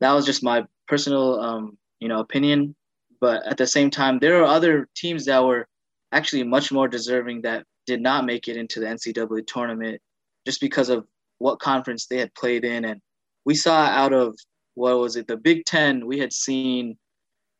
that 0.00 0.12
was 0.12 0.24
just 0.24 0.42
my 0.42 0.64
personal, 0.88 1.40
um, 1.40 1.78
you 2.00 2.08
know, 2.08 2.20
opinion. 2.20 2.74
But 3.20 3.46
at 3.46 3.56
the 3.56 3.66
same 3.66 3.90
time, 3.90 4.18
there 4.18 4.40
are 4.42 4.46
other 4.46 4.88
teams 4.96 5.24
that 5.26 5.44
were 5.44 5.68
actually 6.12 6.44
much 6.44 6.72
more 6.72 6.88
deserving 6.88 7.42
that 7.42 7.64
did 7.86 8.00
not 8.00 8.24
make 8.24 8.48
it 8.48 8.56
into 8.56 8.80
the 8.80 8.86
NCAA 8.86 9.46
tournament 9.46 10.00
just 10.46 10.60
because 10.60 10.88
of 10.88 11.06
what 11.38 11.58
conference 11.58 12.06
they 12.06 12.18
had 12.18 12.34
played 12.34 12.64
in. 12.64 12.84
And 12.84 13.00
we 13.44 13.54
saw 13.54 13.86
out 13.86 14.12
of 14.12 14.36
what 14.74 14.98
was 14.98 15.16
it, 15.16 15.26
the 15.26 15.36
Big 15.36 15.64
Ten, 15.64 16.06
we 16.06 16.18
had 16.18 16.32
seen 16.32 16.96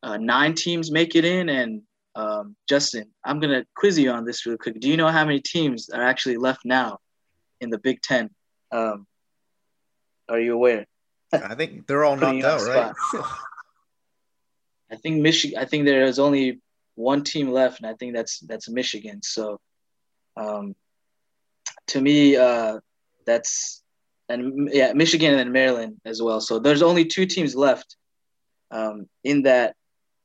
uh, 0.03 0.17
nine 0.17 0.55
teams 0.55 0.91
make 0.91 1.15
it 1.15 1.25
in. 1.25 1.49
And 1.49 1.83
um, 2.15 2.57
Justin, 2.69 3.11
I'm 3.25 3.41
going 3.41 3.53
to 3.53 3.67
quiz 3.75 3.99
you 3.99 4.11
on 4.11 4.25
this 4.25 4.45
real 4.47 4.59
quick. 4.59 4.81
Do 4.81 4.89
you 4.89 4.97
know 4.97 5.09
how 5.09 5.25
many 5.25 5.41
teams 5.41 5.89
are 5.91 6.03
actually 6.03 6.37
left 6.37 6.65
now 6.65 6.99
in 7.61 7.71
the 7.71 7.79
Big 7.79 8.03
Ten? 8.03 8.31
Um, 8.71 9.07
are 10.29 10.41
you 10.41 10.55
aware? 10.55 10.87
I 11.33 11.55
think 11.55 11.87
they're 11.87 12.05
all 12.05 12.17
knocked 12.17 12.45
out, 12.45 12.67
right? 12.67 12.95
I 14.91 14.97
think 14.97 15.23
Michigan. 15.23 15.59
I 15.59 15.65
think 15.65 15.87
there 15.87 16.05
is 16.05 16.19
only 16.19 16.61
one 16.95 17.25
team 17.25 17.51
left, 17.51 17.81
and 17.81 17.87
I 17.87 17.95
think 17.95 18.15
that's 18.15 18.41
that's 18.41 18.69
Michigan. 18.69 19.23
So, 19.23 19.59
um, 20.37 20.77
to 21.89 22.01
me, 22.01 22.37
uh, 22.37 22.81
that's 23.25 23.83
and 24.29 24.69
yeah, 24.73 24.93
Michigan 24.93 25.39
and 25.39 25.53
Maryland 25.53 26.01
as 26.05 26.21
well. 26.21 26.41
So 26.41 26.59
there's 26.59 26.83
only 26.83 27.07
two 27.07 27.25
teams 27.25 27.55
left 27.55 27.97
um, 28.71 29.09
in 29.25 29.43
that 29.43 29.77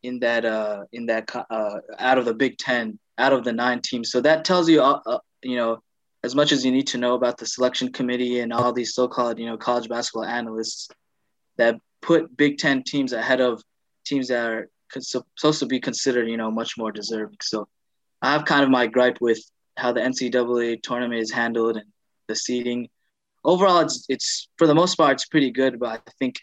in 0.08 0.20
that 0.20 0.46
uh, 0.46 0.86
in 0.94 1.06
that 1.08 1.30
uh, 1.36 1.80
out 2.00 2.18
of 2.18 2.26
the 2.26 2.34
Big 2.34 2.58
Ten, 2.58 2.98
out 3.18 3.34
of 3.34 3.44
the 3.44 3.52
nine 3.52 3.82
teams. 3.82 4.10
So 4.10 4.22
that 4.22 4.46
tells 4.46 4.70
you, 4.70 4.82
uh, 4.82 5.02
uh, 5.06 5.20
you 5.44 5.58
know, 5.58 5.80
as 6.24 6.34
much 6.34 6.52
as 6.52 6.66
you 6.66 6.72
need 6.72 6.88
to 6.88 6.98
know 6.98 7.14
about 7.14 7.38
the 7.38 7.46
selection 7.46 7.92
committee 7.92 8.40
and 8.40 8.54
all 8.54 8.72
these 8.74 8.94
so-called, 8.94 9.38
you 9.38 9.46
know, 9.46 9.58
college 9.58 9.90
basketball 9.90 10.26
analysts 10.26 10.88
that 11.58 11.76
put 12.02 12.36
Big 12.38 12.58
Ten 12.58 12.84
teams 12.84 13.12
ahead 13.12 13.42
of 13.42 13.62
teams 14.06 14.30
that 14.30 14.46
are 14.46 14.70
supposed 15.00 15.60
to 15.60 15.66
be 15.66 15.80
considered, 15.80 16.30
you 16.30 16.38
know, 16.38 16.50
much 16.50 16.78
more 16.78 16.92
deserving. 16.92 17.38
So 17.42 17.68
I 18.22 18.32
have 18.32 18.46
kind 18.46 18.64
of 18.64 18.70
my 18.70 18.88
gripe 18.88 19.18
with 19.20 19.40
how 19.76 19.92
the 19.92 20.00
NCAA 20.00 20.82
tournament 20.82 21.22
is 21.22 21.32
handled 21.32 21.76
and 21.76 21.86
the 22.28 22.36
seeding. 22.36 22.88
Overall, 23.44 23.80
it's 23.80 24.06
it's 24.08 24.48
for 24.58 24.68
the 24.68 24.76
most 24.76 24.96
part 24.96 25.14
it's 25.14 25.26
pretty 25.26 25.52
good, 25.52 25.80
but 25.80 25.90
I 25.90 26.12
think 26.20 26.36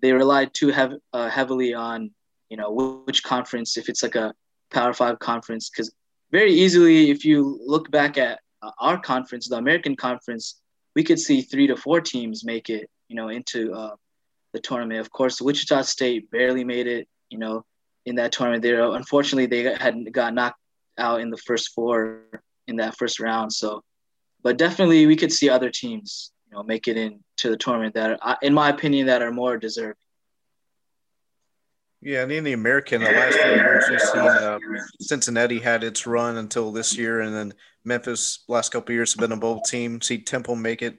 they 0.00 0.12
rely 0.12 0.46
too 0.46 0.68
hev- 0.68 1.00
uh, 1.12 1.28
heavily 1.28 1.74
on 1.74 2.10
you 2.52 2.58
know 2.58 3.02
which 3.06 3.22
conference 3.24 3.76
if 3.76 3.88
it's 3.88 4.02
like 4.02 4.14
a 4.14 4.34
Power 4.70 4.92
Five 4.92 5.18
conference 5.18 5.70
because 5.70 5.90
very 6.30 6.52
easily 6.52 7.10
if 7.10 7.24
you 7.24 7.58
look 7.74 7.90
back 7.90 8.16
at 8.18 8.40
uh, 8.62 8.70
our 8.78 8.98
conference, 9.00 9.48
the 9.48 9.56
American 9.56 9.96
Conference, 9.96 10.60
we 10.94 11.02
could 11.02 11.18
see 11.18 11.42
three 11.42 11.66
to 11.66 11.76
four 11.76 12.00
teams 12.00 12.44
make 12.44 12.70
it, 12.70 12.88
you 13.08 13.16
know, 13.16 13.28
into 13.28 13.74
uh, 13.74 13.94
the 14.52 14.60
tournament. 14.60 15.00
Of 15.00 15.10
course, 15.10 15.42
Wichita 15.42 15.82
State 15.82 16.30
barely 16.30 16.64
made 16.64 16.86
it. 16.86 17.08
You 17.28 17.38
know, 17.38 17.64
in 18.06 18.16
that 18.16 18.32
tournament. 18.32 18.62
There, 18.62 18.82
unfortunately, 18.82 19.46
they 19.46 19.74
had 19.74 20.12
got 20.12 20.34
knocked 20.34 20.58
out 20.98 21.20
in 21.20 21.30
the 21.30 21.38
first 21.38 21.72
four 21.74 22.22
in 22.66 22.76
that 22.76 22.96
first 22.96 23.20
round. 23.20 23.52
So, 23.52 23.82
but 24.42 24.58
definitely 24.58 25.06
we 25.06 25.16
could 25.16 25.32
see 25.32 25.48
other 25.48 25.70
teams, 25.70 26.32
you 26.46 26.56
know, 26.56 26.62
make 26.62 26.88
it 26.88 26.96
into 26.96 27.50
the 27.50 27.56
tournament 27.56 27.94
that, 27.94 28.18
are, 28.22 28.38
in 28.42 28.54
my 28.54 28.68
opinion, 28.68 29.06
that 29.06 29.22
are 29.22 29.32
more 29.32 29.56
deserving. 29.56 29.96
Yeah, 32.04 32.24
and 32.24 32.32
in 32.32 32.42
the 32.42 32.52
American, 32.52 33.00
the 33.00 33.12
last 33.12 33.38
few 33.38 33.52
years 33.52 33.84
we've 33.88 34.00
seen 34.00 34.20
uh, 34.20 34.58
Cincinnati 35.00 35.60
had 35.60 35.84
its 35.84 36.04
run 36.04 36.36
until 36.36 36.72
this 36.72 36.98
year, 36.98 37.20
and 37.20 37.32
then 37.32 37.54
Memphis 37.84 38.42
last 38.48 38.72
couple 38.72 38.92
years 38.92 39.12
have 39.12 39.20
been 39.20 39.30
a 39.30 39.36
bowl 39.36 39.60
team. 39.60 40.00
See 40.00 40.18
Temple 40.18 40.56
make 40.56 40.82
it, 40.82 40.98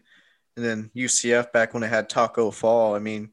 and 0.56 0.66
then 0.66 0.92
UCF 0.96 1.52
back 1.52 1.74
when 1.74 1.84
it 1.84 1.90
had 1.90 2.08
Taco 2.08 2.52
Fall. 2.52 2.96
I 2.96 3.00
mean, 3.00 3.32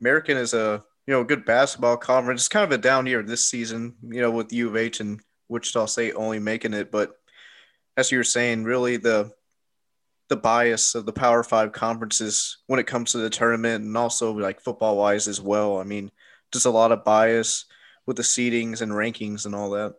American 0.00 0.38
is 0.38 0.54
a 0.54 0.82
you 1.06 1.12
know 1.12 1.24
good 1.24 1.44
basketball 1.44 1.98
conference. 1.98 2.40
It's 2.40 2.48
kind 2.48 2.64
of 2.64 2.72
a 2.72 2.78
down 2.78 3.04
year 3.04 3.22
this 3.22 3.46
season, 3.46 3.96
you 4.02 4.22
know, 4.22 4.30
with 4.30 4.50
U 4.54 4.68
of 4.68 4.76
H 4.76 5.00
and 5.00 5.20
Wichita 5.50 5.84
State 5.84 6.14
only 6.16 6.38
making 6.38 6.72
it. 6.72 6.90
But 6.90 7.12
as 7.98 8.10
you 8.10 8.16
were 8.16 8.24
saying, 8.24 8.64
really 8.64 8.96
the 8.96 9.30
the 10.30 10.36
bias 10.36 10.94
of 10.94 11.04
the 11.04 11.12
Power 11.12 11.42
Five 11.42 11.72
conferences 11.72 12.56
when 12.66 12.80
it 12.80 12.86
comes 12.86 13.12
to 13.12 13.18
the 13.18 13.28
tournament, 13.28 13.84
and 13.84 13.94
also 13.94 14.32
like 14.32 14.62
football 14.62 14.96
wise 14.96 15.28
as 15.28 15.38
well. 15.38 15.78
I 15.78 15.84
mean 15.84 16.10
just 16.54 16.66
a 16.66 16.70
lot 16.70 16.92
of 16.92 17.04
bias 17.04 17.66
with 18.06 18.16
the 18.16 18.22
seedings 18.22 18.80
and 18.80 18.92
rankings 18.92 19.44
and 19.44 19.54
all 19.54 19.70
that. 19.70 19.94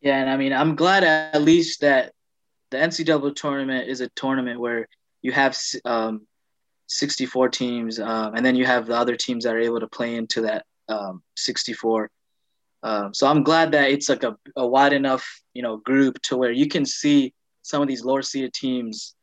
Yeah, 0.00 0.20
and 0.20 0.28
I 0.28 0.36
mean, 0.36 0.52
I'm 0.52 0.74
glad 0.74 1.04
at 1.04 1.42
least 1.42 1.80
that 1.80 2.12
the 2.70 2.76
NCAA 2.76 3.34
tournament 3.34 3.88
is 3.88 4.00
a 4.00 4.08
tournament 4.10 4.60
where 4.60 4.88
you 5.22 5.32
have 5.32 5.56
um, 5.84 6.26
64 6.88 7.48
teams, 7.50 8.00
um, 8.00 8.34
and 8.34 8.44
then 8.44 8.56
you 8.56 8.66
have 8.66 8.86
the 8.86 8.96
other 8.96 9.16
teams 9.16 9.44
that 9.44 9.54
are 9.54 9.60
able 9.60 9.80
to 9.80 9.86
play 9.86 10.16
into 10.16 10.42
that 10.42 10.66
um, 10.88 11.22
64. 11.36 12.10
Um, 12.82 13.14
so 13.14 13.28
I'm 13.28 13.44
glad 13.44 13.72
that 13.72 13.90
it's 13.90 14.08
like 14.08 14.24
a, 14.24 14.36
a 14.56 14.66
wide 14.66 14.92
enough, 14.92 15.24
you 15.54 15.62
know, 15.62 15.76
group 15.76 16.20
to 16.22 16.36
where 16.36 16.50
you 16.50 16.66
can 16.66 16.84
see 16.84 17.32
some 17.62 17.80
of 17.80 17.86
these 17.86 18.04
lower 18.04 18.22
seeded 18.22 18.52
teams 18.52 19.14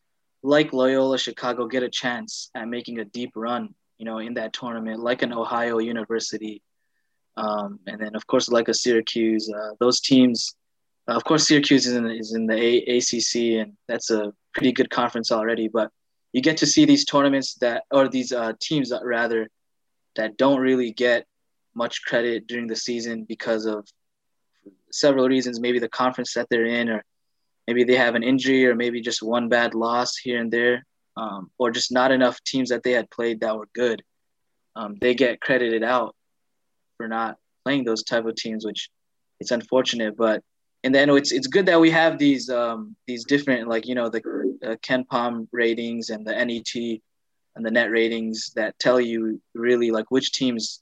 like 0.41 0.71
Loyola 0.71 1.17
Chicago 1.17 1.67
get 1.67 1.83
a 1.83 1.89
chance 1.89 2.49
at 2.55 2.67
making 2.67 2.99
a 2.99 3.05
deep 3.05 3.31
run 3.35 3.75
you 3.99 4.05
know, 4.05 4.19
in 4.19 4.33
that 4.35 4.53
tournament, 4.53 5.01
like 5.01 5.21
an 5.21 5.33
Ohio 5.33 5.77
University, 5.77 6.63
um, 7.35 7.79
and 7.85 8.01
then 8.01 8.15
of 8.15 8.25
course 8.25 8.49
like 8.49 8.69
a 8.69 8.73
Syracuse. 8.73 9.51
Uh, 9.53 9.71
those 9.79 9.99
teams, 9.99 10.55
uh, 11.07 11.15
of 11.15 11.23
course, 11.25 11.47
Syracuse 11.47 11.85
is 11.85 11.95
in, 11.95 12.09
is 12.09 12.33
in 12.33 12.47
the 12.47 12.55
a- 12.55 12.97
ACC, 12.97 13.61
and 13.61 13.73
that's 13.87 14.09
a 14.09 14.33
pretty 14.53 14.71
good 14.71 14.89
conference 14.89 15.31
already. 15.31 15.67
But 15.67 15.91
you 16.31 16.41
get 16.41 16.57
to 16.57 16.65
see 16.65 16.85
these 16.85 17.05
tournaments 17.05 17.55
that, 17.55 17.83
or 17.91 18.07
these 18.07 18.31
uh, 18.31 18.53
teams 18.61 18.89
that 18.89 19.03
rather, 19.03 19.49
that 20.15 20.37
don't 20.37 20.61
really 20.61 20.91
get 20.91 21.25
much 21.75 22.03
credit 22.03 22.47
during 22.47 22.67
the 22.67 22.75
season 22.75 23.25
because 23.25 23.65
of 23.65 23.85
several 24.91 25.27
reasons. 25.27 25.59
Maybe 25.59 25.79
the 25.79 25.89
conference 25.89 26.33
that 26.35 26.47
they're 26.49 26.65
in, 26.65 26.87
or 26.87 27.03
maybe 27.67 27.83
they 27.83 27.95
have 27.95 28.15
an 28.15 28.23
injury, 28.23 28.65
or 28.65 28.75
maybe 28.75 29.01
just 29.01 29.21
one 29.21 29.49
bad 29.49 29.75
loss 29.75 30.15
here 30.15 30.39
and 30.39 30.51
there 30.51 30.85
um, 31.19 31.51
or 31.57 31.69
just 31.69 31.91
not 31.91 32.11
enough 32.11 32.41
teams 32.45 32.69
that 32.69 32.81
they 32.83 32.91
had 32.91 33.11
played 33.11 33.41
that 33.41 33.57
were 33.57 33.67
good. 33.75 34.01
Um, 34.75 34.95
they 35.01 35.13
get 35.13 35.41
credited 35.41 35.83
out 35.83 36.15
for 36.97 37.07
not 37.09 37.37
playing 37.65 37.83
those 37.83 38.03
type 38.03 38.25
of 38.25 38.35
teams, 38.35 38.65
which 38.65 38.89
it's 39.41 39.51
unfortunate. 39.51 40.15
But 40.15 40.41
and 40.83 40.95
then 40.95 41.09
it's 41.09 41.33
it's 41.33 41.47
good 41.47 41.65
that 41.65 41.81
we 41.81 41.91
have 41.91 42.17
these 42.17 42.49
um, 42.49 42.95
these 43.05 43.25
different 43.25 43.67
like 43.67 43.85
you 43.85 43.95
know 43.95 44.07
the 44.07 44.19
uh, 44.65 44.75
KenPom 44.77 45.47
ratings 45.51 46.09
and 46.09 46.25
the 46.25 46.33
NET 46.33 47.01
and 47.55 47.65
the 47.65 47.71
net 47.71 47.91
ratings 47.91 48.51
that 48.55 48.79
tell 48.79 49.01
you 49.01 49.41
really 49.53 49.91
like 49.91 50.09
which 50.09 50.31
teams 50.31 50.81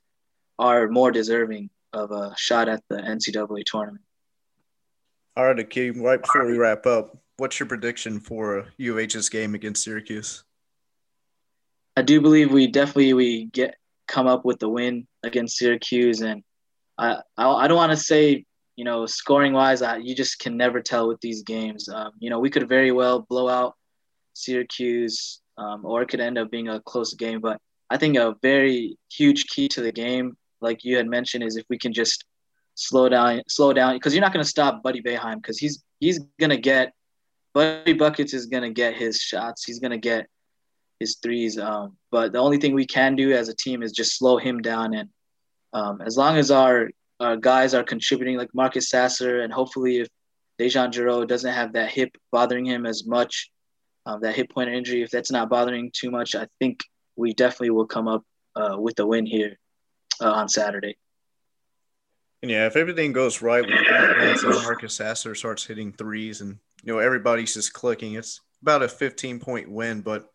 are 0.60 0.88
more 0.88 1.12
deserving 1.12 1.70
of 1.94 2.12
a 2.12 2.36
shot 2.38 2.70
at 2.70 2.84
the 2.90 2.98
NCAA 2.98 3.64
tournament. 3.66 4.04
All 5.36 5.46
right, 5.46 5.58
Akeem, 5.58 6.02
right 6.02 6.22
before 6.22 6.46
we 6.46 6.58
wrap 6.58 6.86
up, 6.86 7.16
what's 7.38 7.60
your 7.60 7.68
prediction 7.68 8.20
for 8.20 8.68
UH's 8.80 9.30
game 9.30 9.56
against 9.56 9.84
Syracuse? 9.84 10.44
I 11.96 12.02
do 12.02 12.22
believe 12.22 12.52
we 12.52 12.68
definitely 12.68 13.14
we 13.14 13.46
get 13.46 13.76
come 14.08 14.28
up 14.28 14.46
with 14.46 14.60
the 14.60 14.70
win 14.70 15.08
against 15.24 15.58
Syracuse, 15.58 16.22
and 16.22 16.44
I 16.98 17.22
I, 17.38 17.50
I 17.50 17.68
don't 17.68 17.78
want 17.78 17.92
to 17.92 17.98
say 17.98 18.46
you 18.76 18.86
know 18.86 19.06
scoring 19.06 19.54
wise, 19.54 19.82
I, 19.82 19.98
you 19.98 20.16
just 20.16 20.40
can 20.40 20.58
never 20.58 20.82
tell 20.82 21.08
with 21.08 21.22
these 21.22 21.44
games. 21.44 21.90
Um, 21.90 22.12
you 22.20 22.30
know 22.30 22.40
we 22.40 22.50
could 22.50 22.68
very 22.70 22.92
well 22.92 23.26
blow 23.28 23.48
out 23.48 23.76
Syracuse, 24.34 25.42
um, 25.58 25.86
or 25.86 26.02
it 26.02 26.10
could 26.10 26.20
end 26.20 26.38
up 26.38 26.52
being 26.52 26.68
a 26.68 26.80
close 26.82 27.14
game. 27.14 27.42
But 27.42 27.60
I 27.90 27.98
think 27.98 28.18
a 28.18 28.36
very 28.42 28.98
huge 29.12 29.48
key 29.48 29.68
to 29.70 29.82
the 29.82 29.92
game, 29.92 30.38
like 30.62 30.84
you 30.84 30.98
had 30.98 31.08
mentioned, 31.08 31.44
is 31.44 31.56
if 31.56 31.66
we 31.70 31.78
can 31.78 31.94
just 31.94 32.26
slow 32.76 33.10
down, 33.10 33.42
slow 33.48 33.74
down, 33.74 33.96
because 33.96 34.14
you're 34.14 34.22
not 34.22 34.34
going 34.34 34.44
to 34.44 34.50
stop 34.50 34.84
Buddy 34.84 35.02
Boeheim 35.02 35.38
because 35.38 35.58
he's 35.58 35.84
he's 36.00 36.20
going 36.40 36.52
to 36.52 36.58
get 36.58 36.94
Buddy 37.58 37.94
Buckets 37.94 38.36
is 38.36 38.46
gonna 38.46 38.70
get 38.70 38.94
his 38.94 39.20
shots. 39.20 39.64
He's 39.66 39.80
gonna 39.80 39.98
get 39.98 40.28
his 41.00 41.16
threes. 41.16 41.58
Um, 41.58 41.98
but 42.12 42.32
the 42.32 42.38
only 42.38 42.60
thing 42.60 42.76
we 42.76 42.86
can 42.86 43.16
do 43.16 43.34
as 43.34 43.50
a 43.50 43.56
team 43.56 43.82
is 43.82 43.92
just 43.92 44.16
slow 44.16 44.38
him 44.38 44.62
down. 44.62 44.94
And 44.94 45.10
um, 45.74 46.00
as 46.02 46.16
long 46.18 46.38
as 46.38 46.52
our 46.52 46.92
our 47.20 47.36
guys 47.36 47.74
are 47.74 47.84
contributing, 47.84 48.38
like 48.38 48.54
Marcus 48.54 48.92
Sasser, 48.92 49.42
and 49.42 49.52
hopefully 49.52 49.98
if 49.98 50.08
DeJon 50.60 50.92
Jarreau 50.92 51.28
doesn't 51.28 51.52
have 51.52 51.74
that 51.74 51.90
hip 51.90 52.16
bothering 52.32 52.68
him 52.68 52.86
as 52.86 53.08
much, 53.08 53.50
um, 54.06 54.22
that 54.22 54.36
hip 54.36 54.52
pointer 54.52 54.74
injury, 54.74 55.02
if 55.02 55.10
that's 55.10 55.32
not 55.32 55.50
bothering 55.50 55.90
too 55.92 56.12
much, 56.12 56.36
I 56.36 56.46
think 56.60 56.84
we 57.16 57.34
definitely 57.34 57.72
will 57.72 57.88
come 57.88 58.08
up 58.08 58.24
uh, 58.56 58.76
with 58.78 59.00
a 59.00 59.08
win 59.08 59.26
here 59.26 59.58
uh, 60.22 60.30
on 60.32 60.48
Saturday. 60.48 60.96
Yeah, 62.42 62.68
if 62.68 62.76
everything 62.76 63.14
goes 63.14 63.42
right 63.42 63.66
with 63.66 64.44
Marcus 64.64 64.96
Sasser 64.96 65.34
starts 65.34 65.66
hitting 65.66 65.92
threes 65.92 66.42
and 66.42 66.58
you 66.84 66.94
know 66.94 67.00
everybody's 67.00 67.56
just 67.56 67.74
clicking, 67.74 68.14
it's 68.14 68.42
about 68.62 68.84
a 68.84 68.88
15 68.88 69.40
point 69.40 69.72
win. 69.72 70.02
But 70.02 70.30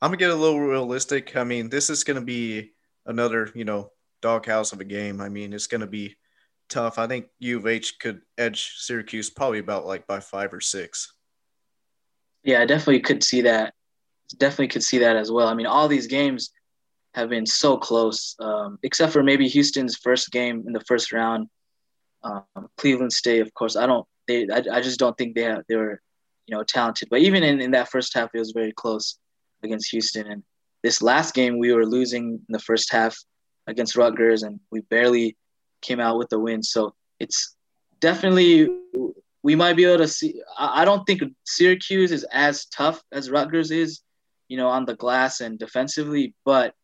I'm 0.00 0.10
gonna 0.10 0.18
get 0.18 0.30
a 0.30 0.34
little 0.34 0.60
realistic. 0.60 1.36
I 1.36 1.44
mean, 1.44 1.68
this 1.68 1.90
is 1.90 2.04
gonna 2.04 2.20
be 2.20 2.72
another 3.06 3.50
you 3.54 3.64
know 3.64 3.90
doghouse 4.22 4.72
of 4.72 4.80
a 4.80 4.84
game. 4.84 5.20
I 5.20 5.28
mean, 5.28 5.52
it's 5.52 5.66
gonna 5.66 5.88
be 5.88 6.14
tough. 6.68 6.98
I 6.98 7.08
think 7.08 7.26
U 7.40 7.58
of 7.58 7.66
H 7.66 7.98
could 7.98 8.20
edge 8.38 8.74
Syracuse 8.76 9.28
probably 9.28 9.58
about 9.58 9.86
like 9.86 10.06
by 10.06 10.20
five 10.20 10.54
or 10.54 10.60
six. 10.60 11.14
Yeah, 12.44 12.60
I 12.60 12.66
definitely 12.66 13.00
could 13.00 13.24
see 13.24 13.42
that. 13.42 13.74
Definitely 14.38 14.68
could 14.68 14.84
see 14.84 14.98
that 14.98 15.16
as 15.16 15.32
well. 15.32 15.48
I 15.48 15.54
mean, 15.54 15.66
all 15.66 15.88
these 15.88 16.06
games 16.06 16.52
have 17.14 17.28
been 17.28 17.46
so 17.46 17.76
close, 17.76 18.34
um, 18.40 18.78
except 18.82 19.12
for 19.12 19.22
maybe 19.22 19.48
Houston's 19.48 19.96
first 19.96 20.30
game 20.30 20.64
in 20.66 20.72
the 20.72 20.80
first 20.80 21.12
round. 21.12 21.48
Um, 22.24 22.68
Cleveland 22.76 23.12
State, 23.12 23.40
of 23.40 23.52
course, 23.54 23.76
I 23.76 23.86
don't. 23.86 24.06
They, 24.26 24.48
I, 24.50 24.62
I 24.72 24.80
just 24.80 24.98
don't 24.98 25.16
think 25.16 25.34
they 25.34 25.42
have, 25.42 25.62
they 25.68 25.76
were, 25.76 26.00
you 26.46 26.56
know, 26.56 26.64
talented. 26.64 27.08
But 27.10 27.20
even 27.20 27.42
in, 27.42 27.60
in 27.60 27.72
that 27.72 27.90
first 27.90 28.14
half, 28.14 28.30
it 28.34 28.38
was 28.38 28.52
very 28.52 28.72
close 28.72 29.18
against 29.62 29.90
Houston. 29.90 30.26
And 30.26 30.42
this 30.82 31.02
last 31.02 31.34
game, 31.34 31.58
we 31.58 31.72
were 31.72 31.86
losing 31.86 32.40
in 32.48 32.52
the 32.52 32.58
first 32.58 32.90
half 32.90 33.16
against 33.66 33.96
Rutgers, 33.96 34.42
and 34.42 34.58
we 34.70 34.80
barely 34.80 35.36
came 35.82 36.00
out 36.00 36.18
with 36.18 36.30
the 36.30 36.38
win. 36.38 36.62
So 36.62 36.94
it's 37.20 37.54
definitely 38.00 38.70
we 39.42 39.54
might 39.54 39.76
be 39.76 39.84
able 39.84 39.98
to 39.98 40.08
see. 40.08 40.42
I 40.58 40.84
don't 40.84 41.04
think 41.04 41.22
Syracuse 41.44 42.10
is 42.10 42.24
as 42.32 42.64
tough 42.66 43.02
as 43.12 43.30
Rutgers 43.30 43.70
is, 43.70 44.00
you 44.48 44.56
know, 44.56 44.68
on 44.68 44.86
the 44.86 44.96
glass 44.96 45.42
and 45.42 45.58
defensively, 45.58 46.34
but 46.44 46.74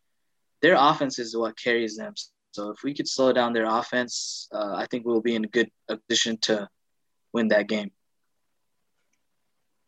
their 0.61 0.75
offense 0.77 1.19
is 1.19 1.35
what 1.35 1.57
carries 1.57 1.97
them. 1.97 2.13
So 2.51 2.69
if 2.69 2.83
we 2.83 2.93
could 2.93 3.07
slow 3.07 3.31
down 3.31 3.53
their 3.53 3.65
offense, 3.65 4.47
uh, 4.53 4.75
I 4.75 4.85
think 4.89 5.05
we'll 5.05 5.21
be 5.21 5.35
in 5.35 5.45
a 5.45 5.47
good 5.47 5.69
position 6.07 6.37
to 6.41 6.67
win 7.33 7.47
that 7.49 7.67
game. 7.67 7.91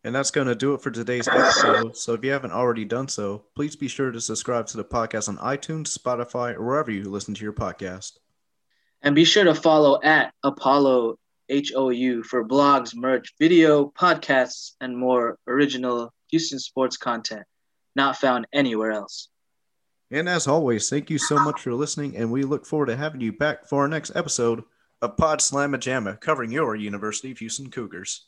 And 0.05 0.13
that's 0.13 0.31
going 0.31 0.47
to 0.47 0.55
do 0.55 0.73
it 0.73 0.81
for 0.81 0.91
today's 0.91 1.27
episode. 1.27 1.95
So 1.95 2.13
if 2.13 2.23
you 2.25 2.31
haven't 2.31 2.51
already 2.51 2.83
done 2.83 3.07
so, 3.07 3.45
please 3.55 3.75
be 3.75 3.87
sure 3.87 4.11
to 4.11 4.19
subscribe 4.19 4.67
to 4.67 4.77
the 4.77 4.83
podcast 4.83 5.29
on 5.29 5.37
iTunes, 5.37 5.97
Spotify, 5.97 6.55
or 6.55 6.63
wherever 6.63 6.91
you 6.91 7.03
listen 7.05 7.33
to 7.35 7.43
your 7.43 7.53
podcast. 7.53 8.17
And 9.01 9.15
be 9.15 9.25
sure 9.25 9.45
to 9.45 9.55
follow 9.55 10.01
at 10.01 10.33
Apollo 10.43 11.17
HOU 11.49 12.23
for 12.23 12.45
blogs, 12.45 12.95
merch, 12.95 13.33
video, 13.39 13.91
podcasts, 13.97 14.71
and 14.81 14.97
more 14.97 15.37
original 15.47 16.13
Houston 16.31 16.59
sports 16.59 16.97
content 16.97 17.45
not 17.95 18.17
found 18.17 18.47
anywhere 18.53 18.91
else. 18.91 19.29
And 20.13 20.29
as 20.29 20.45
always, 20.45 20.91
thank 20.91 21.09
you 21.09 21.17
so 21.17 21.39
much 21.39 21.61
for 21.61 21.73
listening, 21.73 22.15
and 22.15 22.31
we 22.31 22.43
look 22.43 22.67
forward 22.67 22.85
to 22.85 22.95
having 22.95 23.19
you 23.19 23.33
back 23.33 23.65
for 23.65 23.81
our 23.81 23.87
next 23.87 24.15
episode 24.15 24.63
of 25.01 25.17
Pod 25.17 25.39
Slamma 25.39 25.77
Jamma, 25.77 26.21
covering 26.21 26.51
your 26.51 26.75
University 26.75 27.31
of 27.31 27.39
Houston 27.39 27.71
Cougars. 27.71 28.27